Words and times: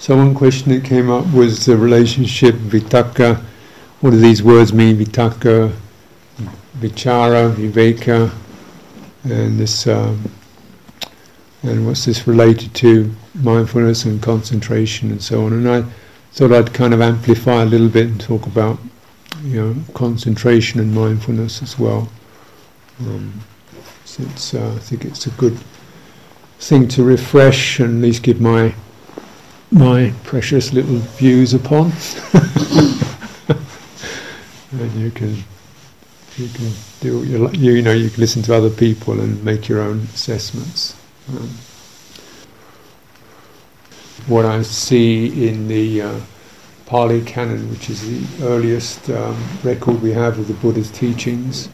So 0.00 0.16
one 0.16 0.32
question 0.32 0.72
that 0.72 0.84
came 0.84 1.10
up 1.10 1.30
was 1.32 1.66
the 1.66 1.76
relationship 1.76 2.54
vitakka. 2.54 3.42
What 4.00 4.10
do 4.10 4.18
these 4.20 4.44
words 4.44 4.72
mean? 4.72 4.96
Vitakka, 4.96 5.74
vichara, 6.78 7.52
viveka, 7.52 8.32
and 9.24 9.58
this, 9.58 9.88
um, 9.88 10.30
and 11.64 11.84
what's 11.84 12.04
this 12.04 12.28
related 12.28 12.72
to 12.76 13.12
mindfulness 13.34 14.04
and 14.04 14.22
concentration 14.22 15.10
and 15.10 15.20
so 15.20 15.44
on. 15.44 15.52
And 15.52 15.68
I 15.68 15.84
thought 16.32 16.52
I'd 16.52 16.72
kind 16.72 16.94
of 16.94 17.00
amplify 17.00 17.62
a 17.62 17.66
little 17.66 17.88
bit 17.88 18.06
and 18.06 18.20
talk 18.20 18.46
about, 18.46 18.78
you 19.42 19.60
know, 19.60 19.82
concentration 19.94 20.78
and 20.78 20.94
mindfulness 20.94 21.60
as 21.60 21.76
well. 21.76 22.08
Um, 23.00 23.40
since 24.04 24.54
uh, 24.54 24.74
I 24.76 24.78
think 24.78 25.04
it's 25.04 25.26
a 25.26 25.30
good 25.30 25.58
thing 26.60 26.86
to 26.88 27.02
refresh 27.02 27.80
and 27.80 27.98
at 27.98 28.06
least 28.06 28.22
give 28.22 28.40
my 28.40 28.74
my 29.70 30.12
precious 30.24 30.72
little 30.72 30.96
views 30.96 31.54
upon. 31.54 31.92
and 34.72 34.92
you 34.94 35.10
can 35.10 35.36
you 36.36 36.48
can 36.48 36.72
do 37.00 37.18
what 37.18 37.28
you 37.28 37.38
like. 37.38 37.56
You, 37.56 37.72
you 37.72 37.82
know 37.82 37.92
you 37.92 38.10
can 38.10 38.20
listen 38.20 38.42
to 38.42 38.54
other 38.54 38.70
people 38.70 39.20
and 39.20 39.42
make 39.44 39.68
your 39.68 39.80
own 39.80 40.08
assessments. 40.14 40.96
Um, 41.28 41.50
what 44.26 44.44
I 44.44 44.62
see 44.62 45.48
in 45.48 45.68
the 45.68 46.02
uh, 46.02 46.20
Pali 46.86 47.22
Canon, 47.22 47.70
which 47.70 47.90
is 47.90 48.02
the 48.02 48.46
earliest 48.46 49.10
um, 49.10 49.36
record 49.62 50.00
we 50.02 50.12
have 50.12 50.38
of 50.38 50.48
the 50.48 50.54
Buddha's 50.54 50.90
teachings, 50.90 51.68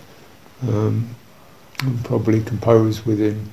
um, 0.62 1.14
probably 2.04 2.42
composed 2.42 3.04
within 3.04 3.52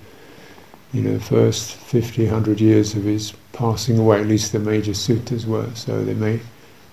you 0.94 1.02
know 1.02 1.20
first 1.20 1.76
50, 1.76 2.26
100 2.26 2.62
years 2.62 2.96
of 2.96 3.04
his 3.04 3.34
passing 3.54 3.98
away. 3.98 4.22
At 4.22 4.28
least 4.28 4.52
the 4.52 4.60
major 4.60 4.92
suttas 4.92 5.46
were, 5.46 5.70
so 5.76 6.04
they 6.04 6.14
may 6.14 6.40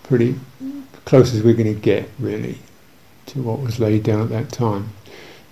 pretty 0.02 0.38
close 1.04 1.34
as 1.34 1.42
we're 1.42 1.54
going 1.54 1.74
to 1.74 1.80
get 1.80 2.08
really 2.18 2.58
to 3.26 3.42
what 3.42 3.60
was 3.60 3.78
laid 3.78 4.02
down 4.02 4.20
at 4.20 4.28
that 4.30 4.50
time. 4.50 4.90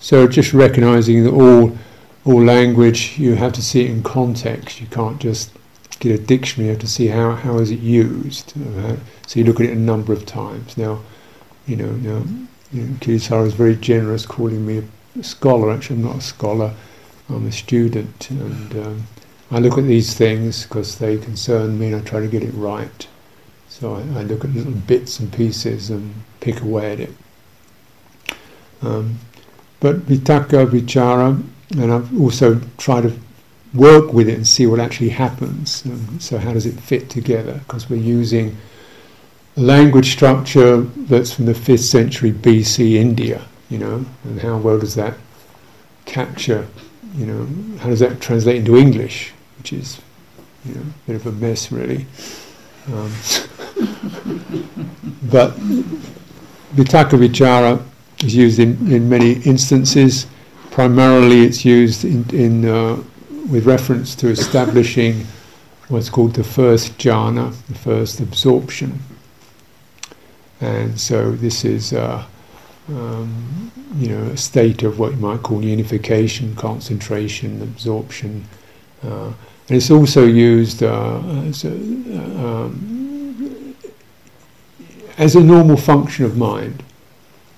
So 0.00 0.26
just 0.26 0.52
recognizing 0.52 1.24
that 1.24 1.32
all 1.32 1.76
all 2.24 2.42
language 2.42 3.18
you 3.18 3.36
have 3.36 3.52
to 3.54 3.62
see 3.62 3.84
it 3.84 3.90
in 3.90 4.02
context. 4.02 4.80
You 4.80 4.86
can't 4.88 5.20
just 5.20 5.50
get 6.00 6.20
a 6.20 6.22
dictionary, 6.22 6.66
you 6.66 6.72
have 6.72 6.80
to 6.80 6.88
see 6.88 7.06
how, 7.08 7.32
how 7.32 7.58
is 7.58 7.70
it 7.70 7.80
used. 7.80 8.52
Uh, 8.60 8.96
so 9.26 9.40
you 9.40 9.46
look 9.46 9.60
at 9.60 9.66
it 9.66 9.72
a 9.72 9.80
number 9.80 10.12
of 10.12 10.26
times. 10.26 10.76
Now, 10.76 11.00
you 11.66 11.76
know, 11.76 11.90
now, 11.92 12.22
you 12.72 12.82
know, 12.82 12.94
Kittisaro 12.96 13.46
is 13.46 13.54
very 13.54 13.76
generous 13.76 14.26
calling 14.26 14.66
me 14.66 14.82
a 15.18 15.22
scholar. 15.22 15.70
Actually, 15.70 15.96
I'm 15.96 16.04
not 16.04 16.16
a 16.16 16.20
scholar, 16.20 16.74
I'm 17.28 17.46
a 17.46 17.52
student. 17.52 18.30
And 18.30 18.76
um, 18.76 19.06
I 19.50 19.58
look 19.58 19.78
at 19.78 19.84
these 19.84 20.14
things 20.14 20.64
because 20.64 20.98
they 20.98 21.18
concern 21.18 21.78
me 21.78 21.86
and 21.92 21.96
I 21.96 22.00
try 22.00 22.20
to 22.20 22.28
get 22.28 22.42
it 22.42 22.52
right. 22.52 23.06
So 23.68 23.94
I, 23.94 24.00
I 24.18 24.22
look 24.22 24.44
at 24.44 24.54
little 24.54 24.72
bits 24.72 25.20
and 25.20 25.32
pieces 25.32 25.90
and 25.90 26.14
pick 26.40 26.60
away 26.60 26.92
at 26.92 27.00
it. 27.00 27.12
Um, 28.82 29.18
but 29.80 30.06
vitakka, 30.06 30.66
vichara, 30.66 31.42
and 31.72 31.92
I've 31.92 32.20
also 32.20 32.60
tried 32.78 33.02
to 33.02 33.18
work 33.74 34.12
with 34.12 34.28
it 34.28 34.34
and 34.34 34.46
see 34.46 34.66
what 34.66 34.80
actually 34.80 35.10
happens. 35.10 35.84
Um, 35.84 36.18
so, 36.20 36.38
how 36.38 36.52
does 36.52 36.66
it 36.66 36.78
fit 36.80 37.10
together? 37.10 37.60
Because 37.66 37.90
we're 37.90 37.96
using 37.96 38.56
a 39.56 39.60
language 39.60 40.12
structure 40.12 40.80
that's 40.80 41.32
from 41.32 41.46
the 41.46 41.52
5th 41.52 41.80
century 41.80 42.32
BC 42.32 42.94
India, 42.94 43.46
you 43.68 43.78
know, 43.78 44.04
and 44.24 44.40
how 44.40 44.58
well 44.58 44.78
does 44.78 44.94
that 44.94 45.14
capture, 46.04 46.66
you 47.16 47.26
know, 47.26 47.78
how 47.78 47.88
does 47.88 48.00
that 48.00 48.20
translate 48.20 48.56
into 48.56 48.76
English, 48.76 49.32
which 49.58 49.72
is, 49.72 50.00
you 50.64 50.74
know, 50.74 50.82
a 50.82 51.06
bit 51.06 51.16
of 51.16 51.26
a 51.26 51.32
mess, 51.32 51.72
really. 51.72 52.06
Um, 52.88 53.10
but 55.30 55.56
Vitakka 56.76 57.18
Vichara 57.18 57.82
is 58.22 58.34
used 58.34 58.58
in, 58.58 58.92
in 58.92 59.08
many 59.08 59.40
instances. 59.42 60.26
Primarily, 60.70 61.44
it's 61.44 61.64
used 61.64 62.04
in, 62.04 62.28
in 62.30 62.66
uh, 62.66 63.02
with 63.50 63.64
reference 63.64 64.14
to 64.16 64.28
establishing 64.28 65.26
what's 65.88 66.10
called 66.10 66.34
the 66.34 66.44
first 66.44 66.98
jhana, 66.98 67.54
the 67.68 67.74
first 67.74 68.20
absorption. 68.20 68.98
And 70.60 71.00
so 71.00 71.32
this 71.32 71.64
is, 71.64 71.92
uh, 71.92 72.24
um, 72.88 73.72
you 73.96 74.08
know, 74.08 74.22
a 74.24 74.36
state 74.36 74.82
of 74.82 74.98
what 74.98 75.12
you 75.12 75.18
might 75.18 75.42
call 75.42 75.62
unification, 75.62 76.54
concentration, 76.54 77.62
absorption. 77.62 78.44
Uh, 79.02 79.32
and 79.68 79.76
it's 79.76 79.90
also 79.90 80.24
used 80.24 80.82
uh, 80.82 81.20
as, 81.46 81.64
a, 81.64 81.72
um, 81.72 83.76
as 85.18 85.34
a 85.34 85.42
normal 85.42 85.76
function 85.76 86.24
of 86.24 86.36
mind. 86.36 86.82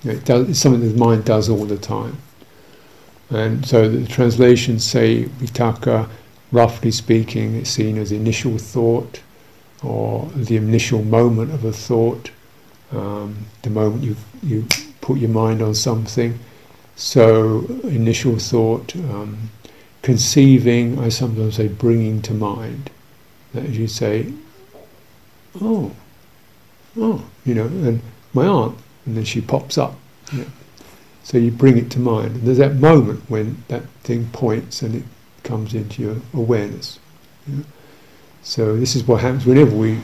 It 0.03 0.25
does, 0.25 0.49
it's 0.49 0.59
something 0.59 0.81
that 0.81 0.87
the 0.87 0.97
mind 0.97 1.25
does 1.25 1.49
all 1.49 1.65
the 1.65 1.77
time. 1.77 2.17
And 3.29 3.65
so 3.65 3.87
the 3.87 4.07
translations 4.07 4.83
say 4.83 5.25
vitakka, 5.25 6.09
roughly 6.51 6.89
speaking, 6.89 7.55
is 7.55 7.69
seen 7.69 7.97
as 7.97 8.11
initial 8.11 8.57
thought 8.57 9.21
or 9.83 10.25
the 10.35 10.57
initial 10.57 11.03
moment 11.03 11.53
of 11.53 11.63
a 11.63 11.71
thought, 11.71 12.31
um, 12.91 13.45
the 13.61 13.69
moment 13.69 14.03
you, 14.03 14.15
you 14.41 14.65
put 15.09 15.17
your 15.19 15.29
mind 15.31 15.59
on 15.59 15.73
something. 15.73 16.37
So, 16.95 17.65
initial 17.83 18.37
thought, 18.37 18.95
um, 18.95 19.49
conceiving, 20.03 20.99
I 20.99 21.09
sometimes 21.09 21.55
say 21.55 21.67
bringing 21.67 22.21
to 22.23 22.33
mind. 22.35 22.91
That 23.53 23.65
as 23.65 23.75
you 23.75 23.87
say, 23.87 24.31
oh, 25.59 25.91
oh, 26.95 27.25
you 27.43 27.55
know, 27.55 27.65
and 27.65 28.01
my 28.33 28.45
aunt, 28.45 28.77
and 29.07 29.17
then 29.17 29.23
she 29.23 29.41
pops 29.41 29.79
up. 29.79 29.95
So 31.23 31.39
you 31.39 31.49
bring 31.49 31.79
it 31.79 31.89
to 31.91 31.99
mind. 31.99 32.35
And 32.35 32.43
there's 32.43 32.59
that 32.59 32.75
moment 32.75 33.27
when 33.29 33.63
that 33.67 33.83
thing 34.03 34.29
points 34.31 34.83
and 34.83 34.93
it 34.93 35.03
comes 35.43 35.73
into 35.73 36.03
your 36.03 36.17
awareness. 36.35 36.99
So 38.43 38.77
this 38.77 38.95
is 38.95 39.07
what 39.07 39.21
happens 39.21 39.45
whenever 39.47 39.75
we 39.75 39.99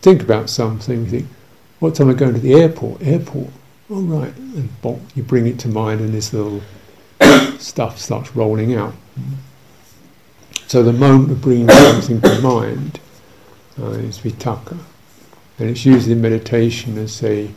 think 0.00 0.22
about 0.22 0.48
something, 0.48 1.04
we 1.04 1.10
think, 1.10 1.26
what 1.80 1.96
time 1.96 2.08
am 2.08 2.14
I 2.14 2.18
going 2.18 2.34
to 2.34 2.40
the 2.40 2.54
airport? 2.54 3.02
Airport. 3.02 3.50
Oh, 3.90 4.00
right. 4.00 4.34
And 4.36 4.70
bonk, 4.82 5.00
you 5.14 5.22
bring 5.22 5.46
it 5.46 5.58
to 5.60 5.68
mind 5.68 6.00
and 6.00 6.14
this 6.14 6.32
little 6.32 6.62
stuff 7.58 7.98
starts 7.98 8.34
rolling 8.34 8.74
out. 8.74 8.94
So 10.66 10.82
the 10.82 10.92
moment 10.92 11.30
of 11.30 11.42
bringing 11.42 11.68
something 11.68 12.20
to 12.22 12.40
mind 12.40 13.00
uh, 13.78 13.90
is 13.90 14.18
vitakka. 14.18 14.78
And 15.58 15.70
it's 15.70 15.84
used 15.84 16.08
in 16.08 16.20
meditation 16.20 16.98
as 16.98 17.22
a 17.22 17.50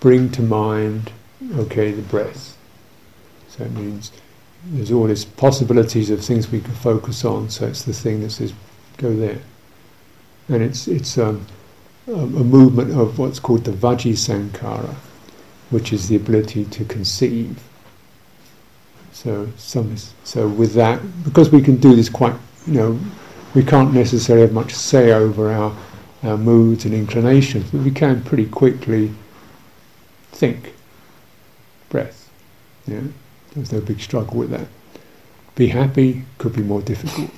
bring 0.00 0.30
to 0.32 0.42
mind, 0.42 1.10
okay, 1.54 1.90
the 1.90 2.02
breath. 2.02 2.56
So 3.48 3.64
it 3.64 3.72
means 3.72 4.12
there's 4.64 4.92
all 4.92 5.06
these 5.06 5.24
possibilities 5.24 6.10
of 6.10 6.24
things 6.24 6.50
we 6.50 6.60
can 6.60 6.74
focus 6.74 7.24
on. 7.24 7.50
So 7.50 7.66
it's 7.66 7.82
the 7.82 7.92
thing 7.92 8.20
that 8.22 8.30
says, 8.30 8.52
go 8.98 9.14
there. 9.14 9.38
And 10.48 10.62
it's 10.62 10.86
it's 10.86 11.18
um, 11.18 11.46
a, 12.06 12.12
a 12.12 12.44
movement 12.44 12.92
of 12.92 13.18
what's 13.18 13.38
called 13.38 13.64
the 13.64 13.72
Vaci 13.72 14.12
Sankhara, 14.12 14.94
which 15.72 15.92
is 15.92 16.08
the 16.08 16.16
ability 16.16 16.66
to 16.66 16.84
conceive. 16.84 17.58
So 19.12 19.48
some 19.56 19.96
so 20.24 20.46
with 20.46 20.74
that, 20.74 21.00
because 21.24 21.50
we 21.50 21.62
can 21.62 21.76
do 21.76 21.96
this 21.96 22.08
quite, 22.08 22.34
you 22.66 22.74
know, 22.74 23.00
we 23.54 23.62
can't 23.64 23.92
necessarily 23.92 24.46
have 24.46 24.52
much 24.52 24.74
say 24.74 25.12
over 25.12 25.50
our 25.50 25.76
our 26.22 26.36
moods 26.36 26.84
and 26.84 26.94
inclinations, 26.94 27.70
but 27.70 27.80
we 27.80 27.90
can 27.90 28.22
pretty 28.22 28.46
quickly 28.46 29.12
think, 30.30 30.74
breath, 31.88 32.30
yeah. 32.86 33.00
There's 33.54 33.72
no 33.72 33.80
big 33.80 34.00
struggle 34.00 34.38
with 34.38 34.50
that. 34.50 34.66
Be 35.54 35.68
happy 35.68 36.24
could 36.38 36.54
be 36.54 36.62
more 36.62 36.80
difficult. 36.80 37.30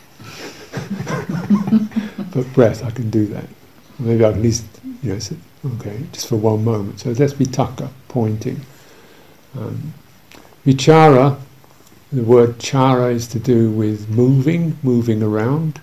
but 2.32 2.52
breath, 2.52 2.84
I 2.84 2.90
can 2.90 3.10
do 3.10 3.26
that. 3.26 3.46
Maybe 3.98 4.24
I 4.24 4.30
can 4.30 4.38
at 4.38 4.42
least, 4.42 4.64
you 5.02 5.12
know, 5.12 5.18
okay, 5.64 6.04
just 6.12 6.28
for 6.28 6.36
one 6.36 6.64
moment. 6.64 7.00
So 7.00 7.14
that's 7.14 7.34
vitakka, 7.34 7.90
pointing. 8.08 8.60
Um, 9.58 9.94
vichara, 10.66 11.38
the 12.12 12.22
word 12.22 12.58
chara 12.58 13.08
is 13.08 13.26
to 13.28 13.38
do 13.38 13.70
with 13.70 14.08
moving, 14.08 14.78
moving 14.82 15.22
around. 15.22 15.80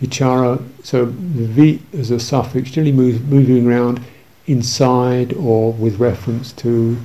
Vichara, 0.00 0.62
so 0.82 1.06
the 1.06 1.46
vi 1.46 1.82
as 1.92 2.10
a 2.10 2.18
suffix, 2.18 2.70
generally 2.70 2.92
move, 2.92 3.28
moving 3.28 3.66
around 3.66 4.02
inside 4.46 5.32
or 5.34 5.72
with 5.72 5.98
reference 5.98 6.52
to, 6.52 6.98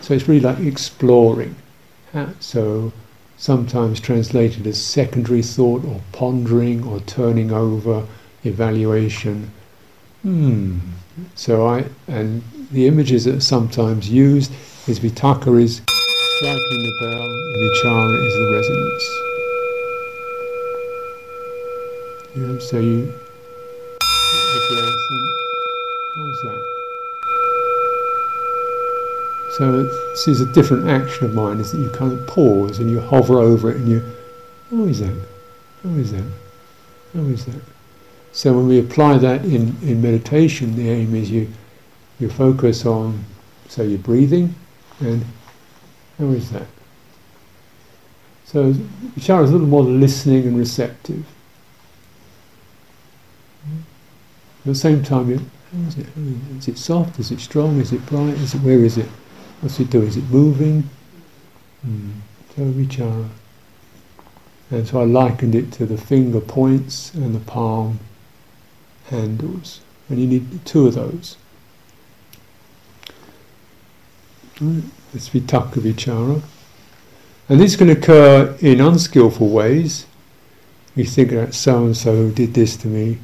so 0.00 0.14
it's 0.14 0.28
really 0.28 0.40
like 0.40 0.58
exploring 0.60 1.54
so 2.40 2.92
sometimes 3.36 4.00
translated 4.00 4.66
as 4.66 4.82
secondary 4.82 5.42
thought 5.42 5.84
or 5.84 6.00
pondering 6.12 6.82
or 6.84 7.00
turning 7.00 7.52
over, 7.52 8.06
evaluation. 8.44 9.50
Hmm. 10.26 10.78
So 11.36 11.68
I 11.68 11.84
and 12.08 12.42
the 12.72 12.88
images 12.88 13.26
that 13.26 13.36
are 13.36 13.40
sometimes 13.40 14.10
used 14.10 14.50
is 14.88 14.98
vitakka 14.98 15.62
is 15.62 15.76
striking 15.76 16.82
the 16.82 16.96
bell, 16.98 17.28
vichara 17.62 18.26
is 18.26 18.34
the 18.34 18.50
resonance. 18.52 19.06
Know, 22.34 22.58
so 22.58 22.80
you 22.80 23.06
the 23.06 23.12
breath. 24.68 24.96
And 25.12 25.28
how's 26.16 26.40
that? 26.42 26.62
So 29.58 29.84
this 29.84 30.26
is 30.26 30.40
a 30.40 30.46
different 30.46 30.88
action 30.88 31.26
of 31.26 31.34
mine, 31.34 31.60
is 31.60 31.70
that 31.70 31.78
you 31.78 31.88
kind 31.90 32.12
of 32.12 32.26
pause 32.26 32.80
and 32.80 32.90
you 32.90 33.00
hover 33.00 33.38
over 33.38 33.70
it 33.70 33.76
and 33.76 33.88
you, 33.88 34.02
how 34.72 34.86
is 34.86 34.98
that? 34.98 35.14
How 35.84 35.90
is 35.90 36.10
that? 36.10 36.24
How 37.14 37.20
is 37.20 37.44
that? 37.44 37.75
So 38.36 38.52
when 38.52 38.68
we 38.68 38.78
apply 38.78 39.16
that 39.16 39.46
in, 39.46 39.74
in 39.80 40.02
meditation, 40.02 40.76
the 40.76 40.90
aim 40.90 41.14
is 41.14 41.30
you, 41.30 41.50
you 42.20 42.28
focus 42.28 42.84
on, 42.84 43.24
so 43.66 43.82
you're 43.82 43.98
breathing, 43.98 44.54
and 45.00 45.24
how 46.18 46.26
is 46.26 46.50
that? 46.50 46.66
So 48.44 48.74
vichara 48.74 49.42
is 49.42 49.48
a 49.48 49.52
little 49.54 49.66
more 49.66 49.82
listening 49.82 50.46
and 50.46 50.58
receptive. 50.58 51.24
At 53.64 54.66
the 54.66 54.74
same 54.74 55.02
time, 55.02 55.30
you, 55.30 55.40
is 55.88 55.96
it? 55.96 56.06
Is 56.58 56.68
it 56.68 56.76
soft? 56.76 57.18
Is 57.18 57.30
it 57.30 57.40
strong? 57.40 57.80
Is 57.80 57.94
it 57.94 58.04
bright? 58.04 58.34
Is 58.34 58.54
it 58.54 58.60
where 58.60 58.84
is 58.84 58.98
it? 58.98 59.08
What's 59.62 59.80
it 59.80 59.88
doing? 59.88 60.08
Is 60.08 60.18
it 60.18 60.24
moving? 60.24 60.90
Mm. 61.88 62.12
So 62.54 62.64
vichara. 62.64 63.28
And 64.70 64.86
so 64.86 65.00
I 65.00 65.04
likened 65.04 65.54
it 65.54 65.72
to 65.72 65.86
the 65.86 65.96
finger 65.96 66.42
points 66.42 67.14
and 67.14 67.34
the 67.34 67.40
palm 67.40 67.98
handles. 69.06 69.80
And 70.08 70.20
you 70.20 70.26
need 70.26 70.64
two 70.64 70.86
of 70.86 70.94
those. 70.94 71.36
Right. 74.60 74.84
It's 75.14 75.28
vitakka 75.28 75.80
vichara. 75.80 76.42
And 77.48 77.60
this 77.60 77.76
can 77.76 77.90
occur 77.90 78.56
in 78.60 78.80
unskillful 78.80 79.48
ways. 79.48 80.06
You 80.94 81.04
think 81.04 81.30
that 81.30 81.54
so 81.54 81.84
and 81.84 81.96
so 81.96 82.30
did 82.30 82.54
this 82.54 82.76
to 82.78 82.88
me, 82.88 83.18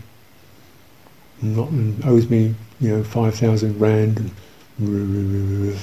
not 1.41 1.71
and 1.71 2.05
owes 2.05 2.29
me, 2.29 2.55
you 2.81 2.97
know, 2.97 3.03
five 3.03 3.35
thousand 3.35 3.81
rand, 3.81 4.31
you 4.79 5.77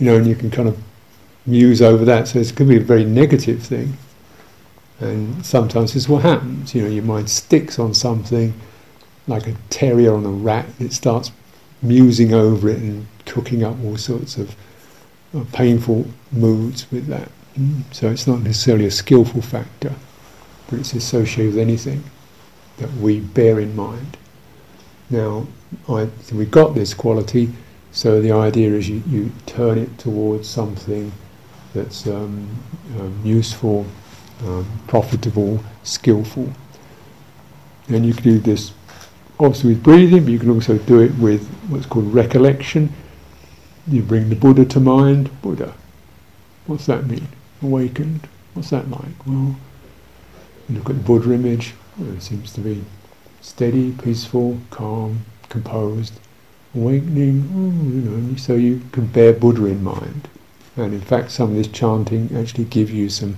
know, 0.00 0.16
and 0.16 0.26
you 0.26 0.34
can 0.34 0.50
kind 0.50 0.68
of 0.68 0.76
muse 1.46 1.80
over 1.80 2.04
that. 2.04 2.28
So 2.28 2.40
it 2.40 2.54
could 2.56 2.68
be 2.68 2.76
a 2.76 2.80
very 2.80 3.04
negative 3.04 3.62
thing. 3.62 3.96
And 4.98 5.46
sometimes 5.46 5.94
this 5.94 6.02
is 6.02 6.08
what 6.08 6.22
happens. 6.22 6.74
You 6.74 6.82
know, 6.82 6.88
your 6.88 7.04
mind 7.04 7.30
sticks 7.30 7.78
on 7.78 7.94
something, 7.94 8.52
like 9.26 9.46
a 9.46 9.54
terrier 9.70 10.14
on 10.14 10.24
a 10.24 10.30
rat. 10.30 10.66
It 10.78 10.92
starts 10.92 11.32
musing 11.82 12.32
over 12.32 12.68
it 12.68 12.78
and 12.78 13.06
cooking 13.24 13.64
up 13.64 13.76
all 13.84 13.96
sorts 13.96 14.36
of 14.36 14.54
uh, 15.34 15.44
painful 15.52 16.06
moods 16.32 16.90
with 16.90 17.06
that. 17.06 17.28
Mm. 17.58 17.82
So 17.92 18.10
it's 18.10 18.26
not 18.26 18.40
necessarily 18.40 18.86
a 18.86 18.90
skillful 18.90 19.42
factor, 19.42 19.94
but 20.68 20.80
it's 20.80 20.94
associated 20.94 21.54
with 21.54 21.62
anything 21.62 22.04
that 22.78 22.92
we 22.94 23.20
bear 23.20 23.60
in 23.60 23.74
mind. 23.74 24.16
Now, 25.10 25.46
I, 25.88 26.08
we 26.32 26.46
got 26.46 26.74
this 26.74 26.94
quality, 26.94 27.50
so 27.92 28.20
the 28.20 28.32
idea 28.32 28.72
is 28.72 28.88
you, 28.88 29.02
you 29.08 29.32
turn 29.46 29.78
it 29.78 29.98
towards 29.98 30.48
something 30.48 31.12
that's 31.74 32.06
um, 32.06 32.48
um, 32.98 33.20
useful, 33.24 33.86
um, 34.44 34.66
profitable, 34.86 35.62
skillful. 35.82 36.52
And 37.88 38.04
you 38.04 38.14
can 38.14 38.24
do 38.24 38.38
this 38.38 38.72
obviously 39.38 39.74
with 39.74 39.82
breathing, 39.82 40.24
but 40.24 40.32
you 40.32 40.38
can 40.38 40.50
also 40.50 40.78
do 40.78 41.00
it 41.00 41.14
with 41.16 41.46
what's 41.68 41.86
called 41.86 42.12
recollection. 42.12 42.92
You 43.86 44.02
bring 44.02 44.28
the 44.28 44.36
Buddha 44.36 44.64
to 44.64 44.80
mind. 44.80 45.30
Buddha, 45.42 45.74
what's 46.66 46.86
that 46.86 47.06
mean? 47.06 47.28
Awakened. 47.62 48.28
What's 48.54 48.70
that 48.70 48.90
like? 48.90 49.26
Well, 49.26 49.56
you 50.68 50.76
look 50.76 50.90
at 50.90 50.96
the 50.96 51.02
Buddha 51.02 51.32
image. 51.32 51.74
Well, 51.96 52.14
it 52.14 52.22
seems 52.22 52.52
to 52.54 52.60
be 52.60 52.84
steady, 53.40 53.92
peaceful, 53.92 54.58
calm, 54.70 55.24
composed, 55.48 56.18
awakening. 56.74 57.48
Oh, 57.54 57.88
you 57.90 58.00
know, 58.02 58.36
so 58.36 58.54
you 58.54 58.82
can 58.92 59.06
bear 59.06 59.32
Buddha 59.32 59.66
in 59.66 59.84
mind. 59.84 60.28
And 60.76 60.92
in 60.92 61.00
fact, 61.00 61.30
some 61.30 61.50
of 61.50 61.56
this 61.56 61.68
chanting 61.68 62.36
actually 62.36 62.64
give 62.64 62.90
you 62.90 63.08
some 63.08 63.36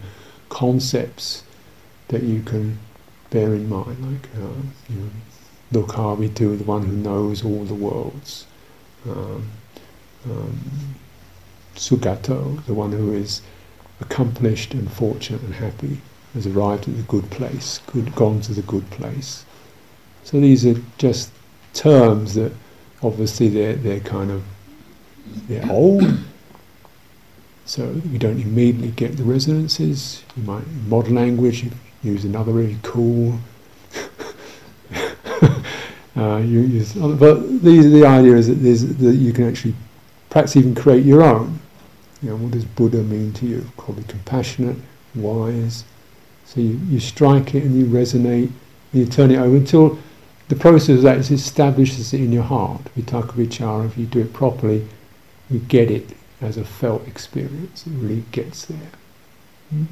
concepts 0.49 1.45
that 2.09 2.23
you 2.23 2.43
can 2.43 2.79
bear 3.31 3.55
in 3.55 3.69
mind, 3.69 4.13
like 4.13 4.29
uh, 4.35 4.63
you 4.89 4.97
know, 4.97 5.11
Lokavidu, 5.73 6.59
the 6.59 6.65
one 6.65 6.83
who 6.87 6.97
knows 6.97 7.45
all 7.45 7.65
the 7.65 7.75
worlds. 7.75 8.47
Um, 9.09 9.49
um, 10.25 10.59
Sugato, 11.77 12.65
the 12.67 12.75
one 12.75 12.93
who 12.93 13.13
is 13.13 13.43
accomplished 14.01 14.75
and 14.75 14.91
fortunate 14.91 15.43
and 15.43 15.55
happy, 15.55 16.01
has 16.35 16.47
arrived 16.47 16.89
at 16.89 16.97
the 16.97 17.03
good 17.03 17.31
place, 17.31 17.81
good, 17.93 18.15
gone 18.15 18.41
to 18.43 18.53
the 18.53 18.63
good 18.63 18.89
place. 18.91 19.45
So 20.25 20.41
these 20.41 20.67
are 20.67 20.81
just 20.99 21.31
terms 21.73 22.35
that 22.35 22.53
obviously 23.03 23.49
they're, 23.49 23.75
they're 23.77 24.01
kind 24.01 24.31
of 24.31 24.43
they're 25.49 25.71
old, 25.71 26.19
so 27.65 28.01
you 28.11 28.19
don't 28.19 28.41
immediately 28.41 28.91
get 28.91 29.17
the 29.17 29.25
resonances. 29.25 30.25
You 30.37 30.43
might, 30.45 30.65
in 30.65 30.89
modern 30.89 31.15
language, 31.15 31.67
use 32.03 32.25
another 32.25 32.53
really 32.53 32.79
cool 32.83 33.39
uh, 36.19 36.39
you 36.39 36.61
use, 36.61 36.95
but 36.95 37.63
the, 37.63 37.81
the 37.81 38.05
idea 38.05 38.35
is 38.35 38.49
that, 38.49 39.05
that 39.05 39.15
you 39.15 39.33
can 39.33 39.49
actually 39.49 39.75
perhaps 40.31 40.57
even 40.57 40.75
create 40.75 41.05
your 41.05 41.23
own. 41.23 41.61
You 42.23 42.31
know, 42.31 42.37
what 42.37 42.51
does 42.53 42.65
Buddha 42.65 42.99
mean 42.99 43.33
to 43.35 43.47
you? 43.47 43.65
Probably 43.77 44.03
compassionate, 44.05 44.77
wise. 45.15 45.85
So 46.45 46.61
you, 46.61 46.81
you 46.89 46.99
strike 46.99 47.55
it 47.55 47.63
and 47.63 47.79
you 47.79 47.87
resonate 47.87 48.51
and 48.93 49.01
you 49.03 49.07
turn 49.07 49.31
it 49.31 49.37
over 49.37 49.57
until 49.57 49.99
the 50.49 50.57
process 50.57 51.05
is 51.05 51.31
establishes 51.31 52.13
it 52.13 52.21
in 52.21 52.33
your 52.33 52.43
heart. 52.43 52.81
Vitakka 52.97 53.33
vichara, 53.33 53.87
if 53.87 53.97
you 53.97 54.07
do 54.07 54.21
it 54.21 54.33
properly, 54.33 54.89
you 55.51 55.61
get 55.61 55.91
it 55.91 56.17
as 56.41 56.57
a 56.57 56.65
felt 56.65 57.07
experience. 57.07 57.87
It 57.87 57.93
really 57.93 58.25
gets 58.33 58.65
there. 58.65 58.91
Hmm? 59.71 59.85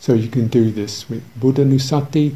So 0.00 0.14
you 0.14 0.28
can 0.28 0.48
do 0.48 0.70
this 0.70 1.08
with 1.08 1.22
Buddhanusati, 1.38 2.34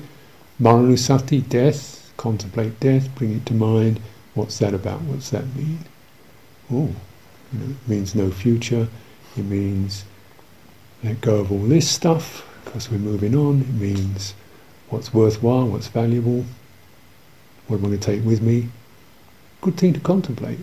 Maranusati, 0.61 1.49
death, 1.49 2.13
contemplate 2.17 2.81
death, 2.81 3.15
bring 3.15 3.37
it 3.37 3.47
to 3.47 3.55
mind. 3.55 4.01
What's 4.35 4.59
that 4.59 4.75
about? 4.75 5.01
What's 5.03 5.31
that 5.31 5.47
mean? 5.55 5.79
Oh, 6.71 6.95
you 7.53 7.59
know, 7.59 7.71
it 7.71 7.89
means 7.89 8.15
no 8.15 8.31
future. 8.31 8.89
It 9.37 9.45
means 9.45 10.05
let 11.03 11.21
go 11.21 11.37
of 11.37 11.53
all 11.53 11.59
this 11.59 11.89
stuff 11.89 12.45
because 12.65 12.91
we're 12.91 12.99
moving 12.99 13.37
on. 13.37 13.61
It 13.61 13.75
means 13.75 14.35
what's 14.91 15.15
worthwhile, 15.15 15.67
what's 15.69 15.89
valuable, 15.89 16.45
what 17.69 17.79
am 17.79 17.85
I 17.85 17.89
going 17.89 18.01
to 18.01 18.07
take 18.07 18.25
with 18.25 18.43
me. 18.43 18.69
Good 19.61 19.77
thing 19.77 19.93
to 19.93 20.01
contemplate. 20.01 20.59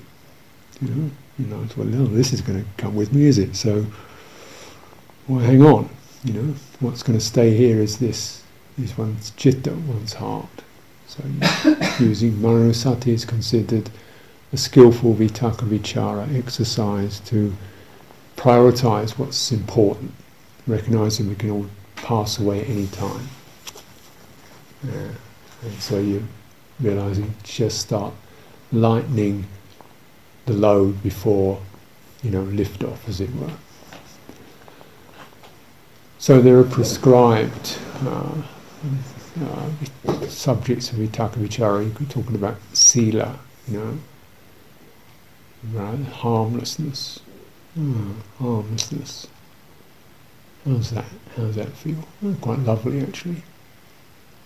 You 0.81 0.89
know, 0.89 1.11
you 1.39 1.45
know, 1.47 1.65
well, 1.77 1.87
no, 1.87 2.05
this 2.05 2.33
is 2.33 2.41
going 2.41 2.63
to 2.63 2.69
come 2.77 2.95
with 2.95 3.13
me, 3.13 3.25
is 3.25 3.37
it? 3.37 3.55
So, 3.55 3.85
well, 5.27 5.39
hang 5.39 5.61
on. 5.63 5.89
You 6.23 6.33
know, 6.33 6.55
what's 6.79 7.03
going 7.03 7.17
to 7.17 7.23
stay 7.23 7.55
here 7.55 7.79
is 7.79 7.97
this 7.99 8.44
is 8.77 8.97
one's 8.97 9.31
chitta, 9.31 9.71
one's 9.71 10.13
heart. 10.13 10.63
So 11.07 11.23
using 11.99 12.33
Maranusati 12.33 13.07
is 13.07 13.25
considered 13.25 13.89
a 14.51 14.57
skillful 14.57 15.13
vitakka 15.13 15.67
vichara 15.67 16.33
exercise 16.37 17.19
to 17.21 17.55
prioritize 18.35 19.17
what's 19.17 19.51
important, 19.51 20.11
recognizing 20.67 21.29
we 21.29 21.35
can 21.35 21.51
all 21.51 21.67
pass 21.95 22.39
away 22.39 22.61
at 22.61 22.69
any 22.69 22.87
time. 22.87 23.27
Yeah. 24.83 25.09
And 25.63 25.73
so 25.81 25.99
you 25.99 26.27
realizing 26.79 27.33
just 27.43 27.79
start 27.79 28.13
lightening 28.71 29.47
the 30.45 30.53
load 30.53 31.01
before 31.01 31.59
you 32.23 32.29
know 32.29 32.43
lift 32.43 32.83
off 32.83 33.07
as 33.07 33.21
it 33.21 33.33
were. 33.35 33.51
So 36.17 36.41
there 36.41 36.57
are 36.59 36.63
prescribed 36.63 37.77
uh, 38.05 38.41
uh, 39.41 40.27
subjects 40.27 40.91
of 40.91 40.97
vitakka 40.97 41.35
vichara, 41.35 41.83
you're 41.83 42.09
talking 42.09 42.35
about 42.35 42.57
sila, 42.73 43.39
you 43.67 43.77
know, 43.79 43.97
right? 45.73 45.99
harmlessness, 46.05 47.19
oh, 47.79 48.15
harmlessness. 48.39 49.27
How's 50.65 50.91
that? 50.91 51.05
How's 51.35 51.55
that 51.55 51.69
feel? 51.69 51.97
Oh, 52.23 52.35
quite 52.41 52.59
lovely, 52.59 53.01
actually. 53.01 53.43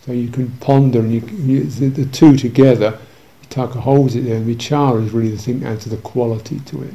So 0.05 0.11
you 0.11 0.29
can 0.29 0.51
ponder, 0.57 0.99
and 0.99 1.13
you, 1.13 1.21
you 1.21 1.63
the, 1.63 1.87
the, 1.87 2.05
two 2.05 2.35
together. 2.35 2.99
Vitakka 3.43 3.79
holds 3.79 4.15
it 4.15 4.21
there, 4.21 4.35
and 4.37 4.45
vichara 4.45 5.05
is 5.05 5.11
really 5.11 5.31
the 5.31 5.37
thing 5.37 5.61
that 5.61 5.73
adds 5.73 5.85
the 5.85 5.97
quality 5.97 6.59
to 6.59 6.83
it. 6.83 6.93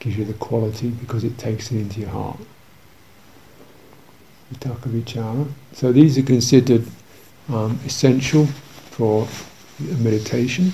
Gives 0.00 0.18
you 0.18 0.24
the 0.24 0.34
quality 0.34 0.90
because 0.90 1.22
it 1.22 1.38
takes 1.38 1.70
it 1.70 1.78
into 1.78 2.00
your 2.00 2.10
heart. 2.10 2.40
Vitakka 4.52 4.88
Vichara. 4.88 5.46
So 5.72 5.92
these 5.92 6.18
are 6.18 6.22
considered 6.22 6.86
um, 7.48 7.78
essential 7.84 8.46
for 8.46 9.26
meditation. 9.78 10.72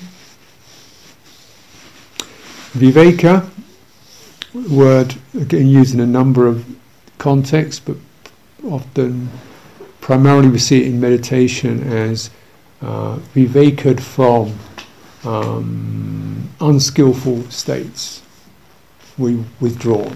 Viveka, 2.72 3.48
word 4.70 5.14
again 5.34 5.66
used 5.66 5.94
in 5.94 6.00
a 6.00 6.06
number 6.06 6.46
of 6.46 6.64
contexts, 7.18 7.80
but 7.80 7.96
often 8.64 9.30
primarily 10.00 10.48
we 10.48 10.58
see 10.58 10.80
it 10.80 10.86
in 10.86 11.00
meditation 11.00 11.82
as 11.92 12.30
uh, 12.82 13.16
viveked 13.34 14.00
from 14.00 14.54
um, 15.24 16.48
unskillful 16.60 17.42
states. 17.50 18.22
We 19.16 19.44
withdraw. 19.60 20.10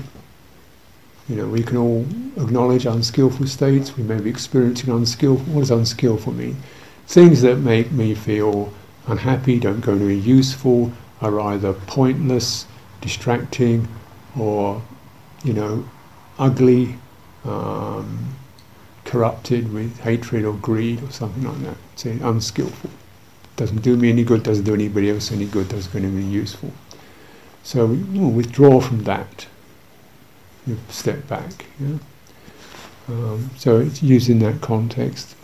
You 1.28 1.36
know, 1.36 1.46
we 1.46 1.62
can 1.62 1.76
all 1.76 2.06
acknowledge 2.36 2.84
unskillful 2.84 3.46
states. 3.46 3.96
We 3.96 4.02
may 4.02 4.20
be 4.20 4.30
experiencing 4.30 4.92
unskillful. 4.92 5.52
What 5.52 5.60
does 5.60 5.70
unskillful 5.70 6.32
mean? 6.32 6.56
Things 7.06 7.42
that 7.42 7.56
make 7.56 7.92
me 7.92 8.14
feel 8.14 8.72
unhappy, 9.06 9.58
don't 9.58 9.80
go 9.80 9.98
to 9.98 10.06
be 10.06 10.18
useful, 10.18 10.92
are 11.20 11.38
either 11.40 11.72
pointless, 11.72 12.66
distracting, 13.00 13.88
or 14.38 14.82
you 15.44 15.52
know, 15.52 15.88
ugly, 16.38 16.96
um, 17.44 18.36
corrupted 19.04 19.72
with 19.72 19.98
hatred 20.00 20.44
or 20.44 20.54
greed 20.54 21.02
or 21.02 21.10
something 21.10 21.44
like 21.44 21.60
that. 21.62 21.76
Say 21.96 22.18
unskillful. 22.20 22.90
Doesn't 23.56 23.82
do 23.82 23.96
me 23.96 24.10
any 24.10 24.24
good, 24.24 24.42
doesn't 24.42 24.64
do 24.64 24.74
anybody 24.74 25.10
else 25.10 25.30
any 25.30 25.46
good, 25.46 25.68
doesn't 25.68 25.92
to 25.92 26.08
be 26.08 26.24
useful. 26.24 26.72
So 27.62 27.86
we 27.86 28.18
withdraw 28.18 28.80
from 28.80 29.04
that. 29.04 29.46
You 30.66 30.78
step 30.88 31.26
back. 31.28 31.66
Yeah? 31.80 31.98
Um, 33.08 33.50
so 33.56 33.80
it's 33.80 34.02
used 34.02 34.30
in 34.30 34.38
that 34.40 34.60
context. 34.60 35.34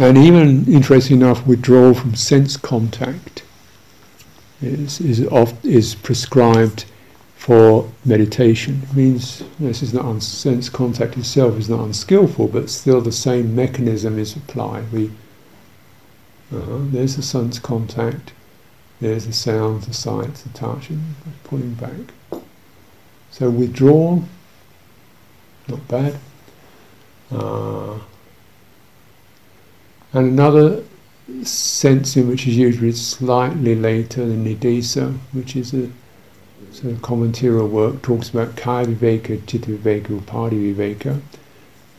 And 0.00 0.18
even, 0.18 0.66
interesting 0.66 1.18
enough, 1.18 1.46
withdrawal 1.46 1.94
from 1.94 2.14
sense 2.14 2.56
contact 2.56 3.42
is, 4.60 5.00
is, 5.00 5.26
oft, 5.28 5.64
is 5.64 5.94
prescribed 5.94 6.84
for 7.36 7.90
meditation. 8.04 8.82
It 8.90 8.96
means 8.96 9.42
this 9.58 9.82
is 9.82 9.94
not 9.94 10.04
un- 10.04 10.20
sense 10.20 10.68
contact 10.68 11.16
itself 11.16 11.56
is 11.56 11.70
not 11.70 11.80
unskillful, 11.80 12.48
but 12.48 12.68
still 12.68 13.00
the 13.00 13.12
same 13.12 13.54
mechanism 13.54 14.18
is 14.18 14.36
applied. 14.36 14.92
We 14.92 15.10
uh-huh, 16.52 16.78
there's 16.90 17.16
the 17.16 17.22
sense 17.22 17.58
contact, 17.58 18.32
there's 19.00 19.26
the 19.26 19.32
sound, 19.32 19.82
the 19.82 19.92
sight, 19.92 20.34
the 20.34 20.48
touch, 20.50 20.88
and 20.88 21.14
pulling 21.44 21.74
back. 21.74 22.42
So 23.38 23.48
withdrawal, 23.50 24.24
not 25.68 25.86
bad. 25.86 26.18
Uh, 27.30 28.00
and 30.12 30.26
another 30.32 30.82
sense 31.44 32.16
in 32.16 32.26
which 32.26 32.48
is 32.48 32.56
usually 32.56 32.90
slightly 32.90 33.76
later 33.76 34.26
than 34.26 34.44
Niddesa, 34.44 35.16
which 35.30 35.54
is 35.54 35.72
a 35.72 35.88
sort 36.72 36.94
of 36.94 37.00
commentarial 37.00 37.70
work, 37.70 38.02
talks 38.02 38.28
about 38.28 38.56
kaya 38.56 38.86
viveka, 38.86 39.46
chitta 39.46 39.70
viveka, 39.70 40.20
upadhi 40.20 40.74
viveka. 40.74 41.20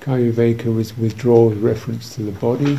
Kaya 0.02 0.34
viveka 0.34 0.76
was 0.76 0.98
withdrawal 0.98 1.52
with 1.52 1.60
reference 1.60 2.16
to 2.16 2.24
the 2.24 2.34
body, 2.34 2.76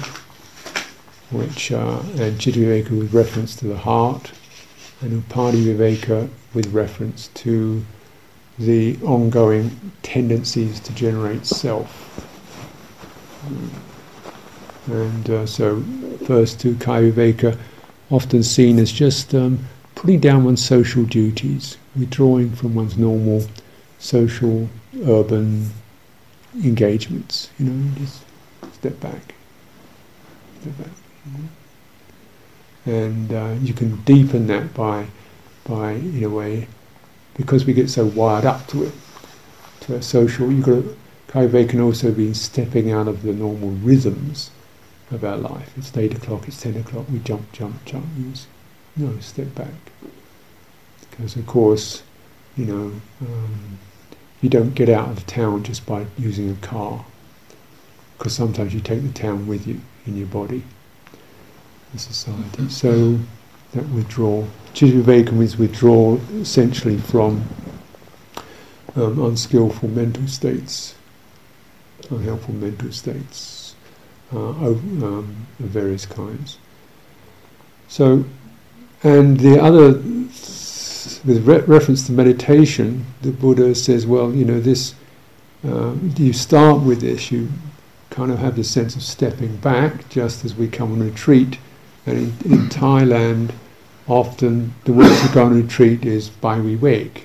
which 1.31 1.73
uh, 1.73 2.03
and 2.19 2.39
chitta 2.39 2.59
viveka 2.59 2.91
with 2.91 3.15
reference 3.15 3.57
to 3.57 3.67
the 3.67 3.79
heart, 3.79 4.33
and 5.01 5.23
upadhi 5.23 5.65
viveka 5.65 6.29
with 6.53 6.67
reference 6.75 7.29
to 7.29 7.83
the 8.61 8.99
ongoing 9.03 9.71
tendencies 10.03 10.81
to 10.81 10.95
generate 10.95 11.47
self. 11.47 12.07
And 14.87 15.31
uh, 15.31 15.47
so, 15.47 15.83
first 16.27 16.61
to 16.61 16.77
kaya 16.77 17.11
viveka, 17.11 17.59
often 18.11 18.43
seen 18.43 18.79
as 18.79 18.93
just 18.93 19.35
um, 19.35 19.61
putting 19.95 20.21
down 20.21 20.45
one's 20.45 20.65
social 20.65 21.05
duties, 21.05 21.79
withdrawing 21.97 22.51
from 22.51 22.75
one's 22.75 22.99
normal 22.99 23.43
social, 23.99 24.69
urban 25.07 25.71
engagements. 26.63 27.51
You 27.59 27.67
know, 27.67 27.95
just 27.97 28.23
step 28.75 29.01
back, 29.01 29.35
step 30.61 30.77
back. 30.79 30.93
And 32.85 33.33
uh, 33.33 33.55
you 33.63 33.73
can 33.73 33.97
deepen 34.03 34.47
that 34.49 34.75
by, 34.75 35.07
by 35.65 35.93
in 35.93 36.25
a 36.25 36.29
way, 36.29 36.67
because 37.35 37.65
we 37.65 37.73
get 37.73 37.91
so 37.91 38.07
wired 38.07 38.45
up 38.45 38.67
to 38.69 38.85
it, 38.85 38.93
to 39.81 39.95
a 39.95 40.03
social. 40.03 40.51
You've 40.51 40.65
got 40.65 40.85
Kaive 41.29 41.69
can 41.69 41.81
also 41.81 42.11
be 42.11 42.35
stepping 42.35 42.91
out 42.91 43.07
of 43.07 43.23
the 43.23 43.33
normal 43.33 43.71
rhythms 43.71 44.51
of 45.13 45.25
our 45.25 45.37
life. 45.37 45.73
It's 45.77 45.97
eight 45.97 46.15
o'clock, 46.15 46.49
it's 46.49 46.61
ten 46.61 46.77
o'clock. 46.77 47.07
We 47.09 47.21
jump, 47.21 47.53
jump, 47.53 47.85
jump. 47.85 48.07
No, 48.97 49.19
step 49.21 49.55
back. 49.55 49.75
Because 51.09 51.37
of 51.37 51.47
course, 51.47 52.03
you 52.57 52.65
know, 52.65 53.01
um, 53.21 53.79
you 54.43 54.49
don't 54.49 54.75
get 54.75 54.89
out 54.89 55.09
of 55.09 55.27
town 55.27 55.63
just 55.63 55.87
by 55.87 56.07
using 56.19 56.51
a 56.51 56.57
car. 56.57 57.05
Because 58.19 58.35
sometimes 58.35 58.75
you 58.75 58.81
take 58.81 59.03
the 59.03 59.13
town 59.13 59.47
with 59.47 59.67
you 59.67 59.81
in 60.07 60.17
your 60.17 60.27
body 60.27 60.65
the 61.93 61.99
society. 61.99 62.69
So 62.69 63.19
that 63.73 63.89
withdrawal, 63.91 64.49
Chittavivekam 64.75 65.41
is 65.43 65.57
withdrawal 65.57 66.21
essentially 66.35 66.99
from 66.99 67.45
um, 68.97 69.23
unskillful 69.23 69.89
mental 69.89 70.27
states, 70.27 70.95
unhelpful 72.11 72.55
mental 72.55 72.93
states 72.93 73.75
uh, 74.33 74.39
of, 74.39 75.03
um, 75.03 75.47
of 75.61 75.67
various 75.67 76.07
kinds. 76.07 76.59
So, 77.89 78.25
and 79.03 79.39
the 79.39 79.61
other, 79.61 79.93
with 81.25 81.47
re- 81.47 81.61
reference 81.61 82.07
to 82.07 82.13
meditation, 82.13 83.07
the 83.23 83.31
Buddha 83.31 83.75
says, 83.75 84.07
well, 84.07 84.33
you 84.33 84.45
know, 84.45 84.61
this, 84.61 84.95
uh, 85.67 85.95
you 86.17 86.33
start 86.33 86.83
with 86.83 87.01
this, 87.01 87.31
you 87.31 87.49
kind 88.11 88.33
of 88.33 88.39
have 88.39 88.57
the 88.57 88.65
sense 88.65 88.97
of 88.97 89.03
stepping 89.03 89.57
back, 89.59 90.09
just 90.09 90.45
as 90.45 90.55
we 90.57 90.67
come 90.67 90.93
on 90.93 91.01
retreat 91.01 91.59
and 92.07 92.19
in, 92.19 92.53
in 92.53 92.69
Thailand, 92.69 93.53
often 94.09 94.75
the 94.85 94.93
go 95.33 95.45
on 95.45 95.55
retreat 95.55 96.05
is 96.05 96.29
by 96.29 96.59
vivek. 96.59 97.25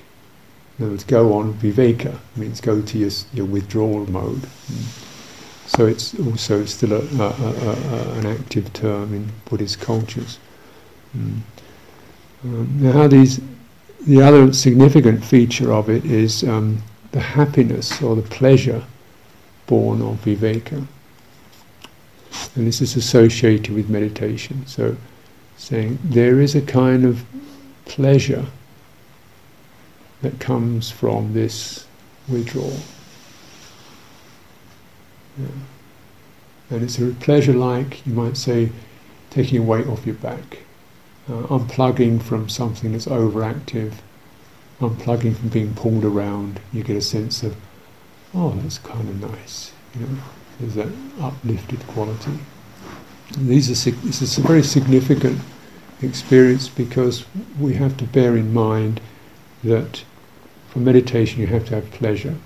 In 0.78 0.84
other 0.84 0.90
words, 0.92 1.04
go 1.04 1.32
on 1.32 1.54
viveka, 1.54 2.18
means 2.36 2.60
go 2.60 2.82
to 2.82 2.98
your, 2.98 3.10
your 3.32 3.46
withdrawal 3.46 4.10
mode. 4.10 4.46
So 5.66 5.86
it's 5.86 6.18
also 6.20 6.64
still 6.64 6.92
a, 6.92 7.00
a, 7.00 7.28
a, 7.28 8.12
an 8.18 8.26
active 8.26 8.72
term 8.72 9.12
in 9.14 9.32
Buddhist 9.46 9.80
cultures. 9.80 10.38
Mm. 11.16 11.40
Um, 12.44 12.78
now, 12.80 13.08
these, 13.08 13.40
the 14.06 14.22
other 14.22 14.52
significant 14.52 15.24
feature 15.24 15.72
of 15.72 15.88
it 15.88 16.04
is 16.04 16.44
um, 16.44 16.82
the 17.12 17.20
happiness 17.20 18.00
or 18.02 18.14
the 18.14 18.22
pleasure 18.22 18.84
born 19.66 20.02
of 20.02 20.22
viveka. 20.24 20.86
And 22.54 22.66
this 22.66 22.80
is 22.80 22.96
associated 22.96 23.74
with 23.74 23.88
meditation. 23.88 24.66
So, 24.66 24.96
saying 25.56 25.98
there 26.04 26.40
is 26.40 26.54
a 26.54 26.62
kind 26.62 27.04
of 27.04 27.24
pleasure 27.84 28.46
that 30.22 30.40
comes 30.40 30.90
from 30.90 31.32
this 31.32 31.86
withdrawal. 32.28 32.76
Yeah. 35.38 35.46
And 36.70 36.82
it's 36.82 36.98
a 36.98 37.10
pleasure 37.20 37.52
like, 37.52 38.04
you 38.06 38.12
might 38.12 38.36
say, 38.36 38.70
taking 39.30 39.58
a 39.58 39.62
weight 39.62 39.86
off 39.86 40.06
your 40.06 40.16
back, 40.16 40.58
uh, 41.28 41.42
unplugging 41.42 42.22
from 42.22 42.48
something 42.48 42.92
that's 42.92 43.06
overactive, 43.06 43.94
unplugging 44.80 45.36
from 45.36 45.48
being 45.48 45.74
pulled 45.74 46.04
around. 46.04 46.60
You 46.72 46.82
get 46.82 46.96
a 46.96 47.02
sense 47.02 47.42
of, 47.42 47.56
oh, 48.34 48.50
that's 48.62 48.78
kind 48.78 49.08
of 49.08 49.30
nice. 49.30 49.72
You 49.94 50.06
know, 50.06 50.18
there's 50.60 50.74
that 50.74 50.88
uplifted 51.20 51.86
quality. 51.88 52.38
And 53.36 53.48
these 53.48 53.70
are 53.70 53.90
this 53.90 54.22
is 54.22 54.38
a 54.38 54.40
very 54.40 54.62
significant 54.62 55.40
experience 56.02 56.68
because 56.68 57.24
we 57.58 57.74
have 57.74 57.96
to 57.98 58.04
bear 58.04 58.36
in 58.36 58.52
mind 58.52 59.00
that 59.64 60.04
for 60.68 60.78
meditation 60.78 61.40
you 61.40 61.46
have 61.48 61.66
to 61.66 61.74
have 61.74 61.90
pleasure. 61.90 62.36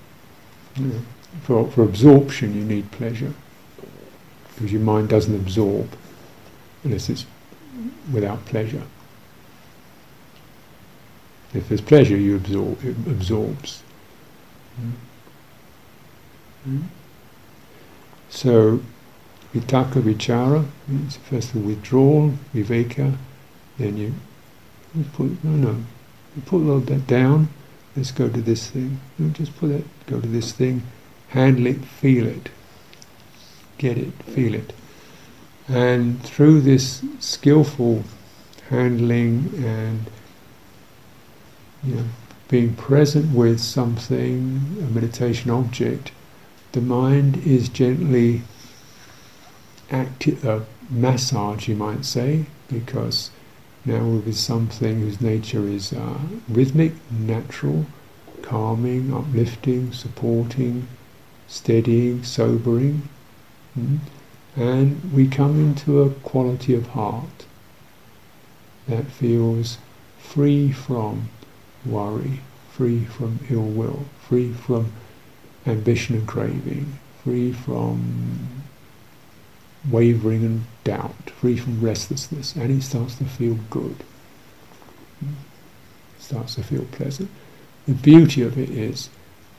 You 0.76 0.86
know, 0.86 1.00
for, 1.42 1.70
for 1.70 1.82
absorption 1.82 2.54
you 2.54 2.64
need 2.64 2.90
pleasure 2.90 3.34
because 4.54 4.72
your 4.72 4.82
mind 4.82 5.08
doesn't 5.08 5.34
absorb 5.34 5.88
unless 6.84 7.08
it's 7.08 7.26
without 8.12 8.44
pleasure. 8.46 8.82
If 11.52 11.68
there's 11.68 11.80
pleasure, 11.80 12.16
you 12.16 12.36
absorb. 12.36 12.84
It 12.84 12.96
absorbs. 13.06 13.82
Mm. 14.80 14.92
Mm. 16.68 16.82
So, 18.30 18.80
vitakka 19.52 20.00
vichara 20.00 20.64
means 20.86 21.16
first 21.16 21.52
the 21.52 21.58
withdrawal, 21.58 22.34
viveka, 22.54 23.16
then 23.76 23.96
you, 23.96 24.14
you 24.94 25.04
put 25.12 25.42
no 25.44 25.50
no, 25.50 25.76
you 26.36 26.42
put 26.46 26.56
a 26.56 26.64
little 26.64 26.80
bit 26.80 27.06
down. 27.06 27.48
Let's 27.96 28.12
go 28.12 28.28
to 28.28 28.40
this 28.40 28.70
thing. 28.70 29.00
Just 29.32 29.56
put 29.58 29.70
it. 29.70 29.84
Go 30.06 30.20
to 30.20 30.28
this 30.28 30.52
thing. 30.52 30.84
Handle 31.30 31.66
it. 31.66 31.84
Feel 31.84 32.26
it. 32.26 32.50
Get 33.78 33.98
it. 33.98 34.12
Feel 34.22 34.54
it. 34.54 34.72
And 35.68 36.22
through 36.22 36.60
this 36.60 37.04
skillful 37.18 38.04
handling 38.68 39.52
and 39.56 40.06
you 41.82 41.96
know 41.96 42.04
being 42.48 42.74
present 42.74 43.34
with 43.34 43.60
something, 43.60 44.76
a 44.80 44.86
meditation 44.92 45.50
object, 45.50 46.12
the 46.72 46.80
mind 46.80 47.46
is 47.46 47.68
gently 47.68 48.42
active 49.90 50.44
uh, 50.46 50.60
massage, 50.88 51.68
you 51.68 51.74
might 51.74 52.04
say, 52.04 52.46
because 52.68 53.30
now 53.84 54.04
we're 54.04 54.20
with 54.20 54.36
something 54.36 55.00
whose 55.00 55.20
nature 55.20 55.66
is 55.66 55.92
uh, 55.92 56.18
rhythmic, 56.48 56.92
natural, 57.10 57.86
calming, 58.42 59.12
uplifting, 59.12 59.92
supporting, 59.92 60.86
steadying, 61.48 62.22
sobering. 62.22 63.08
Mm? 63.78 63.98
And 64.56 65.12
we 65.12 65.28
come 65.28 65.58
into 65.60 66.02
a 66.02 66.10
quality 66.10 66.74
of 66.74 66.88
heart 66.88 67.46
that 68.86 69.06
feels 69.06 69.78
free 70.18 70.70
from 70.72 71.28
worry, 71.84 72.40
free 72.70 73.04
from 73.04 73.40
ill 73.48 73.62
will, 73.62 74.04
free 74.20 74.52
from 74.52 74.92
ambition 75.66 76.16
and 76.16 76.26
craving, 76.26 76.98
free 77.22 77.52
from 77.52 78.62
wavering 79.88 80.44
and 80.44 80.64
doubt, 80.84 81.30
free 81.30 81.56
from 81.56 81.80
restlessness, 81.80 82.54
and 82.54 82.70
he 82.70 82.80
starts 82.80 83.16
to 83.16 83.24
feel 83.24 83.58
good. 83.70 83.96
Starts 86.18 86.56
to 86.56 86.62
feel 86.62 86.84
pleasant. 86.92 87.30
The 87.86 87.94
beauty 87.94 88.42
of 88.42 88.58
it 88.58 88.70
is, 88.70 89.08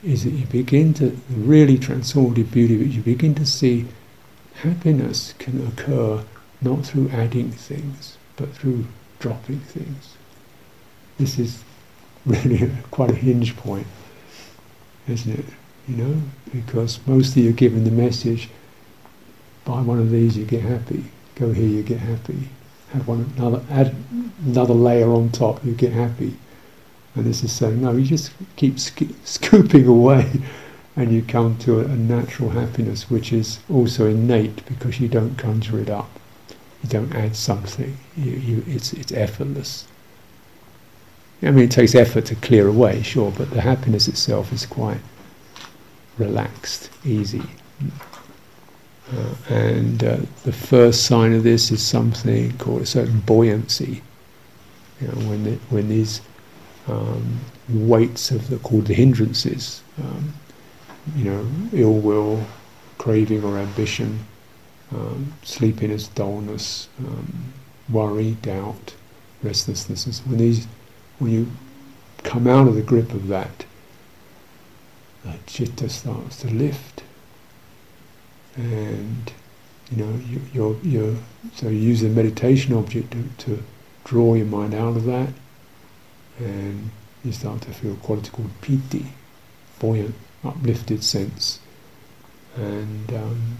is 0.03 0.23
that 0.23 0.31
you 0.31 0.45
begin 0.45 0.93
to, 0.95 1.09
the 1.09 1.35
really 1.35 1.77
transformative 1.77 2.51
beauty 2.51 2.81
it, 2.81 2.87
you 2.87 3.01
begin 3.01 3.35
to 3.35 3.45
see 3.45 3.87
happiness 4.55 5.33
can 5.39 5.65
occur 5.67 6.23
not 6.61 6.85
through 6.85 7.09
adding 7.09 7.51
things, 7.51 8.17
but 8.35 8.53
through 8.53 8.85
dropping 9.19 9.59
things. 9.59 10.15
This 11.17 11.39
is 11.39 11.63
really 12.25 12.71
quite 12.91 13.11
a 13.11 13.15
hinge 13.15 13.55
point, 13.57 13.87
isn't 15.07 15.39
it? 15.39 15.45
You 15.91 15.97
know, 15.97 16.21
because 16.53 17.05
mostly 17.05 17.41
you're 17.41 17.51
given 17.51 17.83
the 17.83 17.91
message, 17.91 18.47
buy 19.65 19.81
one 19.81 19.99
of 19.99 20.09
these, 20.09 20.37
you 20.37 20.45
get 20.45 20.61
happy. 20.61 21.03
Go 21.35 21.51
here, 21.51 21.67
you 21.67 21.83
get 21.83 21.99
happy. 21.99 22.47
Have 22.93 23.09
one 23.09 23.29
another, 23.35 23.61
add 23.69 23.93
another 24.45 24.73
layer 24.73 25.11
on 25.11 25.31
top, 25.31 25.65
you 25.65 25.73
get 25.73 25.91
happy. 25.91 26.37
And 27.13 27.25
this 27.25 27.43
is 27.43 27.51
saying, 27.51 27.81
no, 27.81 27.91
you 27.91 28.05
just 28.05 28.31
keep 28.55 28.79
sc- 28.79 29.13
scooping 29.25 29.85
away 29.85 30.31
and 30.95 31.11
you 31.11 31.23
come 31.23 31.57
to 31.57 31.81
a, 31.81 31.83
a, 31.83 31.97
natural 31.97 32.51
happiness 32.51 33.09
which 33.09 33.33
is 33.33 33.59
also 33.69 34.07
innate 34.07 34.65
because 34.67 35.01
you 35.01 35.09
don't 35.09 35.37
conjure 35.37 35.79
it 35.79 35.89
up. 35.89 36.09
You 36.83 36.87
don't 36.87 37.13
add 37.13 37.35
something. 37.35 37.97
You, 38.15 38.31
you, 38.31 38.63
it's, 38.65 38.93
it's 38.93 39.11
effortless. 39.11 39.89
I 41.43 41.51
mean, 41.51 41.65
it 41.65 41.71
takes 41.71 41.95
effort 41.95 42.27
to 42.27 42.35
clear 42.35 42.69
away, 42.69 43.01
sure, 43.03 43.31
but 43.31 43.49
the 43.49 43.59
happiness 43.59 44.07
itself 44.07 44.53
is 44.53 44.65
quite 44.65 45.01
relaxed, 46.21 46.89
easy. 47.03 47.43
Uh, 49.11 49.35
and 49.49 50.03
uh, 50.03 50.17
the 50.43 50.53
first 50.53 51.05
sign 51.05 51.33
of 51.33 51.43
this 51.43 51.71
is 51.71 51.81
something 51.85 52.57
called 52.57 52.81
a 52.81 52.85
certain 52.85 53.19
buoyancy. 53.21 54.01
You 55.01 55.07
know, 55.07 55.29
when 55.29 55.43
the, 55.43 55.55
when 55.69 55.89
these 55.89 56.21
um, 56.87 57.39
weights 57.69 58.31
of 58.31 58.49
the 58.49 58.57
called 58.57 58.85
the 58.85 58.93
hindrances, 58.93 59.83
um, 60.01 60.33
you 61.15 61.25
know, 61.25 61.45
ill 61.73 61.97
will, 61.97 62.45
craving 62.97 63.43
or 63.43 63.57
ambition, 63.57 64.19
um, 64.93 65.33
sleepiness, 65.43 66.07
dullness, 66.09 66.87
um, 66.99 67.53
worry, 67.89 68.37
doubt, 68.41 68.93
restlessness. 69.43 70.21
When 70.25 70.37
these, 70.37 70.67
when 71.19 71.31
you 71.31 71.51
come 72.23 72.47
out 72.47 72.67
of 72.67 72.75
the 72.75 72.81
grip 72.81 73.11
of 73.13 73.27
that, 73.29 73.65
the 75.23 75.33
chitta 75.45 75.89
starts 75.89 76.37
to 76.41 76.47
lift, 76.49 77.03
and 78.55 79.31
you 79.91 80.03
know 80.03 80.19
you, 80.25 80.41
you're, 80.53 80.77
you're 80.83 81.15
so 81.53 81.69
you 81.69 81.77
use 81.77 82.01
the 82.01 82.09
meditation 82.09 82.73
object 82.73 83.11
to, 83.11 83.23
to 83.45 83.63
draw 84.03 84.33
your 84.33 84.45
mind 84.45 84.73
out 84.73 84.97
of 84.97 85.05
that, 85.05 85.29
and 86.39 86.89
you 87.23 87.31
start 87.31 87.61
to 87.61 87.71
feel 87.71 87.93
a 87.93 87.97
quality 87.97 88.29
called? 88.29 88.49
Piti, 88.61 89.05
buoyant 89.79 90.15
uplifted 90.43 91.03
sense, 91.03 91.59
and 92.55 93.13
um, 93.13 93.57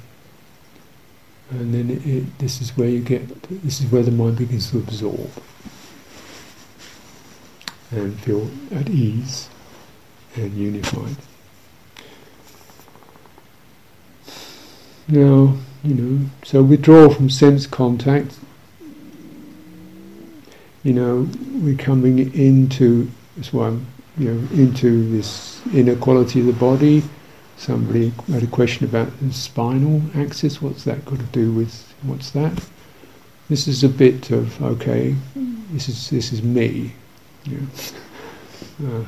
and 1.51 1.73
then 1.73 1.89
it, 1.89 2.05
it, 2.05 2.39
this 2.39 2.61
is 2.61 2.75
where 2.77 2.89
you 2.89 3.01
get 3.01 3.43
this 3.63 3.81
is 3.81 3.91
where 3.91 4.03
the 4.03 4.11
mind 4.11 4.37
begins 4.37 4.71
to 4.71 4.77
absorb 4.77 5.29
and 7.91 8.17
feel 8.21 8.49
at 8.71 8.89
ease 8.89 9.49
and 10.35 10.53
unified. 10.53 11.17
Now, 15.07 15.55
you 15.83 15.95
know, 15.95 16.29
so 16.43 16.63
withdraw 16.63 17.09
from 17.09 17.29
sense 17.29 17.65
contact. 17.65 18.37
You 20.83 20.93
know, 20.93 21.29
we're 21.55 21.77
coming 21.77 22.33
into, 22.33 23.09
why 23.51 23.67
I'm 23.67 23.87
you 24.17 24.33
know, 24.33 24.47
into 24.53 25.09
this 25.09 25.61
inequality 25.73 26.41
of 26.41 26.47
the 26.47 26.53
body. 26.53 27.03
Somebody 27.57 28.09
had 28.31 28.43
a 28.43 28.47
question 28.47 28.85
about 28.85 29.11
the 29.19 29.31
spinal 29.31 30.01
axis. 30.15 30.61
What's 30.61 30.83
that 30.85 31.05
got 31.05 31.19
to 31.19 31.25
do 31.25 31.51
with 31.51 31.93
what's 32.01 32.31
that? 32.31 32.67
This 33.49 33.67
is 33.67 33.83
a 33.83 33.89
bit 33.89 34.31
of 34.31 34.61
okay. 34.61 35.15
This 35.71 35.87
is 35.87 36.09
this 36.09 36.33
is 36.33 36.41
me. 36.41 36.93
You 37.45 37.67
know. 38.79 39.01
uh, 39.01 39.05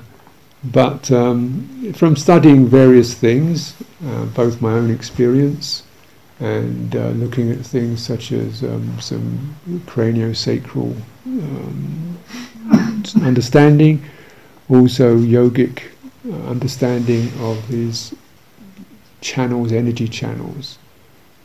but 0.64 1.12
um, 1.12 1.94
from 1.94 2.16
studying 2.16 2.68
various 2.68 3.14
things, 3.14 3.76
uh, 4.06 4.26
both 4.26 4.62
my 4.62 4.74
own 4.74 4.92
experience 4.92 5.84
and 6.40 6.96
uh, 6.96 7.10
looking 7.10 7.52
at 7.52 7.60
things 7.60 8.06
such 8.06 8.32
as 8.32 8.64
um, 8.64 9.00
some 9.00 9.56
craniosacral 9.86 10.96
um, 11.26 12.18
understanding, 13.22 14.04
also 14.70 15.18
yogic 15.18 15.84
uh, 16.30 16.34
understanding 16.50 17.32
of 17.42 17.68
these 17.68 18.14
channels, 19.22 19.72
energy 19.72 20.08
channels. 20.08 20.78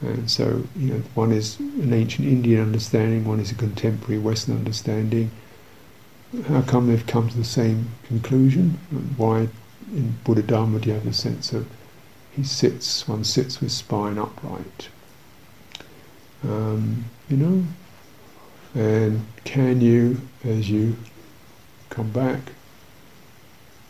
And 0.00 0.30
so, 0.30 0.62
you 0.76 0.94
know, 0.94 1.02
one 1.14 1.32
is 1.32 1.58
an 1.58 1.92
ancient 1.92 2.28
Indian 2.28 2.62
understanding, 2.62 3.24
one 3.24 3.40
is 3.40 3.50
a 3.50 3.56
contemporary 3.56 4.20
Western 4.20 4.56
understanding. 4.56 5.30
How 6.48 6.60
come 6.60 6.88
they've 6.88 7.06
come 7.06 7.28
to 7.30 7.36
the 7.36 7.44
same 7.44 7.90
conclusion? 8.06 8.78
And 8.90 9.16
why 9.16 9.48
in 9.92 10.18
Buddha 10.24 10.42
Dharma 10.42 10.78
do 10.78 10.88
you 10.88 10.94
have 10.94 11.04
the 11.04 11.12
sense 11.14 11.52
of 11.54 11.66
he 12.30 12.44
sits, 12.44 13.08
one 13.08 13.24
sits 13.24 13.60
with 13.60 13.72
spine 13.72 14.18
upright? 14.18 14.90
Um, 16.44 17.06
you 17.30 17.36
know, 17.38 17.64
and 18.74 19.26
can 19.44 19.80
you, 19.80 20.20
as 20.44 20.68
you 20.68 20.96
come 21.88 22.10
back, 22.10 22.40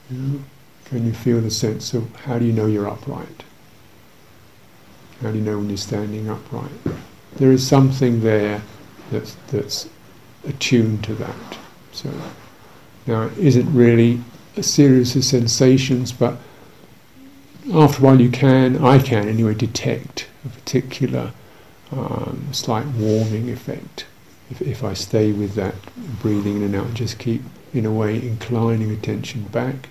you 0.08 0.18
know, 0.18 0.40
can 0.84 1.06
you 1.06 1.12
feel 1.12 1.40
the 1.40 1.50
sense 1.50 1.92
of 1.92 2.14
how 2.16 2.38
do 2.38 2.44
you 2.44 2.52
know 2.52 2.66
you're 2.66 2.88
upright? 2.88 3.42
How 5.20 5.32
do 5.32 5.38
you 5.38 5.44
know 5.44 5.58
when 5.58 5.68
you're 5.68 5.76
standing 5.76 6.30
upright? 6.30 6.70
There 7.36 7.50
is 7.50 7.66
something 7.66 8.20
there 8.20 8.62
that's, 9.10 9.34
that's 9.50 9.88
attuned 10.46 11.02
to 11.04 11.14
that. 11.16 11.58
So 11.98 12.10
now 13.06 13.22
it 13.22 13.38
isn't 13.38 13.72
really 13.72 14.20
a 14.56 14.62
series 14.62 15.16
of 15.16 15.24
sensations, 15.24 16.12
but 16.12 16.38
after 17.72 18.02
a 18.02 18.04
while 18.04 18.20
you 18.20 18.30
can, 18.30 18.84
I 18.84 18.98
can 18.98 19.28
anyway, 19.28 19.54
detect 19.54 20.26
a 20.44 20.48
particular 20.48 21.32
um, 21.92 22.48
slight 22.52 22.86
warming 22.86 23.50
effect. 23.50 24.06
If, 24.50 24.62
if 24.62 24.84
I 24.84 24.94
stay 24.94 25.32
with 25.32 25.54
that 25.54 25.74
breathing 26.20 26.58
in 26.58 26.74
and 26.74 26.76
out, 26.76 26.94
just 26.94 27.18
keep 27.18 27.42
in 27.74 27.84
a 27.84 27.92
way 27.92 28.16
inclining 28.16 28.90
attention 28.90 29.42
back 29.44 29.88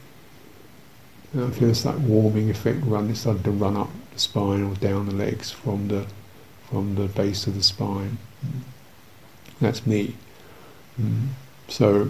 I 1.36 1.50
feel 1.52 1.68
this 1.68 1.84
like 1.84 2.00
warming 2.00 2.50
effect 2.50 2.80
run, 2.84 3.10
it's 3.10 3.22
starting 3.22 3.44
to 3.44 3.52
run 3.52 3.76
up 3.76 3.90
the 4.14 4.20
spine 4.20 4.64
or 4.64 4.74
down 4.76 5.08
the 5.08 5.14
legs 5.14 5.52
from 5.52 5.90
the 5.90 6.08
from 6.70 6.96
the 6.96 7.08
base 7.08 7.48
of 7.48 7.56
the 7.56 7.64
spine. 7.64 8.18
That's 9.60 9.86
me. 9.86 10.16
Mm. 11.00 11.30
So 11.68 12.10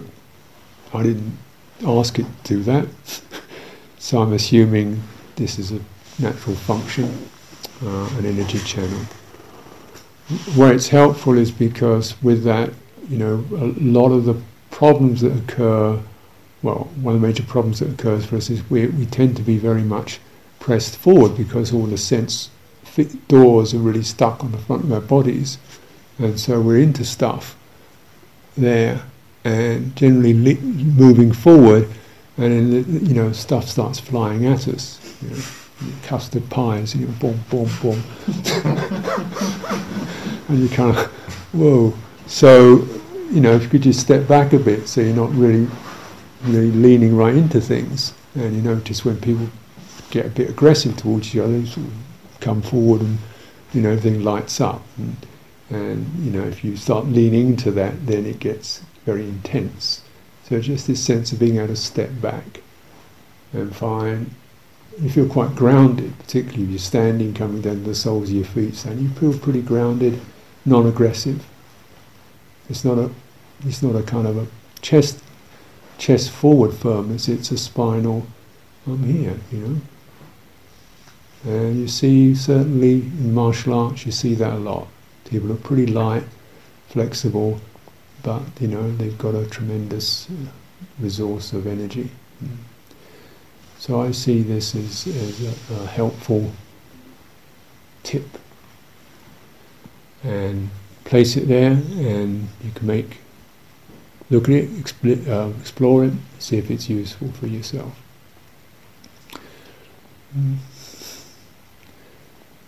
I 0.94 1.02
didn't 1.02 1.36
ask 1.84 2.18
it 2.18 2.26
to 2.44 2.56
do 2.56 2.62
that. 2.64 2.88
so 3.98 4.22
I'm 4.22 4.32
assuming 4.32 5.02
this 5.36 5.58
is 5.58 5.72
a 5.72 5.80
natural 6.18 6.56
function, 6.56 7.28
uh, 7.84 8.08
an 8.18 8.26
energy 8.26 8.58
channel. 8.60 9.00
Where 10.54 10.72
it's 10.72 10.88
helpful 10.88 11.38
is 11.38 11.50
because 11.50 12.20
with 12.22 12.44
that, 12.44 12.70
you 13.08 13.18
know, 13.18 13.44
a 13.52 13.72
lot 13.80 14.10
of 14.10 14.24
the 14.24 14.40
problems 14.70 15.22
that 15.22 15.34
occur 15.36 15.98
well, 16.62 16.88
one 17.00 17.14
of 17.14 17.20
the 17.20 17.26
major 17.26 17.44
problems 17.44 17.78
that 17.78 17.90
occurs 17.90 18.26
for 18.26 18.36
us 18.36 18.50
is 18.50 18.68
we, 18.68 18.86
we 18.88 19.06
tend 19.06 19.36
to 19.36 19.42
be 19.42 19.58
very 19.58 19.82
much 19.82 20.18
pressed 20.58 20.96
forward 20.96 21.36
because 21.36 21.72
all 21.72 21.86
the 21.86 21.96
sense 21.96 22.50
doors 23.28 23.72
are 23.72 23.78
really 23.78 24.02
stuck 24.02 24.42
on 24.42 24.50
the 24.50 24.58
front 24.58 24.82
of 24.82 24.92
our 24.92 25.00
bodies, 25.00 25.58
and 26.18 26.40
so 26.40 26.60
we're 26.60 26.80
into 26.80 27.04
stuff 27.04 27.56
there, 28.56 29.02
and 29.44 29.94
generally 29.96 30.34
li- 30.34 30.60
moving 30.60 31.32
forward, 31.32 31.88
and 32.36 32.72
then 32.72 33.06
you 33.06 33.14
know 33.14 33.32
stuff 33.32 33.68
starts 33.68 33.98
flying 33.98 34.46
at 34.46 34.68
us. 34.68 34.98
You 35.22 35.30
know, 35.30 35.42
custard 36.02 36.48
pies, 36.50 36.94
you 36.94 37.06
know, 37.06 37.12
boom, 37.20 37.40
boom, 37.50 37.68
boom. 37.80 38.02
and 40.48 40.58
you 40.58 40.68
kind 40.68 40.96
of, 40.96 41.06
whoa. 41.52 41.94
So, 42.26 42.86
you 43.30 43.40
know, 43.40 43.52
if 43.52 43.62
you 43.64 43.68
could 43.68 43.82
just 43.82 44.00
step 44.00 44.26
back 44.26 44.52
a 44.52 44.58
bit 44.58 44.88
so 44.88 45.00
you're 45.00 45.14
not 45.14 45.32
really, 45.34 45.68
really 46.44 46.72
leaning 46.72 47.16
right 47.16 47.34
into 47.34 47.60
things. 47.60 48.12
And 48.34 48.54
you 48.56 48.62
notice 48.62 49.04
when 49.04 49.20
people 49.20 49.48
get 50.10 50.26
a 50.26 50.30
bit 50.30 50.50
aggressive 50.50 50.96
towards 50.96 51.28
each 51.34 51.40
other, 51.40 51.64
sort 51.66 51.86
of 51.86 51.92
come 52.40 52.62
forward 52.62 53.02
and, 53.02 53.18
you 53.72 53.82
know, 53.82 53.90
everything 53.90 54.24
lights 54.24 54.60
up. 54.60 54.82
And, 54.96 55.16
and, 55.70 56.24
you 56.24 56.30
know, 56.30 56.46
if 56.46 56.64
you 56.64 56.76
start 56.76 57.06
leaning 57.06 57.48
into 57.48 57.70
that, 57.72 58.06
then 58.06 58.26
it 58.26 58.40
gets 58.40 58.82
very 59.08 59.24
intense. 59.24 60.02
So 60.44 60.60
just 60.60 60.86
this 60.86 61.02
sense 61.02 61.32
of 61.32 61.38
being 61.38 61.56
able 61.56 61.68
to 61.68 61.76
step 61.76 62.10
back 62.20 62.60
and 63.54 63.74
find 63.74 64.30
you 65.00 65.08
feel 65.08 65.26
quite 65.26 65.54
grounded, 65.54 66.12
particularly 66.18 66.64
if 66.64 66.70
you're 66.70 66.78
standing, 66.78 67.32
coming 67.32 67.62
down 67.62 67.76
to 67.76 67.80
the 67.80 67.94
soles 67.94 68.28
of 68.28 68.36
your 68.36 68.44
feet, 68.44 68.84
and 68.84 69.00
you 69.00 69.08
feel 69.10 69.38
pretty 69.38 69.62
grounded, 69.62 70.20
non-aggressive. 70.66 71.46
It's 72.68 72.84
not 72.84 72.98
a, 72.98 73.10
it's 73.64 73.82
not 73.82 73.94
a 73.94 74.02
kind 74.02 74.26
of 74.26 74.36
a 74.36 74.46
chest, 74.82 75.22
chest 75.96 76.30
forward 76.30 76.74
firmness. 76.74 77.28
It's 77.28 77.50
a 77.50 77.56
spinal. 77.56 78.26
I'm 78.86 79.04
here, 79.04 79.38
you 79.50 79.58
know. 79.58 79.80
And 81.44 81.80
you 81.80 81.88
see, 81.88 82.34
certainly 82.34 82.94
in 82.94 83.32
martial 83.32 83.72
arts, 83.72 84.04
you 84.04 84.12
see 84.12 84.34
that 84.34 84.52
a 84.52 84.58
lot. 84.58 84.88
People 85.30 85.50
are 85.52 85.62
pretty 85.68 85.86
light, 85.86 86.24
flexible, 86.88 87.60
but 88.22 88.42
you 88.60 88.68
know 88.68 88.90
they've 88.96 89.18
got 89.18 89.34
a 89.34 89.46
tremendous 89.46 90.28
resource 90.98 91.52
of 91.52 91.66
energy. 91.66 92.10
Mm. 92.42 92.56
So 93.78 94.00
I 94.00 94.10
see 94.10 94.42
this 94.42 94.74
as, 94.74 95.06
as 95.06 95.70
a, 95.70 95.82
a 95.82 95.86
helpful 95.86 96.52
tip. 98.02 98.26
And 100.24 100.70
place 101.04 101.36
it 101.36 101.46
there, 101.46 101.70
and 101.70 102.48
you 102.62 102.70
can 102.74 102.86
make, 102.86 103.18
look 104.30 104.44
at 104.48 104.54
it, 104.54 104.70
expl- 104.70 105.26
uh, 105.28 105.56
explore 105.60 106.04
it, 106.04 106.12
see 106.38 106.58
if 106.58 106.70
it's 106.70 106.90
useful 106.90 107.30
for 107.32 107.46
yourself. 107.46 107.96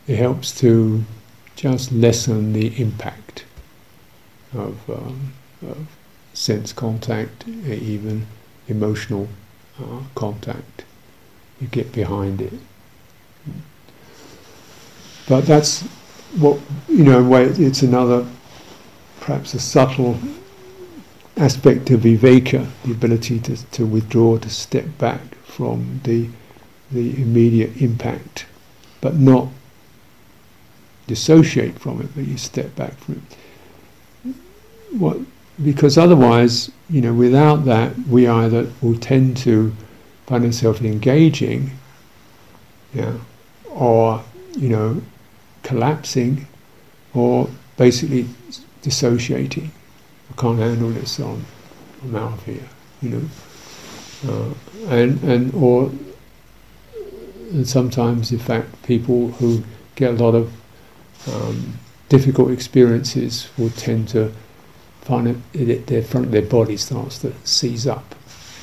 It 0.06 0.16
helps 0.16 0.58
to 0.60 1.04
just 1.56 1.92
lessen 1.92 2.52
the 2.52 2.80
impact 2.80 3.44
of, 4.54 4.78
um, 4.88 5.32
of 5.62 5.86
sense 6.32 6.72
contact, 6.72 7.46
even 7.48 8.26
emotional 8.68 9.28
uh, 9.78 10.00
contact 10.14 10.84
you 11.60 11.66
get 11.68 11.92
behind 11.92 12.40
it. 12.40 12.54
But 15.28 15.46
that's 15.46 15.82
what, 16.38 16.58
you 16.88 17.04
know, 17.04 17.22
way 17.22 17.44
it's 17.44 17.82
another, 17.82 18.26
perhaps 19.20 19.54
a 19.54 19.60
subtle 19.60 20.18
aspect 21.36 21.90
of 21.90 22.00
viveka, 22.00 22.68
the 22.84 22.92
ability 22.92 23.38
to, 23.40 23.56
to 23.72 23.86
withdraw, 23.86 24.38
to 24.38 24.50
step 24.50 24.86
back 24.98 25.34
from 25.44 26.00
the, 26.04 26.28
the 26.90 27.20
immediate 27.20 27.80
impact, 27.80 28.46
but 29.00 29.14
not 29.14 29.48
dissociate 31.06 31.78
from 31.78 32.00
it, 32.00 32.08
but 32.14 32.24
you 32.24 32.36
step 32.36 32.74
back 32.74 32.94
from 32.94 33.22
it. 34.24 34.34
What, 34.98 35.18
because 35.62 35.98
otherwise, 35.98 36.70
you 36.88 37.00
know, 37.00 37.12
without 37.12 37.64
that, 37.66 37.96
we 38.08 38.26
either 38.26 38.70
will 38.80 38.96
tend 38.96 39.36
to 39.38 39.74
find 40.26 40.44
ourselves 40.44 40.80
engaging, 40.80 41.72
yeah, 42.94 43.14
or 43.68 44.22
you 44.56 44.68
know, 44.68 45.02
collapsing, 45.62 46.46
or 47.14 47.48
basically 47.76 48.26
dissociating. 48.82 49.70
I 50.30 50.40
can't 50.40 50.58
handle 50.58 50.90
this, 50.90 51.12
so 51.12 51.28
I'm, 51.28 51.46
I'm 52.02 52.16
out 52.16 52.32
of 52.34 52.44
here, 52.44 52.68
you 53.02 53.10
know, 53.10 53.22
uh, 54.28 54.94
and 54.94 55.22
and 55.24 55.54
or 55.54 55.90
and 57.50 57.68
sometimes, 57.68 58.32
in 58.32 58.38
fact, 58.38 58.82
people 58.84 59.32
who 59.32 59.62
get 59.96 60.10
a 60.10 60.24
lot 60.24 60.34
of 60.34 60.52
um, 61.32 61.78
difficult 62.08 62.50
experiences 62.50 63.50
will 63.58 63.70
tend 63.70 64.08
to 64.08 64.32
it, 65.08 65.86
their 65.86 66.02
front, 66.02 66.30
their 66.30 66.42
body 66.42 66.76
starts 66.76 67.18
to 67.20 67.32
seize 67.44 67.86
up. 67.86 68.14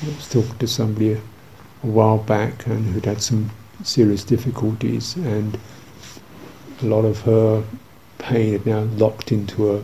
I 0.02 0.06
was 0.06 0.28
talking 0.28 0.58
to 0.58 0.66
somebody 0.66 1.12
a 1.12 1.86
while 1.86 2.18
back 2.18 2.66
and 2.66 2.86
who'd 2.86 3.04
had 3.04 3.22
some 3.22 3.50
serious 3.82 4.24
difficulties, 4.24 5.16
and 5.16 5.58
a 6.82 6.86
lot 6.86 7.04
of 7.04 7.20
her 7.22 7.64
pain 8.18 8.52
had 8.52 8.66
now 8.66 8.82
locked 8.82 9.32
into 9.32 9.66
her 9.66 9.82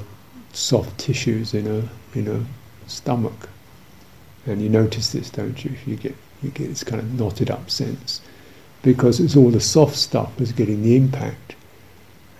soft 0.52 0.98
tissues 0.98 1.54
in 1.54 1.66
her 1.66 1.88
in 2.14 2.26
her 2.26 2.44
stomach. 2.86 3.48
And 4.46 4.60
you 4.60 4.68
notice 4.68 5.12
this, 5.12 5.30
don't 5.30 5.64
you? 5.64 5.72
You 5.86 5.96
get 5.96 6.16
you 6.42 6.50
get 6.50 6.68
this 6.68 6.84
kind 6.84 7.00
of 7.00 7.12
knotted 7.18 7.50
up 7.50 7.70
sense 7.70 8.20
because 8.82 9.18
it's 9.18 9.36
all 9.36 9.50
the 9.50 9.60
soft 9.60 9.96
stuff 9.96 10.38
was 10.38 10.52
getting 10.52 10.82
the 10.82 10.96
impact, 10.96 11.56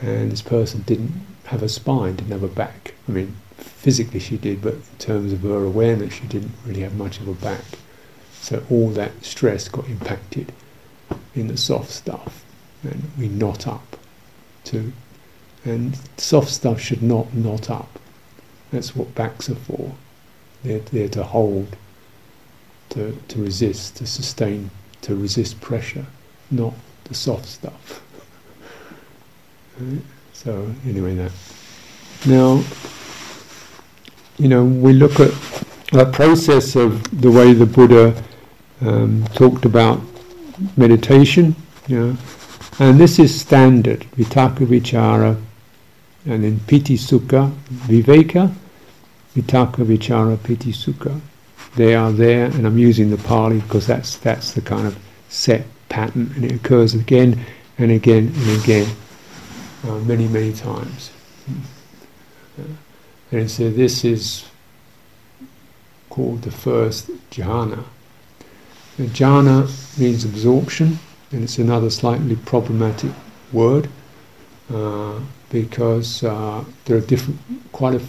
and 0.01 0.31
this 0.31 0.43
person 0.43 0.83
didn't 0.83 1.13
have 1.47 1.63
a 1.63 1.69
spine, 1.69 2.17
didn't 2.17 2.33
have 2.33 2.43
a 2.43 2.49
back. 2.49 2.95
I 3.09 3.13
mean, 3.13 3.37
physically 3.65 4.21
she 4.21 4.37
did, 4.37 4.63
but 4.63 4.75
in 4.75 4.83
terms 4.99 5.33
of 5.33 5.41
her 5.43 5.65
awareness, 5.65 6.15
she 6.15 6.27
didn't 6.27 6.53
really 6.67 6.81
have 6.81 6.95
much 6.97 7.19
of 7.21 7.29
a 7.29 7.35
back. 7.35 7.65
So 8.41 8.63
all 8.71 8.91
that 8.91 9.25
stress 9.25 9.69
got 9.69 9.89
impacted 9.89 10.53
in 11.35 11.49
the 11.49 11.57
soft 11.57 11.91
stuff, 11.91 12.45
and 12.83 13.11
we 13.19 13.29
knot 13.29 13.67
up 13.67 13.97
too. 14.65 14.93
And 15.65 15.99
soft 16.17 16.51
stuff 16.51 16.81
should 16.81 17.03
not 17.03 17.35
knot 17.35 17.71
up. 17.71 17.99
That's 18.71 18.95
what 18.95 19.15
backs 19.15 19.49
are 19.49 19.55
for. 19.55 19.95
They're 20.63 20.81
there 20.81 21.09
to 21.11 21.25
hold, 21.25 21.77
to, 22.91 23.17
to 23.29 23.43
resist, 23.43 23.97
to 23.97 24.07
sustain, 24.07 24.71
to 25.03 25.15
resist 25.15 25.61
pressure, 25.61 26.07
not 26.51 26.75
the 27.05 27.15
soft 27.15 27.47
stuff. 27.47 28.03
So 30.35 30.75
anyway, 30.85 31.15
that. 31.15 31.33
Now, 32.27 32.63
you 34.39 34.49
know, 34.49 34.65
we 34.65 34.93
look 34.93 35.21
at 35.21 35.31
the 35.93 36.07
process 36.07 36.75
of 36.77 37.21
the 37.21 37.31
way 37.31 37.53
the 37.53 37.67
Buddha 37.67 38.21
um, 38.81 39.25
talked 39.35 39.65
about 39.65 40.01
meditation, 40.77 41.55
you 41.87 42.01
know, 42.01 42.17
and 42.81 42.99
this 42.99 43.19
is 43.19 43.41
standard, 43.41 44.01
vitakka 44.17 44.67
vichara, 44.67 45.41
and 46.27 46.43
then 46.43 46.59
piti 46.67 46.97
sukha, 46.97 47.53
viveka, 47.87 48.53
vitakka 49.37 49.85
vichara, 49.85 50.43
piti 50.43 50.73
sukha. 50.73 51.21
They 51.77 51.95
are 51.95 52.11
there, 52.11 52.47
and 52.47 52.67
I'm 52.67 52.79
using 52.79 53.11
the 53.11 53.19
Pali 53.19 53.61
because 53.61 53.87
that's 53.87 54.17
that's 54.17 54.53
the 54.53 54.61
kind 54.61 54.87
of 54.87 54.99
set 55.29 55.67
pattern, 55.89 56.33
and 56.35 56.45
it 56.45 56.53
occurs 56.53 56.95
again 56.95 57.45
and 57.79 57.91
again 57.93 58.33
and 58.35 58.63
again, 58.63 58.89
uh, 59.87 59.99
many 60.01 60.27
many 60.29 60.53
times. 60.53 61.11
And 63.35 63.51
so 63.51 63.69
this 63.69 64.05
is 64.05 64.45
called 66.09 66.43
the 66.43 66.53
first 66.53 67.11
jhana. 67.33 67.83
Jhana 68.97 69.99
means 69.99 70.25
absorption, 70.25 71.01
and 71.33 71.43
it's 71.43 71.59
another 71.59 71.91
slightly 71.91 72.37
problematic 72.37 73.11
word 73.53 73.89
uh, 74.73 75.19
because 75.51 76.23
uh, 76.23 76.63
there 76.85 76.99
are 76.99 77.01
different, 77.01 77.41
quite 77.73 78.01
a 78.01 78.03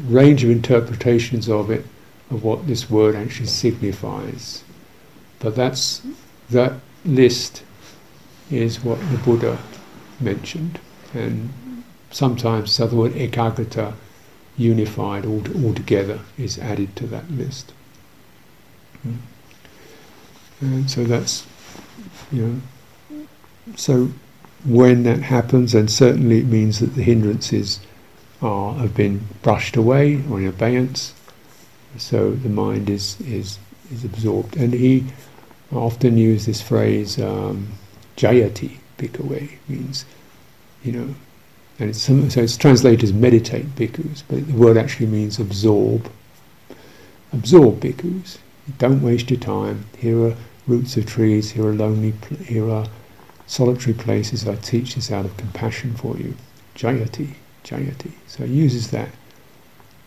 range 0.00 0.44
of 0.44 0.50
interpretations 0.50 1.48
of 1.48 1.70
it, 1.70 1.86
of 2.30 2.44
what 2.44 2.66
this 2.66 2.90
word 2.90 3.16
actually 3.16 3.46
signifies. 3.46 4.64
But 5.38 5.56
that's 5.56 6.02
that 6.50 6.74
list 7.06 7.62
is 8.50 8.84
what 8.84 9.00
the 9.10 9.16
Buddha 9.16 9.56
mentioned, 10.20 10.78
and 11.14 11.48
sometimes 12.10 12.76
the 12.76 12.84
other 12.84 12.96
word 12.96 13.12
ekaggata, 13.12 13.94
unified 14.56 15.24
all, 15.24 15.42
altogether, 15.64 16.20
is 16.38 16.58
added 16.58 16.94
to 16.96 17.06
that 17.06 17.30
list. 17.30 17.72
Mm. 19.06 19.18
And 20.60 20.90
so 20.90 21.04
that's, 21.04 21.46
you 22.30 22.42
know, 22.42 23.26
so 23.76 24.10
when 24.64 25.02
that 25.04 25.20
happens, 25.20 25.74
and 25.74 25.90
certainly 25.90 26.38
it 26.38 26.46
means 26.46 26.78
that 26.78 26.94
the 26.94 27.02
hindrances 27.02 27.80
are 28.40 28.74
have 28.74 28.94
been 28.94 29.26
brushed 29.42 29.76
away 29.76 30.22
or 30.28 30.40
in 30.40 30.46
abeyance, 30.46 31.14
so 31.96 32.32
the 32.32 32.48
mind 32.48 32.88
is 32.88 33.20
is 33.20 33.58
is 33.92 34.04
absorbed. 34.04 34.56
And 34.56 34.72
he 34.72 35.06
often 35.72 36.16
used 36.16 36.46
this 36.46 36.60
phrase 36.60 37.18
um, 37.18 37.68
"jayati 38.16 38.78
bhikkhave," 38.98 39.50
means, 39.68 40.04
you 40.84 40.92
know, 40.92 41.14
and 41.82 41.90
it's 41.90 42.02
so 42.02 42.40
it's 42.40 42.56
translated 42.56 43.02
as 43.02 43.12
meditate 43.12 43.74
bhikkhus, 43.74 44.22
but 44.28 44.46
the 44.46 44.52
word 44.52 44.76
actually 44.76 45.06
means 45.06 45.40
absorb. 45.40 46.08
Absorb 47.32 47.80
bhikkhus. 47.80 48.38
Don't 48.78 49.02
waste 49.02 49.30
your 49.30 49.40
time. 49.40 49.86
Here 49.98 50.28
are 50.28 50.36
roots 50.68 50.96
of 50.96 51.06
trees, 51.06 51.50
here 51.50 51.66
are 51.66 51.74
lonely, 51.74 52.14
here 52.44 52.70
are 52.70 52.86
solitary 53.48 53.94
places. 53.94 54.46
I 54.46 54.54
teach 54.54 54.94
this 54.94 55.10
out 55.10 55.24
of 55.24 55.36
compassion 55.36 55.94
for 55.94 56.16
you. 56.16 56.36
Jayati, 56.76 57.34
Jayati. 57.64 58.12
So 58.28 58.46
he 58.46 58.54
uses 58.54 58.92
that. 58.92 59.08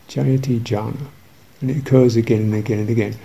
Jayati 0.07 0.61
jhana. 0.61 1.07
And 1.59 1.71
it 1.71 1.79
occurs 1.79 2.15
again 2.15 2.43
and 2.43 2.55
again 2.55 2.79
and 2.79 2.89
again. 2.89 3.17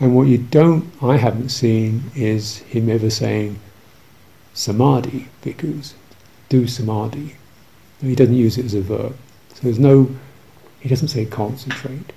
And 0.00 0.14
what 0.14 0.26
you 0.26 0.36
don't, 0.36 0.92
I 1.02 1.16
haven't 1.16 1.48
seen, 1.48 2.10
is 2.14 2.58
him 2.58 2.90
ever 2.90 3.08
saying 3.08 3.58
samadhi, 4.52 5.28
bhikkhus, 5.42 5.94
do 6.50 6.66
samadhi. 6.66 7.36
He 8.00 8.14
doesn't 8.14 8.34
use 8.34 8.58
it 8.58 8.66
as 8.66 8.74
a 8.74 8.80
verb. 8.80 9.16
So 9.54 9.60
there's 9.62 9.78
no, 9.78 10.10
he 10.80 10.88
doesn't 10.88 11.08
say 11.08 11.24
concentrate. 11.24 12.12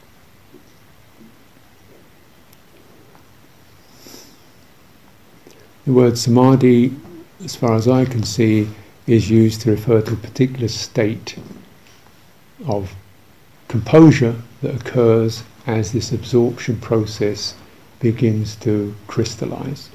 The 5.86 5.94
word 5.94 6.18
samadhi, 6.18 6.94
as 7.44 7.56
far 7.56 7.76
as 7.76 7.88
I 7.88 8.06
can 8.06 8.24
see, 8.24 8.68
is 9.08 9.30
used 9.30 9.62
to 9.62 9.72
refer 9.72 10.02
to 10.02 10.14
a 10.14 10.18
particular 10.18 10.68
state 10.68 11.38
of 12.68 12.94
composure 13.68 14.36
that 14.62 14.76
occurs 14.76 15.44
as 15.66 15.92
this 15.92 16.12
absorption 16.12 16.78
process 16.80 17.56
begins 18.00 18.56
to 18.58 18.94
crystallize. 19.08 19.90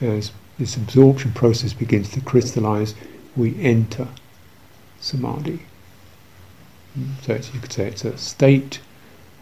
As 0.00 0.32
this 0.58 0.76
absorption 0.76 1.32
process 1.32 1.72
begins 1.72 2.10
to 2.10 2.20
crystallize, 2.20 2.94
we 3.36 3.60
enter 3.60 4.08
samadhi. 5.00 5.60
So 7.22 7.34
you 7.34 7.60
could 7.60 7.72
say 7.72 7.88
it's 7.88 8.04
a 8.04 8.16
state 8.16 8.80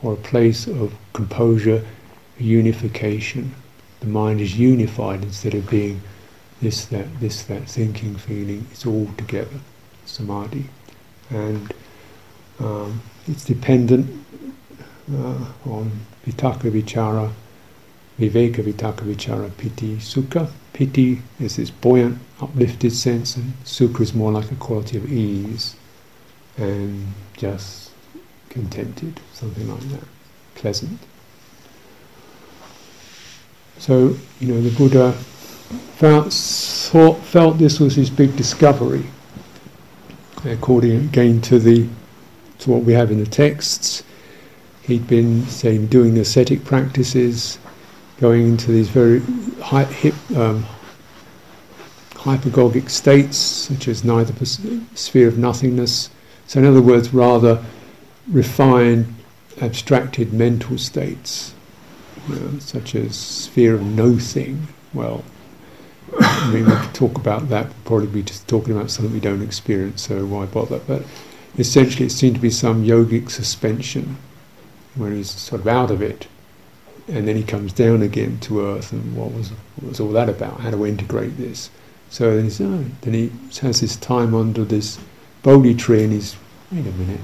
or 0.02 0.14
a 0.14 0.16
place 0.16 0.66
of 0.66 0.94
composure, 1.12 1.84
unification. 2.38 3.54
The 4.00 4.06
mind 4.06 4.40
is 4.40 4.58
unified 4.58 5.22
instead 5.22 5.54
of 5.54 5.68
being 5.70 6.00
this, 6.60 6.86
that, 6.86 7.20
this, 7.20 7.44
that, 7.44 7.68
thinking, 7.68 8.16
feeling. 8.16 8.66
It's 8.70 8.86
all 8.86 9.08
together, 9.16 9.60
samadhi. 10.06 10.68
And 11.30 11.72
um, 12.58 13.02
it's 13.26 13.44
dependent 13.44 14.24
uh, 15.12 15.44
on 15.66 15.90
vitakka 16.26 16.70
vichara, 16.70 17.32
viveka 18.18 18.62
vitakka 18.62 19.04
vichara, 19.04 19.50
piti, 19.56 19.96
sukha. 19.96 20.50
Piti 20.72 21.20
is 21.38 21.56
this 21.56 21.70
buoyant, 21.70 22.18
uplifted 22.42 22.92
sense, 22.92 23.36
and 23.36 23.52
sukha 23.64 24.00
is 24.00 24.14
more 24.14 24.32
like 24.32 24.50
a 24.50 24.56
quality 24.56 24.96
of 24.96 25.10
ease 25.10 25.76
and 26.56 27.06
just 27.36 27.90
contented, 28.48 29.20
something 29.32 29.68
like 29.68 29.80
that, 29.90 30.04
pleasant. 30.54 30.98
So, 33.78 34.16
you 34.38 34.48
know, 34.48 34.60
the 34.60 34.70
Buddha 34.76 35.12
felt, 35.96 36.32
thought, 36.32 37.18
felt 37.18 37.58
this 37.58 37.80
was 37.80 37.94
his 37.94 38.10
big 38.10 38.36
discovery, 38.36 39.06
according 40.44 40.96
again 41.06 41.40
to 41.42 41.58
the 41.58 41.88
to 42.58 42.70
what 42.70 42.84
we 42.84 42.92
have 42.92 43.10
in 43.10 43.18
the 43.18 43.26
texts. 43.26 44.04
He'd 44.82 45.06
been, 45.08 45.46
say, 45.46 45.78
doing 45.78 46.16
ascetic 46.18 46.64
practices, 46.64 47.58
going 48.20 48.46
into 48.46 48.70
these 48.70 48.88
very 48.88 49.20
high, 49.60 49.84
hip, 49.84 50.14
um, 50.36 50.64
hypergogic 52.22 52.88
states, 52.88 53.36
such 53.36 53.88
as 53.88 54.04
neither 54.04 54.32
sphere 54.94 55.28
of 55.28 55.38
nothingness. 55.38 56.10
So, 56.46 56.60
in 56.60 56.66
other 56.66 56.82
words, 56.82 57.12
rather 57.12 57.64
refined, 58.28 59.14
abstracted 59.60 60.32
mental 60.32 60.78
states, 60.78 61.54
you 62.28 62.36
know, 62.36 62.58
such 62.60 62.94
as 62.94 63.16
sphere 63.16 63.74
of 63.74 63.82
no 63.82 64.18
thing. 64.18 64.68
Well, 64.94 65.24
I 66.20 66.52
mean, 66.52 66.66
we 66.66 66.76
could 66.76 66.94
talk 66.94 67.16
about 67.16 67.48
that, 67.48 67.66
but 67.68 67.84
probably 67.84 68.06
be 68.06 68.22
just 68.22 68.46
talking 68.46 68.76
about 68.76 68.90
something 68.90 69.12
we 69.12 69.20
don't 69.20 69.42
experience, 69.42 70.02
so 70.02 70.24
why 70.24 70.46
bother? 70.46 70.78
But 70.78 71.02
essentially, 71.58 72.06
it 72.06 72.10
seemed 72.10 72.36
to 72.36 72.40
be 72.40 72.50
some 72.50 72.84
yogic 72.84 73.30
suspension 73.30 74.18
where 74.94 75.10
he's 75.10 75.30
sort 75.30 75.62
of 75.62 75.66
out 75.66 75.90
of 75.90 76.02
it, 76.02 76.28
and 77.08 77.26
then 77.26 77.34
he 77.34 77.42
comes 77.42 77.72
down 77.72 78.02
again 78.02 78.38
to 78.40 78.64
earth. 78.64 78.92
And 78.92 79.16
what 79.16 79.32
was 79.32 79.50
what 79.76 79.88
was 79.88 80.00
all 80.00 80.12
that 80.12 80.28
about? 80.28 80.60
How 80.60 80.70
to 80.70 80.86
integrate 80.86 81.36
this? 81.36 81.70
So 82.12 82.36
then, 82.36 82.50
oh, 82.60 82.84
then 83.00 83.14
he 83.14 83.32
has 83.62 83.80
his 83.80 83.96
time 83.96 84.34
under 84.34 84.66
this 84.66 84.98
Bodhi 85.42 85.74
tree, 85.74 86.04
and 86.04 86.12
he's 86.12 86.36
wait 86.70 86.86
a 86.86 86.90
minute. 86.92 87.20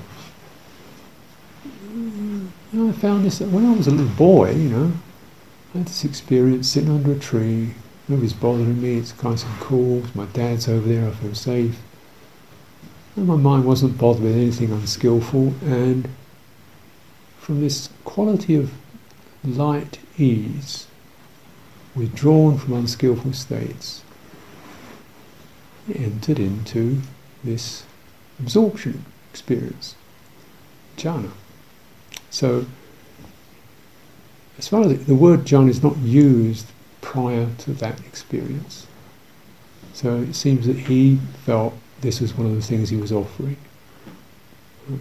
You 1.93 2.51
know, 2.73 2.89
I 2.89 2.93
found 2.93 3.27
this 3.27 3.41
when 3.41 3.67
I 3.67 3.75
was 3.77 3.87
a 3.87 3.91
little 3.91 4.17
boy. 4.17 4.53
You 4.53 4.71
know, 4.71 4.93
I 5.75 5.79
had 5.79 5.89
this 5.89 6.07
experience 6.07 6.71
sitting 6.71 6.91
under 6.91 7.13
a 7.13 7.19
tree. 7.19 7.75
Nobody's 8.09 8.33
bothering 8.33 8.81
me. 8.81 8.97
It's 8.97 9.23
nice 9.23 9.45
and 9.45 9.61
cool. 9.61 10.05
My 10.15 10.25
dad's 10.25 10.69
over 10.69 10.89
there. 10.89 11.07
I 11.07 11.11
feel 11.11 11.35
safe. 11.35 11.79
And 13.15 13.27
my 13.27 13.37
mind 13.37 13.67
wasn't 13.67 13.99
bothered 13.99 14.23
with 14.23 14.37
anything 14.37 14.73
unskillful, 14.73 15.53
and 15.67 16.09
from 17.39 17.61
this 17.61 17.91
quality 18.05 18.55
of 18.55 18.73
light 19.45 19.99
ease, 20.17 20.87
withdrawn 21.95 22.57
from 22.57 22.73
unskillful 22.73 23.35
states, 23.35 24.03
entered 25.97 26.39
into 26.39 27.01
this 27.45 27.85
absorption 28.39 29.05
experience, 29.31 29.95
jhana. 30.97 31.31
So, 32.31 32.67
as 34.59 34.69
far 34.69 34.83
as 34.83 35.07
the 35.07 35.15
word 35.15 35.41
jhana 35.41 35.71
is 35.71 35.83
not 35.83 35.97
used 35.99 36.67
prior 37.01 37.49
to 37.59 37.73
that 37.75 38.01
experience, 38.01 38.87
so 39.93 40.17
it 40.17 40.35
seems 40.35 40.67
that 40.67 40.77
he 40.77 41.19
felt 41.45 41.75
this 42.01 42.21
was 42.21 42.37
one 42.37 42.47
of 42.47 42.55
the 42.55 42.63
things 42.63 42.91
he 42.91 42.97
was 42.97 43.13
offering 43.13 43.57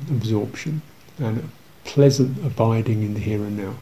absorption 0.10 0.82
and 1.20 1.50
pleasant 1.86 2.38
abiding 2.46 3.04
in 3.04 3.14
the 3.14 3.20
here 3.20 3.44
and 3.44 3.58
now. 3.58 3.76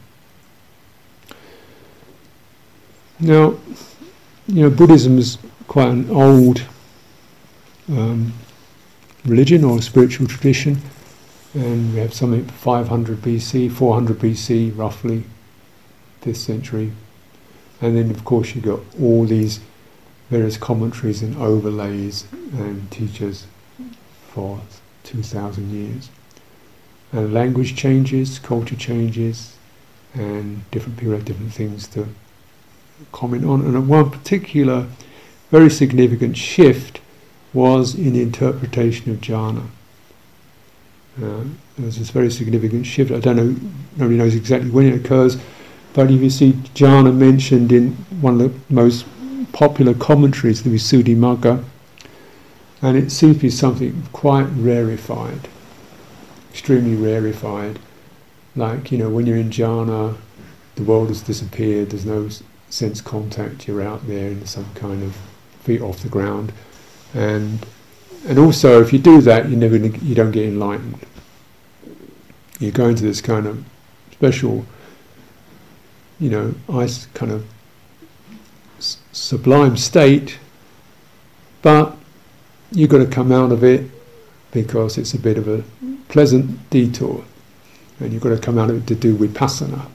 Now, 3.18 3.54
you 4.46 4.62
know, 4.62 4.70
Buddhism 4.70 5.18
is 5.18 5.38
quite 5.66 5.88
an 5.88 6.10
old 6.10 6.62
um, 7.88 8.32
religion 9.24 9.64
or 9.64 9.80
spiritual 9.82 10.26
tradition, 10.26 10.80
and 11.54 11.94
we 11.94 12.00
have 12.00 12.12
something 12.12 12.44
500 12.44 13.18
BC, 13.18 13.70
400 13.72 14.18
BC, 14.18 14.76
roughly, 14.76 15.24
this 16.22 16.42
century, 16.42 16.92
and 17.80 17.96
then 17.96 18.10
of 18.10 18.24
course 18.24 18.54
you've 18.54 18.64
got 18.64 18.80
all 19.00 19.24
these 19.24 19.60
various 20.30 20.56
commentaries 20.56 21.22
and 21.22 21.36
overlays 21.36 22.26
and 22.52 22.90
teachers 22.90 23.46
for 24.28 24.60
2,000 25.04 25.70
years. 25.70 26.10
And 27.12 27.32
language 27.32 27.76
changes, 27.76 28.40
culture 28.40 28.74
changes, 28.74 29.56
and 30.14 30.68
different 30.70 30.98
people 30.98 31.14
have 31.14 31.24
different 31.24 31.52
things 31.52 31.86
to 31.88 32.08
comment 33.12 33.44
on. 33.44 33.60
And 33.60 33.76
at 33.76 33.82
one 33.82 34.10
particular 34.10 34.88
very 35.50 35.70
significant 35.70 36.36
shift 36.36 37.00
was 37.52 37.94
in 37.94 38.12
the 38.12 38.22
interpretation 38.22 39.10
of 39.10 39.20
jhana. 39.20 39.66
Uh, 41.22 41.44
was 41.78 41.98
this 41.98 42.10
very 42.10 42.30
significant 42.30 42.86
shift. 42.86 43.10
I 43.10 43.20
don't 43.20 43.36
know, 43.36 43.70
nobody 43.96 44.18
knows 44.18 44.34
exactly 44.34 44.70
when 44.70 44.86
it 44.86 45.04
occurs, 45.04 45.36
but 45.94 46.10
if 46.10 46.20
you 46.20 46.30
see 46.30 46.52
jhana 46.74 47.14
mentioned 47.14 47.72
in 47.72 47.92
one 48.20 48.40
of 48.40 48.52
the 48.68 48.74
most 48.74 49.06
popular 49.52 49.94
commentaries, 49.94 50.62
the 50.62 50.70
Visuddhimagga, 50.70 51.64
and 52.82 52.96
it 52.96 53.10
seems 53.10 53.36
to 53.36 53.42
be 53.42 53.50
something 53.50 54.02
quite 54.12 54.46
rarefied, 54.56 55.48
extremely 56.50 56.94
rarefied. 56.94 57.78
Like, 58.54 58.92
you 58.92 58.98
know, 58.98 59.08
when 59.08 59.26
you're 59.26 59.36
in 59.36 59.50
jhana, 59.50 60.16
the 60.74 60.82
world 60.82 61.08
has 61.08 61.22
disappeared, 61.22 61.90
there's 61.90 62.04
no 62.04 62.28
sense 62.68 63.00
contact, 63.00 63.66
you're 63.66 63.82
out 63.82 64.06
there 64.06 64.28
in 64.28 64.44
some 64.44 64.66
kind 64.74 65.02
of 65.02 65.16
feet 65.60 65.80
off 65.80 66.00
the 66.00 66.08
ground. 66.08 66.52
And 67.14 67.64
and 68.26 68.38
also, 68.38 68.82
if 68.82 68.92
you 68.92 68.98
do 68.98 69.20
that, 69.22 69.48
you 69.48 69.56
never 69.56 69.76
you 69.76 70.14
don't 70.14 70.32
get 70.32 70.46
enlightened. 70.46 70.98
You 72.58 72.70
go 72.72 72.88
into 72.88 73.02
this 73.02 73.20
kind 73.20 73.46
of 73.46 73.64
special, 74.12 74.64
you 76.18 76.30
know, 76.30 76.54
ice 76.72 77.06
kind 77.14 77.32
of 77.32 77.46
sublime 78.78 79.76
state, 79.76 80.38
but 81.62 81.96
you've 82.72 82.90
got 82.90 82.98
to 82.98 83.06
come 83.06 83.30
out 83.30 83.52
of 83.52 83.62
it 83.62 83.90
because 84.52 84.98
it's 84.98 85.14
a 85.14 85.18
bit 85.18 85.38
of 85.38 85.48
a 85.48 85.62
pleasant 86.08 86.70
detour, 86.70 87.24
and 88.00 88.12
you've 88.12 88.22
got 88.22 88.30
to 88.30 88.38
come 88.38 88.58
out 88.58 88.70
of 88.70 88.76
it 88.76 88.86
to 88.86 88.94
do 88.94 89.16
vipassana, 89.16 89.86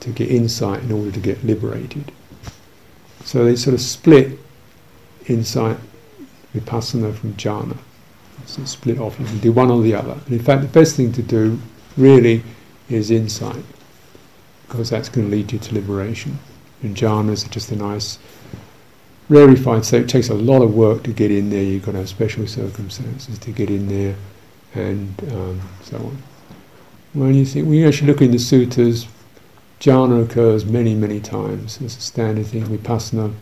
to 0.00 0.10
get 0.10 0.30
insight 0.30 0.82
in 0.82 0.92
order 0.92 1.10
to 1.10 1.20
get 1.20 1.42
liberated. 1.44 2.12
So 3.24 3.44
they 3.44 3.56
sort 3.56 3.74
of 3.74 3.80
split 3.80 4.38
insight, 5.26 5.78
vipassana 6.60 7.14
from 7.14 7.34
jhana. 7.34 7.76
So 8.46 8.64
split 8.64 8.98
off. 8.98 9.18
You 9.18 9.26
can 9.26 9.38
do 9.38 9.52
one 9.52 9.70
or 9.70 9.82
the 9.82 9.94
other. 9.94 10.12
And 10.12 10.32
in 10.32 10.42
fact, 10.42 10.62
the 10.62 10.68
best 10.68 10.96
thing 10.96 11.12
to 11.12 11.22
do 11.22 11.58
really 11.96 12.42
is 12.88 13.10
insight, 13.10 13.64
because 14.68 14.90
that's 14.90 15.08
going 15.08 15.30
to 15.30 15.36
lead 15.36 15.52
you 15.52 15.58
to 15.58 15.74
liberation. 15.74 16.38
And 16.82 16.94
jhanas 16.94 17.46
are 17.46 17.50
just 17.50 17.72
a 17.72 17.76
nice 17.76 18.18
rarefied 19.28 19.84
state 19.84 20.02
it 20.02 20.08
takes 20.08 20.28
a 20.28 20.34
lot 20.34 20.62
of 20.62 20.74
work 20.74 21.02
to 21.02 21.12
get 21.12 21.30
in 21.30 21.50
there. 21.50 21.62
You've 21.62 21.84
got 21.84 21.92
to 21.92 21.98
have 21.98 22.08
special 22.08 22.46
circumstances 22.46 23.38
to 23.38 23.50
get 23.50 23.70
in 23.70 23.88
there, 23.88 24.14
and 24.74 25.14
um, 25.32 25.60
so 25.82 25.96
on. 25.96 26.22
When 27.14 27.34
you 27.34 27.46
think, 27.46 27.66
when 27.66 27.78
you 27.78 27.88
actually 27.88 28.08
look 28.08 28.20
in 28.20 28.30
the 28.30 28.38
sutras, 28.38 29.08
jhana 29.80 30.24
occurs 30.24 30.64
many, 30.64 30.94
many 30.94 31.20
times 31.20 31.80
It's 31.80 31.96
a 31.96 32.00
standard 32.00 32.46
thing. 32.46 32.64
Vipassana 32.64 33.34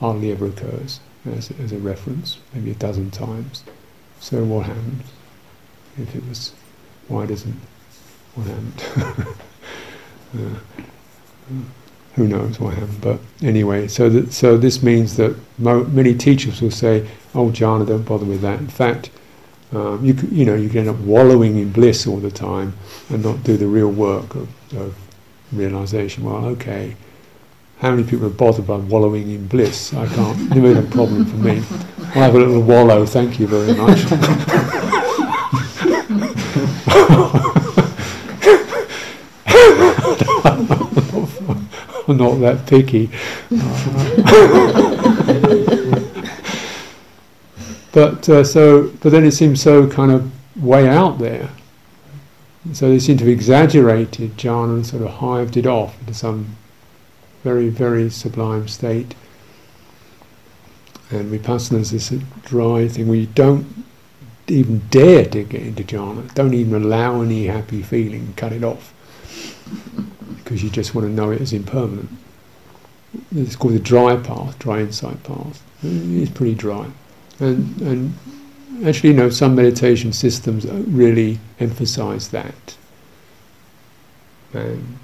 hardly 0.00 0.32
ever 0.32 0.46
occurs 0.46 1.00
as, 1.26 1.50
as 1.60 1.72
a 1.72 1.78
reference, 1.78 2.38
maybe 2.52 2.70
a 2.70 2.74
dozen 2.74 3.10
times. 3.10 3.64
So 4.20 4.42
what 4.44 4.66
happens 4.66 5.02
if 5.98 6.14
it 6.14 6.26
was? 6.28 6.52
Why 7.08 7.26
doesn't 7.26 7.56
what 8.34 8.46
happened? 8.46 9.36
uh, 10.34 10.58
who 12.14 12.28
knows 12.28 12.60
what 12.60 12.74
happened? 12.74 13.00
But 13.00 13.20
anyway, 13.42 13.88
so 13.88 14.08
that, 14.08 14.32
so 14.32 14.56
this 14.56 14.82
means 14.82 15.16
that 15.16 15.36
mo- 15.58 15.84
many 15.84 16.14
teachers 16.14 16.60
will 16.62 16.70
say, 16.70 17.08
"Oh, 17.34 17.48
jhana, 17.50 17.86
don't 17.86 18.02
bother 18.02 18.24
with 18.24 18.40
that." 18.42 18.58
In 18.60 18.68
fact, 18.68 19.10
um, 19.72 20.04
you 20.04 20.14
you 20.30 20.44
know 20.44 20.54
you 20.54 20.68
can 20.68 20.80
end 20.80 20.88
up 20.90 20.98
wallowing 20.98 21.58
in 21.58 21.72
bliss 21.72 22.06
all 22.06 22.18
the 22.18 22.30
time 22.30 22.74
and 23.10 23.22
not 23.22 23.42
do 23.44 23.56
the 23.56 23.66
real 23.66 23.90
work 23.90 24.34
of, 24.34 24.48
of 24.76 24.94
realization. 25.52 26.24
Well, 26.24 26.44
okay, 26.46 26.96
how 27.82 27.90
many 27.90 28.04
people 28.04 28.24
are 28.26 28.30
bothered 28.30 28.64
by 28.64 28.76
wallowing 28.76 29.28
in 29.28 29.48
bliss? 29.48 29.92
I 29.92 30.06
can't. 30.06 30.50
Been 30.50 30.76
a 30.76 30.82
problem 30.82 31.24
for 31.24 31.36
me. 31.36 31.64
I'll 31.98 32.22
have 32.22 32.34
a 32.36 32.38
little 32.38 32.62
wallow. 32.62 33.04
Thank 33.04 33.40
you 33.40 33.48
very 33.48 33.74
much. 33.74 34.04
I'm 42.06 42.16
not 42.18 42.36
that 42.36 42.62
picky. 42.68 43.10
but 47.90 48.28
uh, 48.28 48.44
so, 48.44 48.92
but 49.00 49.10
then 49.10 49.24
it 49.24 49.32
seems 49.32 49.60
so 49.60 49.90
kind 49.90 50.12
of 50.12 50.30
way 50.62 50.88
out 50.88 51.18
there. 51.18 51.50
So 52.74 52.88
they 52.88 53.00
seem 53.00 53.16
to 53.16 53.24
have 53.24 53.32
exaggerated 53.32 54.36
jhana 54.36 54.74
and 54.76 54.86
sort 54.86 55.02
of 55.02 55.14
hived 55.14 55.56
it 55.56 55.66
off 55.66 55.98
into 55.98 56.14
some 56.14 56.58
very, 57.42 57.68
very 57.68 58.10
sublime 58.10 58.68
state. 58.68 59.14
And 61.10 61.30
vipassana 61.32 61.80
is 61.80 61.90
this 61.90 62.10
dry 62.44 62.88
thing 62.88 63.08
where 63.08 63.18
you 63.18 63.26
don't 63.26 63.84
even 64.48 64.78
dare 64.90 65.26
to 65.26 65.44
get 65.44 65.62
into 65.62 65.84
jhana, 65.84 66.32
don't 66.34 66.54
even 66.54 66.82
allow 66.82 67.20
any 67.20 67.46
happy 67.46 67.82
feeling, 67.82 68.34
cut 68.36 68.52
it 68.52 68.64
off 68.64 68.94
because 70.42 70.62
you 70.62 70.70
just 70.70 70.94
want 70.94 71.06
to 71.06 71.12
know 71.12 71.30
it 71.30 71.40
as 71.40 71.52
impermanent. 71.52 72.10
It's 73.34 73.56
called 73.56 73.74
the 73.74 73.78
dry 73.78 74.16
path, 74.16 74.58
dry 74.58 74.80
insight 74.80 75.22
path. 75.22 75.62
It's 75.82 76.30
pretty 76.30 76.54
dry. 76.54 76.90
And, 77.40 77.80
and 77.80 78.14
actually, 78.84 79.10
you 79.10 79.16
know, 79.16 79.30
some 79.30 79.54
meditation 79.54 80.12
systems 80.12 80.66
really 80.66 81.38
emphasize 81.60 82.28
that. 82.28 82.76
And 84.52 84.98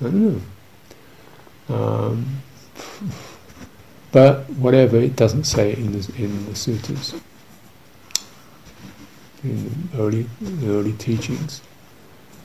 I 0.00 0.04
don't 0.04 0.34
know. 0.34 0.40
Um, 1.72 2.26
but 4.12 4.48
whatever, 4.50 4.98
it 4.98 5.16
doesn't 5.16 5.44
say 5.44 5.72
it 5.72 5.78
in 5.78 5.92
the, 5.92 6.12
in 6.18 6.46
the 6.46 6.54
sutras, 6.54 7.14
in 9.42 9.88
the 9.90 9.98
early, 9.98 10.26
early 10.64 10.92
teachings. 10.92 11.62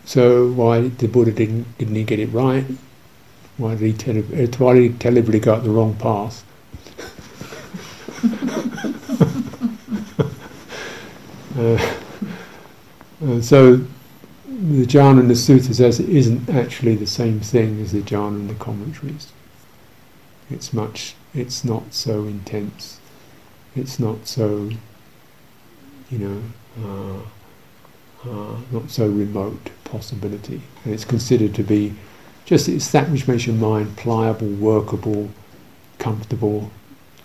So 0.06 0.50
why 0.52 0.88
the 0.88 1.08
Buddha 1.08 1.34
didn't 1.34 1.78
didn't 1.78 1.96
he 1.96 2.06
get 2.06 2.20
it 2.20 2.28
right? 2.28 2.64
Why 3.58 3.76
did 3.76 3.82
he 3.82 3.94
tell 3.94 4.16
why 4.16 4.74
did 4.76 4.84
he 4.84 4.90
tell 4.98 5.18
everybody 5.18 5.40
got 5.42 5.64
the 5.66 5.70
wrong 5.70 5.96
path? 5.96 6.46
uh, 11.58 11.78
uh, 13.26 13.42
so 13.42 13.82
the 14.58 14.86
jhana 14.86 15.20
and 15.20 15.30
the 15.30 15.36
sutta 15.36 15.74
says 15.74 16.00
it 16.00 16.10
isn't 16.10 16.50
actually 16.50 16.96
the 16.96 17.08
same 17.08 17.40
thing 17.40 17.80
as 17.82 17.92
the 17.92 18.02
jhana 18.02 18.40
and 18.40 18.50
the 18.50 18.56
commentaries. 18.56 19.32
It's 20.50 20.74
much. 20.74 21.16
It's 21.34 21.64
not 21.64 21.94
so 21.94 22.24
intense. 22.24 23.00
It's 23.76 24.00
not 24.00 24.28
so. 24.28 24.72
You 26.10 26.18
know. 26.18 26.42
Uh, 26.84 27.20
uh, 28.26 28.58
not 28.72 28.90
so 28.90 29.08
remote 29.08 29.70
possibility. 29.84 30.62
And 30.84 30.94
it's 30.94 31.06
considered 31.06 31.54
to 31.56 31.64
be 31.64 31.94
just 32.46 32.68
it's 32.68 32.92
that 32.92 33.10
which 33.10 33.28
makes 33.28 33.46
your 33.46 33.56
mind 33.56 33.98
pliable, 33.98 34.48
workable, 34.48 35.30
comfortable, 36.00 36.72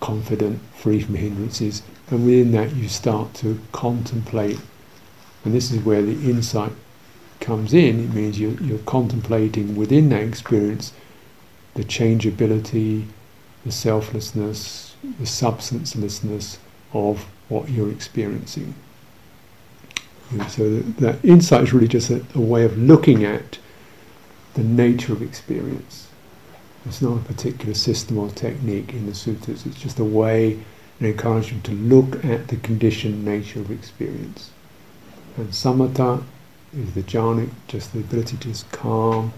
confident, 0.01 0.61
free 0.75 1.01
from 1.01 1.14
hindrances. 1.14 1.83
And 2.11 2.27
within 2.27 2.53
that, 2.53 2.75
you 2.75 2.88
start 2.88 3.33
to 3.35 3.61
contemplate. 3.73 4.61
And 5.45 5.55
this 5.55 5.71
is 5.71 5.81
where 5.83 6.03
the 6.03 6.12
insight 6.29 6.73
comes 7.42 7.74
in. 7.74 8.05
It 8.05 8.14
means 8.14 8.40
you're, 8.40 8.59
you're 8.62 8.78
contemplating 8.78 9.76
within 9.76 10.09
that 10.09 10.22
experience 10.22 10.92
the 11.74 11.85
changeability, 11.85 13.07
the 13.64 13.72
selflessness, 13.72 14.94
the 15.02 15.24
substancelessness 15.24 16.59
of 16.92 17.26
what 17.48 17.68
you're 17.68 17.90
experiencing. 17.90 18.74
So 20.48 20.70
that, 20.70 20.96
that 20.98 21.24
insight 21.24 21.64
is 21.64 21.72
really 21.74 21.88
just 21.88 22.09
a, 22.11 22.24
a, 22.35 22.40
way 22.40 22.64
of 22.64 22.78
looking 22.78 23.24
at 23.24 23.59
the 24.55 24.62
nature 24.62 25.12
of 25.12 25.20
experience. 25.20 26.09
It's 26.87 27.02
not 27.02 27.18
a 27.18 27.24
particular 27.24 27.74
system 27.74 28.18
or 28.18 28.31
technique 28.31 28.94
in 28.94 29.07
the 29.07 29.14
sutras. 29.14 29.66
It's 29.66 29.78
just 29.78 29.98
a 29.98 30.05
way, 30.05 30.55
an 31.00 31.07
encouragement 31.07 31.64
to 31.64 31.72
look 31.72 32.24
at 32.24 32.48
the 32.48 32.57
conditioned 32.57 33.24
nature 33.24 33.61
of 33.61 33.70
experience. 33.70 34.50
And 35.37 35.48
samatha 35.48 36.22
is 36.76 36.94
the 36.94 37.02
jhana, 37.02 37.50
just 37.68 37.92
the 37.92 38.00
ability 38.00 38.37
to 38.38 38.48
just 38.48 38.70
calm, 38.72 39.32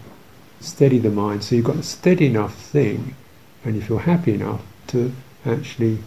steady 0.61 0.99
the 0.99 1.11
mind. 1.11 1.45
So 1.45 1.57
you've 1.57 1.65
got 1.65 1.77
a 1.77 1.83
steady 1.83 2.27
enough 2.27 2.55
thing, 2.55 3.15
and 3.65 3.75
you 3.75 3.83
feel 3.83 3.99
happy 3.99 4.35
enough 4.35 4.63
to 4.89 5.13
actually 5.45 5.99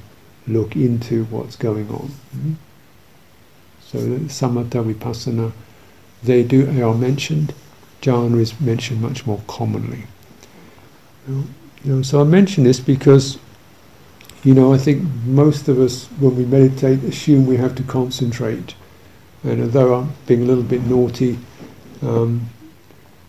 look 0.47 0.75
into 0.75 1.25
what's 1.25 1.55
going 1.55 1.89
on. 1.89 2.11
Mm-hmm. 2.35 2.53
So 3.81 3.97
samatha, 4.27 4.93
vipassana, 4.93 5.51
they 6.23 6.43
do 6.43 6.65
they 6.65 6.81
are 6.81 6.95
mentioned. 6.95 7.53
Jhana 8.01 8.39
is 8.39 8.59
mentioned 8.59 9.01
much 9.01 9.25
more 9.25 9.41
commonly. 9.47 10.03
You 11.27 11.45
know, 11.83 12.01
so 12.01 12.21
I 12.21 12.23
mention 12.23 12.63
this 12.63 12.79
because, 12.79 13.37
you 14.43 14.53
know, 14.53 14.73
I 14.73 14.77
think 14.77 15.03
most 15.25 15.67
of 15.67 15.79
us, 15.79 16.05
when 16.19 16.35
we 16.37 16.45
meditate, 16.45 17.03
assume 17.03 17.45
we 17.45 17.57
have 17.57 17.75
to 17.75 17.83
concentrate. 17.83 18.75
And 19.47 19.62
although 19.62 19.95
I'm 19.95 20.13
being 20.25 20.41
a 20.41 20.45
little 20.45 20.63
bit 20.63 20.83
naughty, 20.83 21.38
um, 22.01 22.49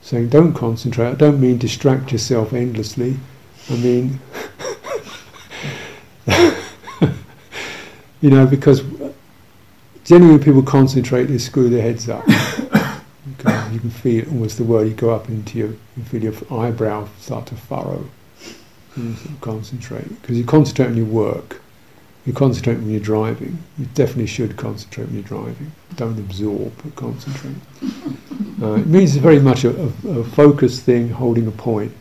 saying 0.03 0.29
don't 0.29 0.55
concentrate, 0.55 1.09
I 1.09 1.15
don't 1.15 1.41
mean 1.41 1.59
distract 1.59 2.13
yourself 2.13 2.53
endlessly. 2.53 3.19
I 3.71 3.77
mean, 3.77 4.21
you 8.21 8.31
know, 8.31 8.47
because 8.47 8.83
Generally, 10.09 10.43
people 10.43 10.63
concentrate, 10.63 11.25
they 11.25 11.37
screw 11.37 11.69
their 11.69 11.83
heads 11.83 12.09
up. 12.09 12.27
okay, 12.27 13.75
you 13.75 13.79
can 13.79 13.91
feel 13.91 14.27
almost 14.31 14.57
the 14.57 14.65
word 14.65 14.89
you 14.89 14.95
go 14.95 15.11
up 15.11 15.29
into 15.29 15.59
your, 15.59 15.69
you 15.69 16.03
feel 16.05 16.23
your 16.23 16.33
eyebrow 16.51 17.07
start 17.21 17.45
to 17.49 17.55
furrow. 17.55 18.09
You 18.97 19.15
concentrate 19.43 20.09
because 20.23 20.39
you 20.39 20.47
concentrate 20.47 20.87
on 20.87 20.97
your 20.97 21.05
work. 21.05 21.61
You 22.29 22.35
concentrate 22.35 22.77
when 22.77 22.91
you're 22.91 23.01
driving. 23.01 23.59
You 23.79 23.87
definitely 23.95 24.27
should 24.27 24.57
concentrate 24.57 25.07
when 25.07 25.15
you're 25.15 25.25
driving. 25.25 25.73
Don't 25.97 26.19
absorb, 26.19 26.73
but 26.83 26.95
concentrate. 26.95 27.57
Uh, 28.61 28.75
it 28.75 28.89
means 28.89 29.15
it's 29.15 29.23
very 29.23 29.39
much 29.39 29.63
a, 29.63 29.71
a, 29.71 30.09
a 30.09 30.25
focused 30.25 30.83
thing, 30.83 31.09
holding 31.09 31.47
a 31.47 31.51
point. 31.53 31.93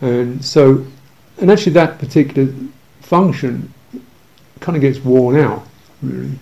And 0.00 0.42
so, 0.42 0.86
and 1.36 1.50
actually, 1.50 1.72
that 1.72 1.98
particular 1.98 2.50
function 3.02 3.74
kind 4.60 4.74
of 4.74 4.80
gets 4.80 4.98
worn 5.00 5.36
out, 5.36 5.66
really 6.02 6.38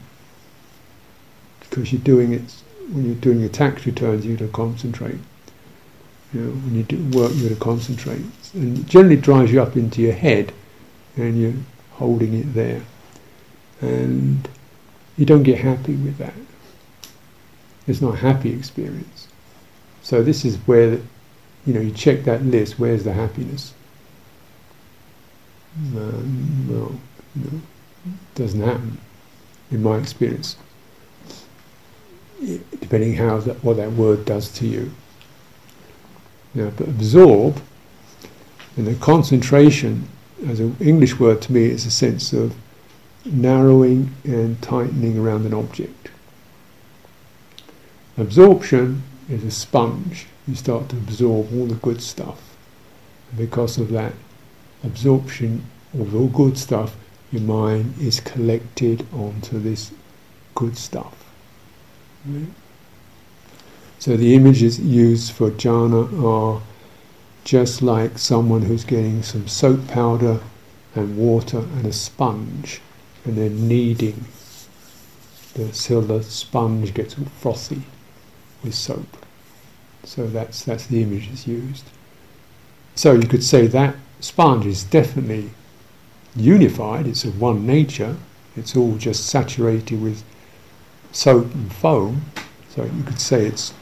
because 1.77 1.93
you're 1.93 2.03
doing 2.03 2.33
it 2.33 2.43
when 2.91 3.05
you're 3.05 3.15
doing 3.17 3.41
your 3.41 3.49
tax 3.49 3.85
returns, 3.85 4.25
you 4.25 4.37
have 4.37 4.41
to 4.41 4.49
concentrate. 4.49 5.19
You 6.33 6.41
know, 6.41 6.51
when 6.51 6.75
you 6.75 6.83
do 6.85 7.19
work, 7.19 7.33
you 7.35 7.49
to 7.49 7.57
concentrate, 7.57 8.23
and 8.55 8.79
it 8.79 8.87
generally 8.87 9.17
drives 9.17 9.53
you 9.53 9.61
up 9.61 9.77
into 9.77 10.03
your 10.03 10.13
head, 10.13 10.53
and 11.17 11.41
you're 11.41 11.55
holding 11.93 12.35
it 12.35 12.55
there, 12.55 12.83
and 13.81 14.49
you 15.17 15.27
don't 15.27 15.43
get 15.43 15.59
happy 15.59 15.95
with 15.95 16.19
that. 16.19 16.35
It's 17.87 18.01
not 18.01 18.15
a 18.15 18.19
happy 18.19 18.53
experience. 18.53 19.29
So 20.03 20.23
this 20.23 20.45
is 20.45 20.57
where, 20.67 21.01
you 21.67 21.75
know, 21.75 21.81
you 21.81 21.93
check 21.93 22.25
that 22.25 22.45
list. 22.45 22.79
Where's 22.79 23.05
the 23.05 23.13
happiness? 23.13 23.75
Um, 25.95 26.69
well, 26.69 27.01
it 27.45 27.61
doesn't 28.35 28.61
happen, 28.63 28.99
in 29.71 29.83
my 29.83 29.99
experience 29.99 30.57
depending 32.81 33.15
how 33.15 33.39
that, 33.39 33.63
what 33.65 33.77
that 33.77 33.93
word 33.93 34.25
does 34.25 34.51
to 34.53 34.67
you. 34.67 34.91
Now, 36.55 36.71
but 36.71 36.89
absorb, 36.89 37.61
and 38.77 38.87
the 38.87 38.95
concentration 38.97 40.09
as 40.47 40.61
an 40.61 40.77
English 40.81 41.19
word 41.19 41.41
to 41.43 41.53
me, 41.53 41.65
is 41.65 41.87
a 41.87 41.91
sense 41.91 42.33
of 42.33 42.55
narrowing 43.27 44.15
and 44.25 44.61
tightening 44.63 45.19
around 45.19 45.47
an 45.47 45.55
object. 45.55 46.11
Absorption 48.19 49.03
is 49.29 49.45
a 49.45 49.51
sponge. 49.51 50.27
You 50.47 50.55
start 50.55 50.89
to 50.91 50.97
absorb 50.97 51.53
all 51.53 51.67
the 51.67 51.75
good 51.75 52.01
stuff. 52.01 52.57
And 53.31 53.39
because 53.39 53.79
of 53.79 53.91
that 53.91 54.13
absorption 54.85 55.67
of 55.93 56.15
all 56.15 56.29
good 56.29 56.57
stuff, 56.57 56.97
your 57.33 57.43
mind 57.43 57.95
is 58.01 58.21
collected 58.21 59.07
onto 59.13 59.59
this 59.59 59.93
good 60.55 60.79
stuff. 60.79 61.25
Right? 62.25 62.49
So 63.99 64.17
the 64.17 64.35
images 64.35 64.79
used 64.79 65.33
for 65.33 65.51
jhana 65.51 66.07
are 66.25 66.63
just 67.45 67.83
like 67.83 68.19
someone 68.19 68.63
who's 68.63 68.85
getting 68.85 69.23
some 69.23 69.49
soap 69.49 69.89
powder 69.89 70.41
and 70.95 71.17
water 71.17 71.59
and 71.59 71.87
a 71.87 71.93
sponge 71.93 72.81
and 73.27 73.37
then 73.37 73.69
kneading 73.69 74.25
the, 75.55 75.65
the 75.65 76.23
sponge 76.23 76.95
gets 76.95 77.17
frothy 77.41 77.83
with 78.63 78.75
soap. 78.75 79.07
So 80.05 80.27
that's 80.27 80.65
that's 80.65 80.87
the 80.87 81.03
image 81.03 81.29
that's 81.29 81.47
used. 81.47 81.85
So 82.95 83.13
you 83.13 83.27
could 83.27 83.43
say 83.43 83.67
that 83.67 83.97
sponge 84.21 84.65
is 84.65 84.85
definitely 84.85 85.51
unified, 86.37 87.07
it's 87.07 87.25
of 87.25 87.41
one 87.41 87.67
nature, 87.67 88.17
it's 88.57 88.77
all 88.77 88.97
just 88.97 89.27
saturated 89.27 90.01
with 90.01 90.23
soap 91.13 91.53
and 91.55 91.73
foam. 91.73 92.23
So 92.71 92.85
you 92.85 93.03
could 93.03 93.21
say 93.21 93.47
it's 93.47 93.75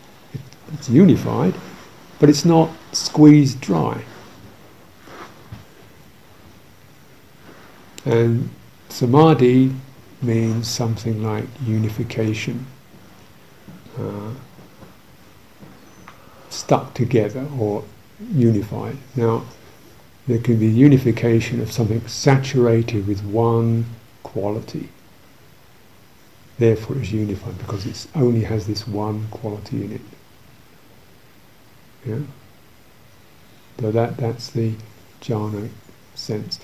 it's 0.73 0.89
unified, 0.89 1.55
but 2.19 2.29
it's 2.29 2.45
not 2.45 2.71
squeezed 2.93 3.61
dry. 3.61 4.03
And 8.05 8.51
samadhi 8.95 9.75
means 10.23 10.69
something 10.69 11.21
like 11.21 11.47
unification, 11.67 12.65
uh, 13.99 14.31
stuck 16.49 16.95
together 16.95 17.45
or 17.59 17.83
unified. 18.33 18.97
Now, 19.17 19.43
there 20.29 20.39
can 20.39 20.61
be 20.61 20.69
unification 20.69 21.61
of 21.61 21.73
something 21.73 22.07
saturated 22.07 23.09
with 23.09 23.25
one 23.25 23.85
quality. 24.23 24.89
Therefore, 26.59 26.99
it's 26.99 27.11
unified 27.11 27.59
because 27.59 27.87
it 27.87 28.07
only 28.15 28.43
has 28.45 28.69
this 28.69 28.87
one 28.87 29.27
quality 29.33 29.85
in 29.87 29.93
it. 29.95 30.01
Yeah? 32.07 32.21
So 33.81 33.91
that, 33.91 34.17
that's 34.19 34.51
the 34.51 34.75
jhana 35.21 35.69
sense. 36.15 36.61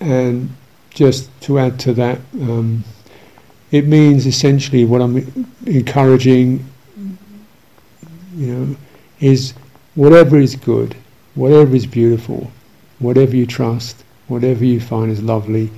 And 0.00 0.50
just 0.90 1.30
to 1.42 1.58
add 1.58 1.78
to 1.80 1.92
that, 1.94 2.18
um, 2.40 2.84
it 3.70 3.86
means 3.86 4.26
essentially 4.26 4.84
what 4.84 5.02
I'm 5.02 5.46
encouraging, 5.66 6.64
you 8.34 8.46
know, 8.46 8.76
is 9.20 9.52
whatever 9.94 10.38
is 10.38 10.56
good, 10.56 10.96
whatever 11.34 11.74
is 11.74 11.86
beautiful, 11.86 12.50
whatever 12.98 13.36
you 13.36 13.46
trust, 13.46 14.04
whatever 14.28 14.64
you 14.64 14.80
find 14.80 15.10
is 15.10 15.22
lovely, 15.22 15.70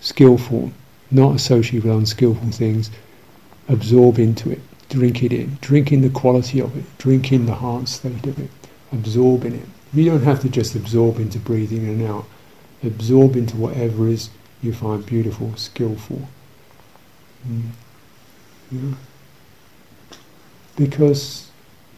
skillful, 0.00 0.72
not 1.10 1.34
associated 1.34 1.84
with 1.88 1.96
unskillful 1.96 2.50
things, 2.50 2.90
absorb 3.68 4.18
into 4.18 4.50
it 4.50 4.60
drink 4.88 5.22
it 5.22 5.32
in, 5.32 5.58
drink 5.60 5.92
in 5.92 6.00
the 6.00 6.10
quality 6.10 6.60
of 6.60 6.76
it, 6.76 6.98
drink 6.98 7.32
in 7.32 7.46
the 7.46 7.54
heart 7.54 7.88
state 7.88 8.26
of 8.26 8.38
it, 8.38 8.50
absorb 8.92 9.44
in 9.44 9.54
it. 9.54 9.66
You 9.92 10.04
don't 10.06 10.22
have 10.22 10.40
to 10.42 10.48
just 10.48 10.74
absorb 10.74 11.18
into 11.18 11.38
breathing 11.38 11.84
in 11.84 12.00
and 12.00 12.08
out, 12.08 12.26
absorb 12.82 13.36
into 13.36 13.56
whatever 13.56 14.08
is 14.08 14.30
you 14.62 14.72
find 14.72 15.04
beautiful, 15.04 15.56
skillful. 15.56 16.28
Mm. 17.46 17.70
Yeah. 18.70 18.94
Because 20.76 21.50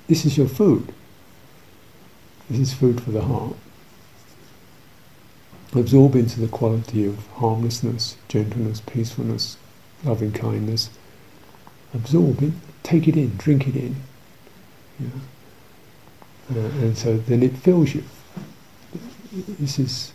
this 0.07 0.25
is 0.25 0.37
your 0.37 0.49
food. 0.49 0.93
This 2.49 2.61
is 2.61 2.75
food 2.75 3.03
for 3.03 3.11
the 3.11 3.23
heart. 3.23 3.57
Absorb 5.75 6.17
into 6.17 6.41
the 6.41 6.49
quality 6.49 7.07
of 7.07 7.27
harmlessness, 7.35 8.17
gentleness, 8.29 8.81
peacefulness, 8.81 9.57
loving 10.05 10.33
kindness. 10.33 10.91
Absorb 11.95 12.43
it 12.43 12.53
take 12.83 13.07
it 13.07 13.17
in, 13.17 13.37
drink 13.37 13.69
it 13.69 13.77
in. 13.77 13.97
Uh, 16.55 16.59
and 16.83 16.99
so 16.99 17.17
then 17.17 17.43
it 17.43 17.57
fills 17.57 17.95
you. 17.95 18.05
This 19.33 19.79
is, 19.79 20.13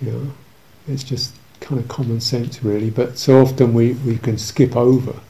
know, 0.00 0.32
it's 0.88 1.04
just 1.04 1.34
kind 1.60 1.80
of 1.80 1.88
common 1.88 2.20
sense 2.20 2.62
really, 2.62 2.90
but 2.90 3.18
so 3.18 3.42
often 3.42 3.74
we, 3.74 3.92
we 3.92 4.16
can 4.18 4.38
skip 4.38 4.76
over. 4.76 5.20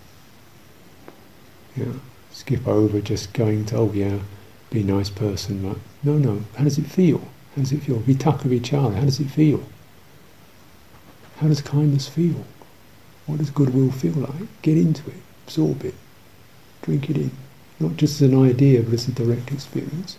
Know, 1.76 2.00
skip 2.30 2.66
over 2.66 3.00
just 3.00 3.32
going 3.32 3.64
to, 3.66 3.76
oh 3.76 3.92
yeah, 3.92 4.18
be 4.70 4.80
a 4.80 4.84
nice 4.84 5.08
person. 5.08 5.66
But 5.66 5.78
no, 6.02 6.18
no, 6.18 6.42
how 6.56 6.64
does 6.64 6.78
it 6.78 6.86
feel? 6.86 7.20
How 7.54 7.62
does 7.62 7.72
it 7.72 7.82
feel? 7.82 8.00
Vitakka 8.00 8.42
vichara, 8.42 8.94
how 8.94 9.04
does 9.04 9.18
it 9.20 9.30
feel? 9.30 9.62
How 11.38 11.48
does 11.48 11.62
kindness 11.62 12.06
feel? 12.08 12.44
What 13.26 13.38
does 13.38 13.50
goodwill 13.50 13.92
feel 13.92 14.12
like? 14.12 14.62
Get 14.62 14.76
into 14.76 15.08
it, 15.08 15.22
absorb 15.46 15.84
it. 15.84 15.94
Drink 16.82 17.08
it 17.08 17.16
in. 17.16 17.30
Not 17.78 17.96
just 17.96 18.20
as 18.20 18.30
an 18.30 18.42
idea, 18.42 18.82
but 18.82 18.92
as 18.92 19.08
a 19.08 19.12
direct 19.12 19.50
experience. 19.52 20.18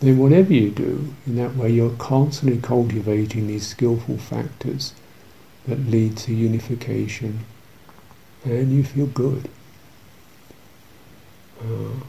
Then 0.00 0.18
whatever 0.18 0.52
you 0.52 0.70
do, 0.70 1.14
in 1.26 1.36
that 1.36 1.56
way 1.56 1.70
you're 1.70 1.96
constantly 1.96 2.60
cultivating 2.60 3.46
these 3.46 3.66
skillful 3.66 4.16
factors 4.16 4.94
that 5.68 5.78
lead 5.78 6.16
to 6.18 6.34
unification 6.34 7.44
and 8.44 8.72
you 8.72 8.82
feel 8.82 9.06
good. 9.06 9.48
Uh, 11.60 12.00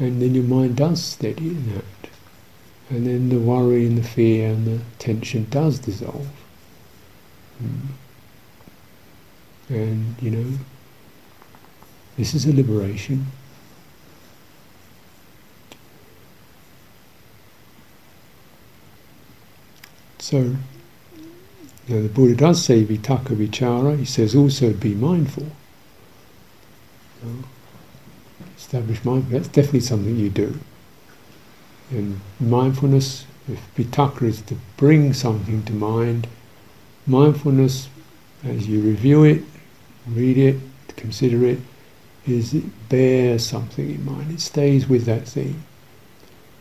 and 0.00 0.20
then 0.20 0.34
your 0.34 0.44
mind 0.44 0.76
does 0.76 1.02
steady 1.02 1.48
in 1.48 1.74
that. 1.74 2.10
And 2.90 3.06
then 3.06 3.28
the 3.28 3.38
worry 3.38 3.86
and 3.86 3.98
the 3.98 4.02
fear 4.02 4.50
and 4.50 4.66
the 4.66 4.80
tension 4.98 5.46
does 5.50 5.78
dissolve. 5.78 6.28
Mm. 7.62 7.88
And, 9.68 10.14
you 10.20 10.30
know, 10.30 10.58
this 12.16 12.34
is 12.34 12.46
a 12.46 12.52
liberation. 12.52 13.26
So, 20.28 20.40
you 21.86 21.94
know, 21.94 22.02
the 22.02 22.08
Buddha 22.10 22.34
does 22.34 22.62
say 22.62 22.84
vitakka 22.84 23.34
vichara, 23.34 23.98
he 23.98 24.04
says 24.04 24.36
also 24.36 24.74
be 24.74 24.94
mindful. 24.94 25.46
You 27.24 27.30
know, 27.30 27.44
establish 28.54 29.02
mindfulness, 29.06 29.46
that's 29.46 29.54
definitely 29.54 29.80
something 29.80 30.16
you 30.18 30.28
do. 30.28 30.60
And 31.90 32.20
mindfulness, 32.38 33.24
if 33.50 33.58
vitakka 33.74 34.24
is 34.24 34.42
to 34.42 34.56
bring 34.76 35.14
something 35.14 35.62
to 35.62 35.72
mind, 35.72 36.26
mindfulness, 37.06 37.88
as 38.44 38.68
you 38.68 38.82
review 38.82 39.24
it, 39.24 39.42
read 40.06 40.36
it, 40.36 40.56
consider 40.96 41.46
it, 41.46 41.60
is 42.26 42.52
it 42.52 42.64
bears 42.90 43.46
something 43.46 43.94
in 43.94 44.04
mind. 44.04 44.30
It 44.30 44.42
stays 44.42 44.90
with 44.90 45.06
that 45.06 45.26
thing. 45.26 45.62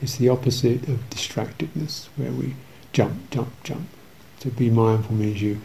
It's 0.02 0.16
the 0.16 0.30
opposite 0.30 0.88
of 0.88 1.10
distractedness, 1.10 2.08
where 2.16 2.32
we 2.32 2.56
jump, 2.98 3.30
jump, 3.30 3.64
jump. 3.64 3.88
To 4.40 4.50
be 4.50 4.72
mindful 4.72 5.16
means 5.16 5.40
you, 5.40 5.62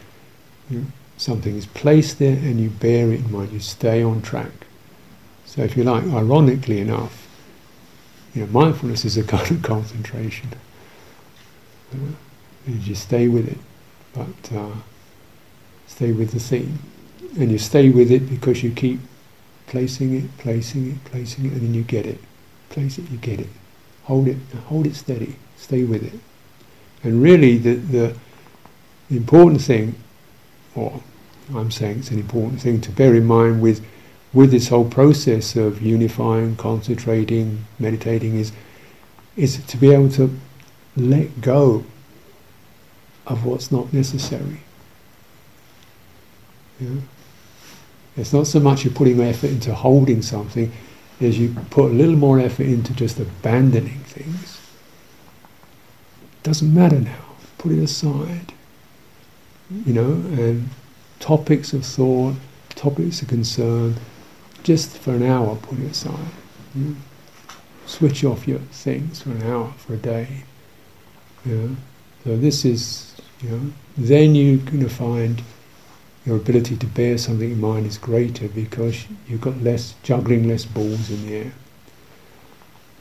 you 0.69 0.85
something 1.17 1.55
is 1.55 1.65
placed 1.65 2.19
there 2.19 2.37
and 2.37 2.59
you 2.59 2.69
bear 2.69 3.11
it 3.11 3.21
in 3.21 3.31
mind. 3.31 3.51
You 3.51 3.59
stay 3.59 4.03
on 4.03 4.21
track. 4.21 4.51
So, 5.47 5.63
if 5.63 5.75
you 5.75 5.83
like, 5.83 6.03
ironically 6.03 6.79
enough, 6.79 7.27
you 8.35 8.41
know, 8.41 8.51
mindfulness 8.51 9.03
is 9.03 9.17
a 9.17 9.23
kind 9.35 9.49
of 9.49 9.63
concentration. 9.63 10.49
Uh, 11.91 12.13
you 12.67 12.77
just 12.77 13.01
stay 13.01 13.27
with 13.27 13.47
it, 13.49 13.57
but 14.13 14.55
uh, 14.55 14.75
stay 15.87 16.11
with 16.11 16.31
the 16.31 16.39
theme 16.39 16.77
and 17.39 17.51
you 17.51 17.57
stay 17.57 17.89
with 17.89 18.11
it 18.11 18.29
because 18.29 18.61
you 18.61 18.71
keep 18.71 18.99
placing 19.65 20.15
it, 20.15 20.37
placing 20.37 20.91
it, 20.91 21.03
placing 21.05 21.45
it, 21.47 21.53
and 21.53 21.61
then 21.61 21.73
you 21.73 21.81
get 21.81 22.05
it. 22.05 22.19
Place 22.69 22.99
it, 22.99 23.09
you 23.09 23.17
get 23.17 23.39
it. 23.39 23.49
Hold 24.03 24.27
it, 24.27 24.37
hold 24.67 24.85
it 24.85 24.95
steady. 24.95 25.35
Stay 25.57 25.83
with 25.83 26.03
it. 26.03 26.19
And 27.03 27.21
really, 27.21 27.57
the 27.57 27.75
the, 27.75 28.15
important 29.09 29.61
thing, 29.61 29.95
or 30.73 31.01
I'm 31.53 31.69
saying 31.69 31.99
it's 31.99 32.11
an 32.11 32.19
important 32.19 32.61
thing 32.61 32.81
to 32.81 32.91
bear 32.91 33.13
in 33.15 33.25
mind 33.25 33.61
with 33.61 33.85
with 34.33 34.49
this 34.49 34.69
whole 34.69 34.89
process 34.89 35.55
of 35.55 35.81
unifying, 35.81 36.55
concentrating, 36.55 37.65
meditating, 37.79 38.35
is 38.35 38.51
is 39.35 39.63
to 39.65 39.77
be 39.77 39.91
able 39.91 40.09
to 40.09 40.37
let 40.95 41.41
go 41.41 41.83
of 43.25 43.45
what's 43.45 43.71
not 43.71 43.91
necessary. 43.93 44.59
Yeah? 46.79 47.01
It's 48.15 48.33
not 48.33 48.47
so 48.47 48.59
much 48.59 48.83
you're 48.83 48.93
putting 48.93 49.19
effort 49.21 49.49
into 49.49 49.73
holding 49.73 50.21
something 50.21 50.71
as 51.19 51.39
you 51.39 51.55
put 51.71 51.91
a 51.91 51.93
little 51.93 52.15
more 52.15 52.39
effort 52.39 52.67
into 52.67 52.93
just 52.93 53.19
abandoning 53.19 53.99
things. 54.05 54.52
Doesn't 56.43 56.73
matter 56.73 56.99
now. 56.99 57.25
Put 57.57 57.71
it 57.71 57.79
aside. 57.79 58.53
You 59.85 59.93
know, 59.93 60.11
and 60.41 60.69
topics 61.19 61.73
of 61.73 61.85
thought, 61.85 62.35
topics 62.69 63.21
of 63.21 63.29
concern, 63.29 63.95
just 64.63 64.97
for 64.97 65.11
an 65.11 65.23
hour, 65.23 65.55
put 65.55 65.79
it 65.79 65.91
aside. 65.91 66.33
Switch 67.85 68.23
off 68.23 68.47
your 68.47 68.59
things 68.59 69.21
for 69.21 69.31
an 69.31 69.43
hour, 69.43 69.73
for 69.77 69.93
a 69.93 69.97
day. 69.97 70.43
You 71.45 71.55
know? 71.55 71.75
So 72.23 72.37
this 72.37 72.63
is, 72.65 73.15
you 73.41 73.49
know, 73.49 73.73
then 73.97 74.35
you're 74.35 74.57
going 74.57 74.79
to 74.81 74.89
find 74.89 75.41
your 76.25 76.37
ability 76.37 76.77
to 76.77 76.85
bear 76.87 77.17
something 77.17 77.51
in 77.51 77.59
mind 77.59 77.85
is 77.85 77.97
greater 77.97 78.47
because 78.47 79.05
you've 79.27 79.41
got 79.41 79.61
less 79.61 79.95
juggling 80.03 80.47
less 80.47 80.63
balls 80.63 81.09
in 81.09 81.25
the 81.27 81.35
air. 81.35 81.51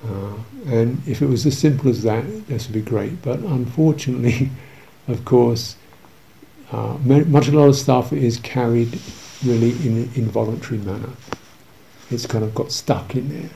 Uh, 0.05 0.35
and 0.67 1.01
if 1.07 1.23
it 1.23 1.27
was 1.27 1.47
as 1.47 1.57
simple 1.57 1.89
as 1.89 2.03
that, 2.03 2.25
this 2.49 2.67
would 2.67 2.75
be 2.75 2.83
great. 2.83 3.23
But 3.23 3.39
unfortunately, 3.41 4.51
of 5.09 5.25
course, 5.25 5.77
uh, 6.73 6.97
much 7.05 7.49
a 7.49 7.53
lot 7.53 7.69
of 7.69 7.77
stuff 7.77 8.13
is 8.13 8.39
carried 8.39 8.99
really 9.45 9.71
in 9.87 9.99
an 9.99 10.11
involuntary 10.15 10.79
manner. 10.79 11.11
It's 12.11 12.27
kind 12.27 12.45
of 12.45 12.55
got 12.55 12.73
stuck 12.73 13.15
in 13.15 13.29
there. 13.29 13.51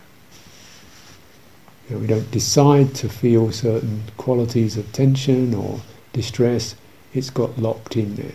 You 1.88 1.94
know, 1.94 1.98
we 1.98 2.06
don't 2.06 2.30
decide 2.30 2.94
to 2.96 3.08
feel 3.08 3.52
certain 3.52 4.02
qualities 4.16 4.76
of 4.76 4.90
tension 4.92 5.54
or 5.54 5.80
distress. 6.12 6.74
It's 7.14 7.30
got 7.30 7.58
locked 7.58 7.96
in 7.96 8.16
there. 8.16 8.34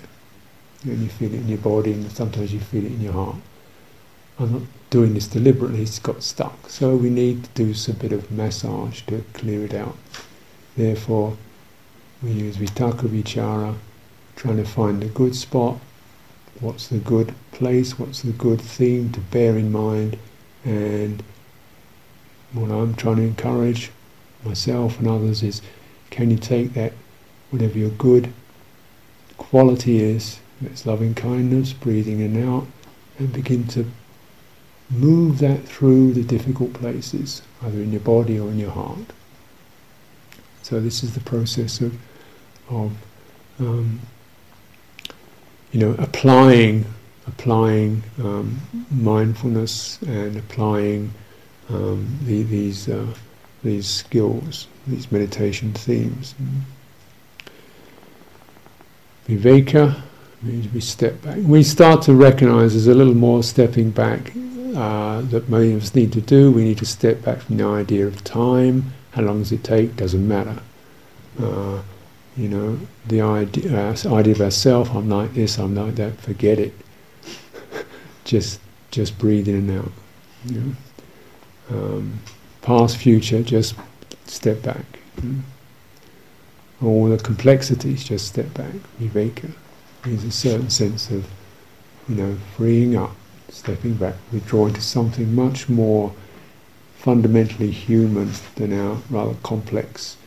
And 0.84 1.02
you 1.02 1.10
feel 1.10 1.34
it 1.34 1.42
in 1.42 1.48
your 1.48 1.58
body, 1.60 1.94
and 1.94 2.12
sometimes 2.12 2.54
you 2.54 2.60
feel 2.60 2.86
it 2.86 2.92
in 2.94 3.02
your 3.02 3.14
heart. 3.14 3.36
Doing 4.92 5.14
this 5.14 5.28
deliberately, 5.28 5.82
it's 5.84 6.00
got 6.00 6.22
stuck. 6.22 6.70
So 6.70 6.96
we 6.98 7.10
need 7.10 7.46
to 7.46 7.50
do 7.56 7.74
some 7.74 7.96
bit 7.96 8.12
of 8.12 8.30
massage 8.30 9.02
to 9.04 9.24
clear 9.34 9.64
it 9.64 9.74
out. 9.74 9.98
Therefore, 10.76 11.38
we 12.22 12.32
use 12.32 12.58
Vitakka 12.58 13.08
Vichara, 13.08 13.76
trying 14.36 14.58
to 14.58 14.66
find 14.66 15.02
a 15.02 15.08
good 15.08 15.34
spot, 15.34 15.80
what's 16.60 16.90
the 16.90 16.98
good 16.98 17.34
place, 17.54 17.98
what's 17.98 18.22
the 18.22 18.34
good 18.34 18.60
theme 18.62 19.12
to 19.14 19.20
bear 19.20 19.58
in 19.58 19.72
mind, 19.72 20.18
and 20.66 21.24
what 22.52 22.70
I'm 22.70 22.94
trying 22.94 23.16
to 23.16 23.22
encourage 23.24 23.92
myself 24.44 25.00
and 25.00 25.08
others 25.08 25.42
is 25.42 25.62
can 26.10 26.30
you 26.30 26.38
take 26.38 26.74
that, 26.74 26.92
whatever 27.50 27.78
your 27.78 27.92
good 27.92 28.34
quality 29.38 30.04
is, 30.04 30.40
it's 30.62 30.86
loving 30.86 31.16
kindness, 31.16 31.72
breathing 31.72 32.20
in 32.20 32.36
and 32.36 32.50
out, 32.50 32.68
and 33.18 33.32
begin 33.32 33.66
to 33.70 33.90
move 34.92 35.40
that 35.40 35.64
through 35.64 36.14
the 36.14 36.24
difficult 36.24 36.74
places, 36.74 37.42
either 37.64 37.82
in 37.82 37.92
your 37.92 38.02
body 38.02 38.40
or 38.40 38.50
in 38.50 38.60
your 38.60 38.72
heart. 38.72 39.14
So 40.62 40.80
this 40.80 41.04
is 41.04 41.14
the 41.14 41.22
process 41.22 41.82
of, 41.82 41.98
of 42.70 42.92
um, 43.60 44.00
you 45.72 45.80
know, 45.80 45.96
applying, 45.98 46.86
applying 47.28 48.04
um, 48.20 48.60
mindfulness 48.92 50.02
and 50.02 50.38
applying 50.38 51.14
um, 51.70 52.18
the, 52.24 52.44
these 52.44 52.90
uh, 52.90 53.14
these 53.64 53.88
skills, 53.88 54.68
these 54.88 55.12
meditation 55.12 55.72
themes. 55.74 56.34
Viveka 59.28 60.02
means 60.42 60.74
we 60.74 60.82
step 60.82 61.22
back. 61.22 61.38
We 61.44 61.62
start 61.62 62.02
to 62.04 62.14
recognize 62.16 62.74
there's 62.74 62.88
a 62.88 62.96
little 62.96 63.14
more 63.14 63.44
stepping 63.44 63.92
back 63.92 64.34
uh, 64.76 65.22
that 65.22 65.50
many 65.50 65.74
of 65.74 65.84
us 65.84 65.96
need 65.96 66.12
to 66.14 66.22
do. 66.22 66.52
We 66.52 66.64
need 66.64 66.78
to 66.80 66.86
step 66.86 67.22
back 67.24 67.40
from 67.42 67.58
the 67.58 67.66
idea 67.66 68.08
of 68.08 68.24
time. 68.24 68.94
How 69.12 69.22
long 69.24 69.40
does 69.40 69.52
it 69.52 69.64
take? 69.64 69.96
Doesn't 69.96 70.28
matter. 70.28 70.58
Uh, 71.42 71.82
you 72.38 72.48
know, 72.48 72.80
the 73.08 73.22
idea, 73.22 73.94
uh, 73.94 74.16
idea 74.16 74.34
of 74.34 74.42
ourself. 74.42 74.94
I'm 74.94 75.10
like 75.10 75.34
this. 75.34 75.58
I'm 75.58 75.76
like 75.76 75.96
that. 75.96 76.20
Forget 76.22 76.60
it. 76.60 76.74
just, 78.24 78.60
just 78.92 79.18
breathe 79.18 79.48
in 79.48 79.56
and 79.56 79.80
out. 79.80 79.92
You 80.46 80.60
know? 80.60 80.76
um, 81.72 82.20
past, 82.62 82.98
future, 82.98 83.44
just 83.44 83.76
step 84.26 84.62
back. 84.62 84.86
Mm. 85.18 85.42
All 86.82 87.10
the 87.10 87.18
complexities, 87.18 88.04
just 88.04 88.28
step 88.28 88.54
back. 88.54 88.74
Viveka 89.00 89.52
means 90.06 90.24
a 90.24 90.32
certain 90.32 90.70
sense 90.70 91.10
of, 91.12 91.28
you 92.10 92.16
know, 92.16 92.38
freeing 92.56 92.96
up, 92.96 93.16
stepping 93.52 93.96
back, 93.96 94.16
we 94.32 94.40
draw 94.40 94.68
into 94.68 94.82
something 94.82 95.36
much 95.36 95.68
more 95.70 96.14
fundamentally 96.96 97.70
human 97.70 98.32
than 98.56 98.78
our 98.80 98.98
rather 99.10 99.36
complex 99.44 100.18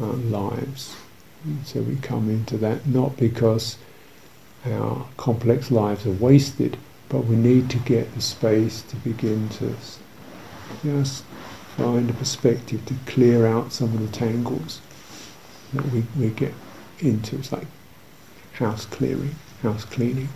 uh, 0.00 0.06
lives. 0.06 0.96
And 1.44 1.64
so 1.66 1.80
we 1.80 1.96
come 1.96 2.28
into 2.28 2.56
that 2.58 2.86
not 2.86 3.16
because 3.16 3.76
our 4.66 5.06
complex 5.16 5.70
lives 5.70 6.06
are 6.06 6.12
wasted, 6.12 6.76
but 7.08 7.26
we 7.26 7.36
need 7.36 7.70
to 7.70 7.78
get 7.78 8.12
the 8.14 8.20
space 8.20 8.82
to 8.82 8.96
begin 8.96 9.48
to 9.50 9.74
just 10.82 11.24
find 11.76 12.08
a 12.10 12.14
perspective 12.14 12.84
to 12.86 12.94
clear 13.06 13.46
out 13.46 13.72
some 13.72 13.92
of 13.94 14.00
the 14.00 14.16
tangles 14.16 14.80
that 15.74 15.84
we, 15.92 16.04
we 16.18 16.30
get 16.30 16.54
into. 17.00 17.36
It's 17.36 17.52
like 17.52 17.66
house 18.54 18.86
clearing, 18.86 19.34
house 19.62 19.84
cleaning. 19.84 20.28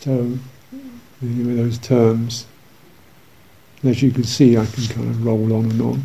So, 0.00 0.38
with 1.20 1.56
those 1.56 1.78
terms, 1.78 2.46
as 3.82 4.02
you 4.02 4.10
can 4.10 4.24
see, 4.24 4.58
I 4.58 4.66
can 4.66 4.86
kind 4.86 5.08
of 5.08 5.24
roll 5.24 5.54
on 5.54 5.70
and 5.70 5.80
on. 5.80 6.04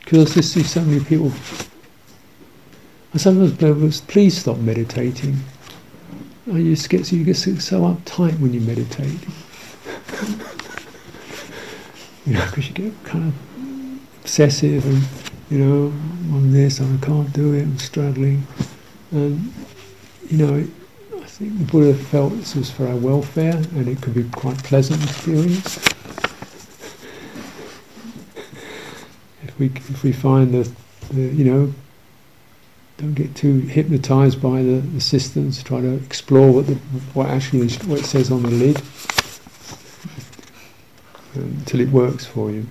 Because 0.00 0.36
I 0.36 0.42
see 0.42 0.62
so 0.62 0.82
many 0.82 1.02
people 1.04 1.32
and 3.12 3.20
sometimes 3.20 3.52
people 3.52 3.74
was, 3.74 4.00
please 4.00 4.38
stop 4.38 4.56
meditating. 4.58 5.38
Oh, 6.50 6.56
you 6.56 6.74
just 6.74 6.88
get 6.88 7.12
you 7.12 7.22
get 7.24 7.36
so 7.36 7.82
uptight 7.82 8.40
when 8.40 8.54
you 8.54 8.60
meditate. 8.60 9.06
you 12.26 12.32
know, 12.32 12.44
because 12.46 12.68
you 12.68 12.74
get 12.74 13.04
kind 13.04 13.28
of 13.28 13.34
obsessive 14.22 14.86
and 14.86 15.02
you 15.52 15.58
know, 15.58 15.92
I'm 16.34 16.50
this, 16.50 16.80
I 16.80 16.84
can't 17.02 17.30
do 17.32 17.52
it, 17.52 17.62
I'm 17.62 17.78
struggling. 17.78 18.46
And 19.10 19.52
you 20.30 20.38
know, 20.38 20.66
I 21.16 21.26
think 21.26 21.58
the 21.58 21.64
Buddha 21.64 21.94
felt 21.94 22.32
this 22.32 22.54
was 22.54 22.70
for 22.70 22.88
our 22.88 22.96
welfare 22.96 23.56
and 23.56 23.86
it 23.86 24.00
could 24.00 24.14
be 24.14 24.24
quite 24.24 24.56
pleasant 24.64 25.02
experience. 25.04 25.76
if 29.42 29.58
we 29.58 29.66
if 29.66 30.02
we 30.02 30.12
find 30.12 30.54
that 30.54 30.72
you 31.12 31.44
know 31.44 31.74
don't 32.96 33.14
get 33.14 33.34
too 33.34 33.58
hypnotized 33.60 34.40
by 34.40 34.62
the, 34.62 34.80
the 34.94 35.00
systems. 35.00 35.62
Try 35.62 35.80
to 35.80 35.94
explore 35.94 36.50
what 36.52 36.66
the 36.66 36.76
what 37.14 37.28
actually 37.28 37.68
what 37.86 37.98
it 37.98 38.06
says 38.06 38.30
on 38.30 38.42
the 38.42 38.50
lid 38.50 38.80
until 41.34 41.80
it 41.80 41.88
works 41.90 42.24
for 42.24 42.50
you. 42.50 42.66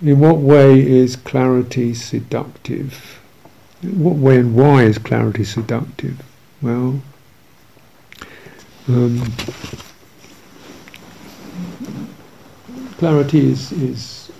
In 0.00 0.20
what 0.20 0.36
way 0.36 0.80
is 0.80 1.16
clarity 1.16 1.92
seductive? 1.92 3.20
In 3.82 3.98
what 4.02 4.14
way 4.14 4.38
and 4.38 4.54
why 4.54 4.84
is 4.84 4.96
clarity 4.96 5.42
seductive? 5.42 6.22
Well, 6.62 7.00
um, 8.86 9.32
clarity 12.98 13.50
is, 13.50 13.72
is 13.72 14.30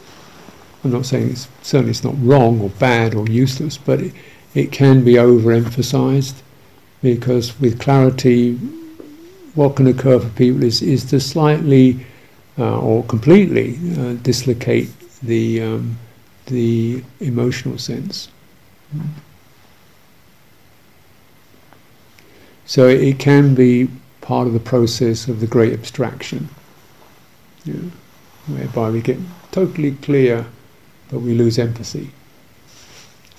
I'm 0.84 0.92
not 0.92 1.06
saying 1.06 1.30
it's 1.30 1.48
certainly 1.62 1.90
it's 1.90 2.04
not 2.04 2.14
wrong 2.18 2.60
or 2.60 2.70
bad 2.70 3.14
or 3.16 3.26
useless, 3.28 3.76
but 3.76 4.00
it, 4.00 4.14
it 4.54 4.70
can 4.70 5.04
be 5.04 5.14
overemphasized 5.14 6.34
because 7.02 7.58
with 7.60 7.80
clarity, 7.80 8.54
what 9.56 9.74
can 9.74 9.88
occur 9.88 10.20
for 10.20 10.28
people 10.30 10.62
is, 10.62 10.82
is 10.82 11.04
to 11.06 11.18
slightly 11.18 12.06
uh, 12.58 12.78
or 12.78 13.02
completely 13.04 13.76
uh, 13.98 14.14
dislocate 14.22 14.88
the 15.22 15.62
um, 15.62 15.98
the 16.46 17.02
emotional 17.20 17.78
sense. 17.78 18.28
So 22.66 22.86
it 22.86 23.18
can 23.18 23.54
be 23.54 23.88
part 24.20 24.46
of 24.46 24.52
the 24.52 24.60
process 24.60 25.28
of 25.28 25.40
the 25.40 25.46
great 25.46 25.72
abstraction, 25.72 26.48
whereby 28.46 28.90
we 28.90 29.00
get 29.00 29.18
totally 29.50 29.92
clear 29.92 30.46
but 31.10 31.20
we 31.20 31.34
lose 31.34 31.58
empathy 31.58 32.10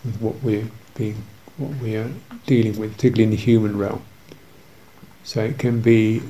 with 0.04 0.20
what 0.22 0.36
we're 0.42 0.68
being, 0.96 1.24
what 1.58 1.72
we 1.82 1.96
are 1.96 2.10
dealing 2.46 2.78
with, 2.80 2.94
particularly 2.94 3.24
in 3.24 3.30
the 3.30 3.36
human 3.36 3.78
realm. 3.78 4.02
So 5.24 5.44
it 5.44 5.60
can 5.60 5.82
be 5.82 6.22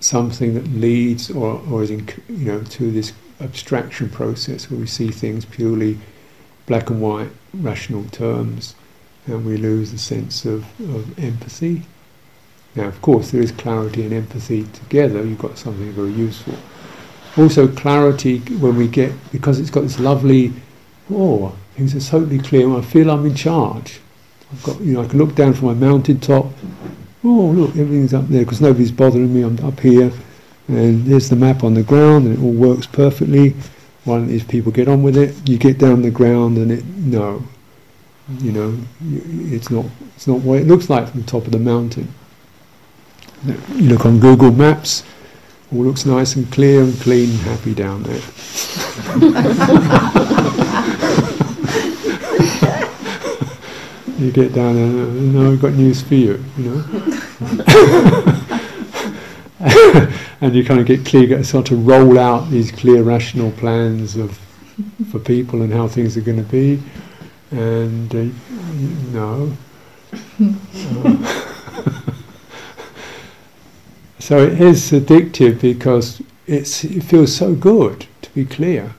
something 0.00 0.54
that 0.54 0.66
leads 0.68 1.30
or, 1.30 1.62
or 1.70 1.82
is 1.82 1.90
in, 1.90 2.08
you 2.28 2.52
know 2.52 2.62
to 2.62 2.90
this 2.90 3.12
abstraction 3.40 4.08
process 4.10 4.70
where 4.70 4.80
we 4.80 4.86
see 4.86 5.10
things 5.10 5.44
purely 5.44 5.98
black 6.66 6.90
and 6.90 7.00
white, 7.00 7.30
rational 7.54 8.04
terms, 8.04 8.74
and 9.26 9.44
we 9.46 9.56
lose 9.56 9.92
the 9.92 9.98
sense 9.98 10.44
of, 10.44 10.64
of 10.80 11.18
empathy 11.18 11.82
Now, 12.76 12.86
of 12.88 13.00
course, 13.02 13.30
there 13.30 13.40
is 13.40 13.52
clarity 13.52 14.04
and 14.04 14.12
empathy 14.12 14.64
together. 14.64 15.24
You've 15.24 15.38
got 15.38 15.58
something 15.58 15.92
very 15.92 16.12
useful. 16.12 16.54
Also, 17.36 17.68
clarity 17.68 18.38
when 18.60 18.76
we 18.76 18.86
get 18.88 19.12
because 19.32 19.58
it's 19.58 19.70
got 19.70 19.82
this 19.82 19.98
lovely, 19.98 20.52
oh, 21.10 21.56
things 21.74 21.94
are 21.94 22.10
totally 22.10 22.38
clear. 22.38 22.70
I 22.76 22.82
feel 22.82 23.10
I'm 23.10 23.26
in 23.26 23.34
charge. 23.34 24.00
I've 24.52 24.62
got, 24.62 24.80
you 24.80 24.94
know, 24.94 25.02
I 25.02 25.08
can 25.08 25.18
look 25.18 25.34
down 25.34 25.54
from 25.54 25.68
my 25.68 25.74
mountain 25.74 26.20
top. 26.20 26.46
Oh, 27.24 27.46
look, 27.56 27.70
everything's 27.70 28.14
up 28.14 28.28
there 28.28 28.44
because 28.44 28.60
nobody's 28.60 28.92
bothering 28.92 29.34
me. 29.34 29.42
I'm 29.42 29.58
up 29.64 29.80
here, 29.80 30.12
and 30.68 31.04
there's 31.04 31.28
the 31.28 31.36
map 31.36 31.62
on 31.64 31.74
the 31.74 31.82
ground, 31.82 32.26
and 32.26 32.38
it 32.38 32.42
all 32.42 32.52
works 32.52 32.86
perfectly. 32.86 33.54
One 34.04 34.22
of 34.22 34.28
these 34.28 34.44
people 34.44 34.72
get 34.72 34.88
on 34.88 35.02
with 35.02 35.16
it. 35.16 35.48
You 35.48 35.58
get 35.58 35.78
down 35.78 36.02
the 36.02 36.10
ground, 36.10 36.58
and 36.58 36.70
it 36.70 36.84
no, 36.84 37.42
you 38.38 38.52
know, 38.52 38.78
it's 39.00 39.70
not. 39.70 39.84
It's 40.16 40.26
not 40.26 40.40
what 40.40 40.58
it 40.60 40.66
looks 40.66 40.88
like 40.88 41.08
from 41.08 41.20
the 41.20 41.26
top 41.26 41.44
of 41.44 41.52
the 41.52 41.58
mountain. 41.58 42.08
You 43.44 43.88
look 43.90 44.06
on 44.06 44.18
Google 44.18 44.50
Maps. 44.50 45.04
All 45.72 45.84
looks 45.84 46.06
nice 46.06 46.36
and 46.36 46.50
clear 46.52 46.82
and 46.82 46.98
clean 47.00 47.28
and 47.30 47.40
happy 47.40 47.74
down 47.74 48.04
there. 48.04 48.22
you 54.18 54.30
get 54.30 54.54
down 54.54 54.76
there, 54.76 54.86
no, 54.86 55.52
I've 55.52 55.60
got 55.60 55.72
news 55.72 56.02
for 56.02 56.14
you, 56.14 56.44
you 56.56 56.70
know. 56.70 56.84
and 60.40 60.54
you 60.54 60.64
kind 60.64 60.80
of 60.80 60.86
get 60.86 61.04
clear, 61.04 61.26
get, 61.26 61.44
start 61.46 61.66
to 61.66 61.76
roll 61.76 62.18
out 62.18 62.50
these 62.50 62.70
clear, 62.70 63.02
rational 63.02 63.50
plans 63.52 64.16
of 64.16 64.38
for 65.10 65.18
people 65.18 65.62
and 65.62 65.72
how 65.72 65.88
things 65.88 66.16
are 66.16 66.20
going 66.20 66.42
to 66.44 66.50
be, 66.50 66.82
and 67.50 68.14
uh, 68.14 68.26
no. 69.12 69.56
So 74.26 74.38
it 74.38 74.60
is 74.60 74.90
addictive 74.90 75.60
because 75.60 76.20
it's, 76.48 76.82
it 76.82 77.04
feels 77.04 77.32
so 77.32 77.54
good 77.54 78.08
to 78.22 78.30
be 78.34 78.44
clear. 78.44 78.92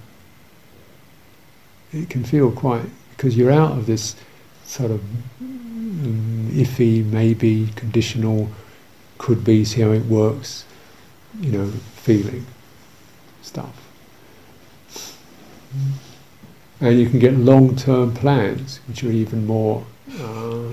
It 1.91 2.09
can 2.09 2.23
feel 2.23 2.49
quite 2.49 2.85
because 3.09 3.35
you're 3.35 3.51
out 3.51 3.73
of 3.73 3.87
this 3.87 4.15
sort 4.63 4.91
of 4.91 5.01
um, 5.41 6.49
iffy, 6.53 7.03
maybe, 7.03 7.67
conditional, 7.75 8.49
could 9.17 9.43
be, 9.43 9.65
see 9.65 9.81
how 9.81 9.91
it 9.91 10.05
works, 10.05 10.63
you 11.39 11.51
know, 11.51 11.67
feeling 11.95 12.45
stuff. 13.41 13.87
And 16.79 16.99
you 16.99 17.09
can 17.09 17.19
get 17.19 17.33
long 17.33 17.75
term 17.75 18.13
plans, 18.13 18.79
which 18.87 19.03
are 19.03 19.11
even 19.11 19.45
more 19.45 19.85
uh, 20.19 20.69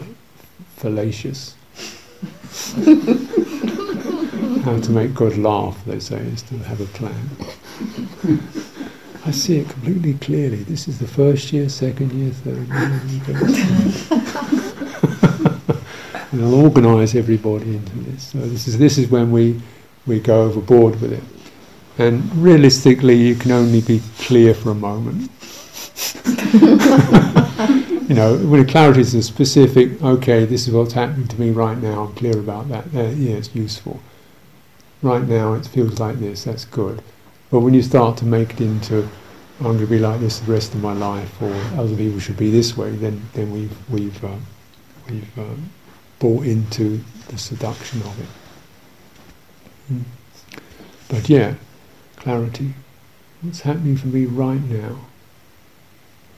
fallacious. 0.77 1.57
how 4.65 4.81
to 4.81 4.91
make 4.91 5.13
God 5.13 5.37
laugh, 5.37 5.85
they 5.85 6.01
say, 6.01 6.17
is 6.17 6.43
to 6.43 6.57
have 6.59 6.81
a 6.81 6.87
plan. 6.87 7.29
I 9.27 9.31
see 9.31 9.59
it 9.59 9.69
completely 9.69 10.15
clearly. 10.15 10.63
This 10.65 10.89
is 10.89 10.99
the 10.99 11.07
first 11.07 11.53
year, 11.53 11.69
second 11.69 12.13
year, 12.13 12.31
third 12.33 12.67
year. 12.69 13.01
and 16.33 16.43
I'll 16.45 16.55
organise 16.55 17.15
everybody 17.15 17.77
into 17.77 17.97
this. 18.11 18.23
So 18.25 18.39
this 18.39 18.67
is 18.67 18.79
this 18.79 18.97
is 18.99 19.09
when 19.09 19.31
we 19.33 19.61
we 20.07 20.21
go 20.21 20.43
overboard 20.43 21.01
with 21.01 21.13
it. 21.13 21.23
And 21.97 22.35
realistically, 22.37 23.15
you 23.15 23.37
can 23.37 23.53
only 23.53 23.81
be 23.81 24.03
clear 24.19 24.53
for 24.55 24.71
a 24.71 24.75
moment. 24.75 25.31
you 28.09 28.15
know, 28.15 28.37
when 28.37 28.67
clarity 28.67 29.01
is 29.01 29.15
a 29.15 29.23
specific, 29.23 30.03
okay, 30.03 30.45
this 30.45 30.67
is 30.67 30.75
what's 30.75 30.93
happening 30.93 31.29
to 31.29 31.41
me 31.41 31.51
right 31.51 31.79
now, 31.79 32.05
I'm 32.05 32.15
clear 32.15 32.39
about 32.39 32.69
that, 32.69 32.85
uh, 32.95 33.11
yeah, 33.11 33.37
it's 33.37 33.55
useful. 33.55 34.01
Right 35.03 35.23
now 35.23 35.55
it 35.55 35.67
feels 35.67 36.01
like 36.01 36.19
this, 36.19 36.45
that's 36.45 36.65
good. 36.65 37.03
But 37.51 37.61
when 37.61 37.75
you 37.75 37.83
start 37.83 38.17
to 38.19 38.25
make 38.25 38.55
it 38.55 38.61
into, 38.61 39.09
I'm 39.61 39.67
going 39.67 39.79
to 39.79 39.87
be 39.87 40.01
like 40.01 40.21
this 40.21 40.41
the 40.41 40.53
rest 40.53 40.75
of 40.75 40.83
my 40.83 40.93
life, 40.93 41.41
or 41.41 41.55
other 41.79 41.97
people 41.97 42.19
should 42.19 42.37
be 42.37 42.51
this 42.51 42.77
way, 42.77 42.91
then, 42.91 43.23
then 43.35 43.53
we've, 43.53 43.91
we've, 43.91 44.25
uh, 44.25 44.37
we've 45.09 45.39
uh, 45.39 45.55
bought 46.19 46.45
into 46.45 47.03
the 47.29 47.39
seduction 47.39 48.01
of 48.03 48.21
it. 48.21 48.44
Mm. 49.93 50.03
But 51.09 51.29
yeah, 51.29 51.55
clarity. 52.17 52.75
What's 53.43 53.61
happening 53.61 53.97
for 53.97 54.07
me 54.09 54.25
right 54.25 54.61
now? 54.61 55.07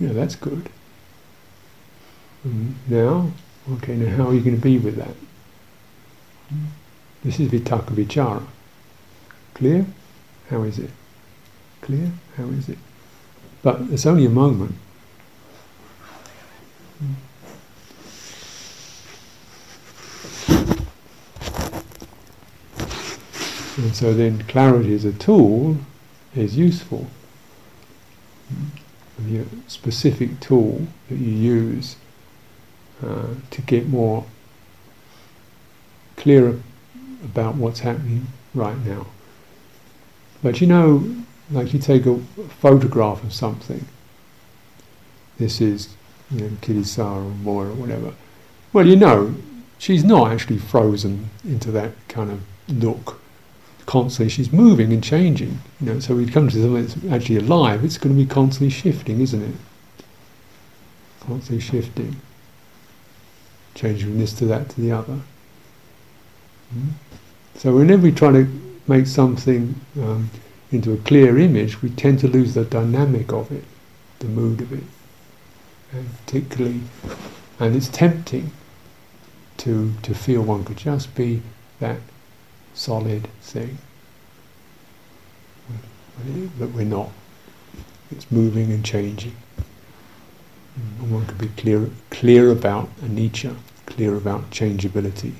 Yeah, 0.00 0.12
that's 0.12 0.34
good. 0.34 0.68
Mm. 2.46 2.74
Now, 2.88 3.30
okay, 3.74 3.94
now 3.94 4.16
how 4.16 4.28
are 4.28 4.34
you 4.34 4.40
going 4.40 4.56
to 4.56 4.62
be 4.62 4.78
with 4.78 4.96
that? 4.96 5.14
Mm. 6.52 6.66
This 7.22 7.40
is 7.40 7.50
vitakka 7.50 7.94
vichara. 7.94 8.46
Clear? 9.54 9.86
How 10.50 10.62
is 10.62 10.78
it? 10.78 10.90
Clear? 11.80 12.10
How 12.36 12.44
is 12.44 12.68
it? 12.68 12.78
But 13.62 13.80
it's 13.90 14.06
only 14.06 14.26
a 14.26 14.30
moment. 14.30 14.74
And 23.76 23.94
so 23.94 24.14
then 24.14 24.42
clarity 24.44 24.94
as 24.94 25.04
a 25.04 25.12
tool 25.12 25.76
is 26.34 26.56
useful. 26.56 27.06
The 29.18 29.44
specific 29.66 30.40
tool 30.40 30.86
that 31.08 31.16
you 31.16 31.32
use 31.32 31.96
uh, 33.04 33.34
to 33.50 33.62
get 33.62 33.88
more 33.88 34.24
clearer 36.16 36.60
about 37.24 37.56
what's 37.56 37.80
happening 37.80 38.26
right 38.54 38.78
now. 38.84 39.06
But 40.42 40.60
you 40.60 40.66
know, 40.66 41.16
like 41.50 41.72
you 41.72 41.78
take 41.78 42.06
a 42.06 42.18
photograph 42.60 43.22
of 43.22 43.32
something. 43.32 43.86
This 45.38 45.60
is, 45.60 45.94
you 46.30 46.40
know, 46.40 46.48
Kittisaro 46.62 47.26
or 47.26 47.30
Moira 47.30 47.70
or 47.70 47.74
whatever. 47.74 48.14
Well, 48.72 48.86
you 48.86 48.96
know, 48.96 49.34
she's 49.78 50.02
not 50.02 50.32
actually 50.32 50.58
frozen 50.58 51.30
into 51.44 51.70
that 51.72 51.92
kind 52.08 52.30
of 52.30 52.40
look. 52.68 53.20
Constantly, 53.86 54.28
she's 54.28 54.52
moving 54.52 54.92
and 54.92 55.02
changing. 55.02 55.60
You 55.80 55.94
know, 55.94 56.00
so 56.00 56.16
we 56.16 56.26
come 56.26 56.48
to 56.48 56.54
something 56.54 56.86
that's 56.86 57.14
actually 57.14 57.36
alive. 57.36 57.84
It's 57.84 57.98
going 57.98 58.16
to 58.16 58.20
be 58.20 58.28
constantly 58.28 58.70
shifting, 58.70 59.20
isn't 59.20 59.42
it? 59.42 59.54
Constantly 61.20 61.60
shifting, 61.60 62.16
changing 63.74 64.08
from 64.08 64.18
this 64.18 64.32
to 64.34 64.46
that 64.46 64.68
to 64.70 64.80
the 64.80 64.92
other. 64.92 65.20
Mm? 66.74 66.90
So 67.54 67.76
whenever 67.76 68.02
we 68.02 68.12
try 68.12 68.32
to 68.32 68.46
make 68.88 69.06
something 69.06 69.80
um, 70.00 70.30
into 70.72 70.92
a 70.92 70.96
clear 70.98 71.38
image, 71.38 71.80
we 71.80 71.90
tend 71.90 72.18
to 72.20 72.28
lose 72.28 72.54
the 72.54 72.64
dynamic 72.64 73.32
of 73.32 73.50
it, 73.52 73.64
the 74.18 74.26
mood 74.26 74.60
of 74.60 74.72
it. 74.72 74.84
And 75.92 76.08
particularly, 76.18 76.80
and 77.58 77.76
it's 77.76 77.88
tempting 77.88 78.50
to, 79.58 79.92
to 80.02 80.14
feel 80.14 80.42
one 80.42 80.64
could 80.64 80.76
just 80.76 81.14
be 81.14 81.42
that 81.80 81.98
solid 82.76 83.26
thing. 83.40 83.78
But 86.58 86.70
we're 86.70 86.84
not. 86.84 87.10
It's 88.10 88.30
moving 88.30 88.70
and 88.70 88.84
changing. 88.84 89.34
And 90.76 91.10
one 91.10 91.26
could 91.26 91.38
be 91.38 91.48
clear, 91.48 91.90
clear 92.10 92.50
about 92.50 92.94
anicca, 93.00 93.56
clear 93.86 94.14
about 94.14 94.50
changeability, 94.50 95.34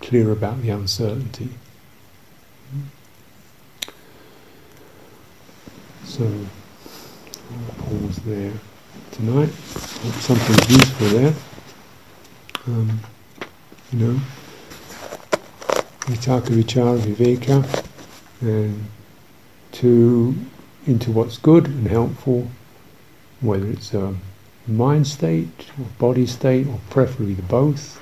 clear 0.00 0.30
about 0.32 0.60
the 0.62 0.70
uncertainty. 0.70 1.48
So 6.04 6.24
I'll 6.24 7.84
pause 7.84 8.16
there 8.26 8.52
tonight. 9.12 9.50
Something 10.20 10.76
useful 10.76 11.08
there. 11.08 11.34
Um, 12.66 13.00
you 13.92 13.98
know, 13.98 14.20
vitakka 16.06 16.50
vichara 16.50 16.98
viveka, 16.98 17.64
and 18.40 18.84
to 19.72 20.34
into 20.86 21.10
what's 21.10 21.38
good 21.38 21.66
and 21.66 21.88
helpful, 21.88 22.48
whether 23.40 23.66
it's 23.66 23.94
a 23.94 24.14
mind 24.66 25.06
state 25.06 25.70
or 25.78 25.86
body 25.98 26.26
state, 26.26 26.66
or 26.66 26.78
preferably 26.90 27.34
the 27.34 27.42
both, 27.42 28.00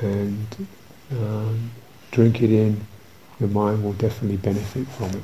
and 0.00 0.66
um, 1.10 1.70
drink 2.10 2.42
it 2.42 2.50
in, 2.50 2.86
the 3.40 3.48
mind 3.48 3.82
will 3.82 3.92
definitely 3.94 4.36
benefit 4.36 4.86
from 4.88 5.10
it. 5.10 5.22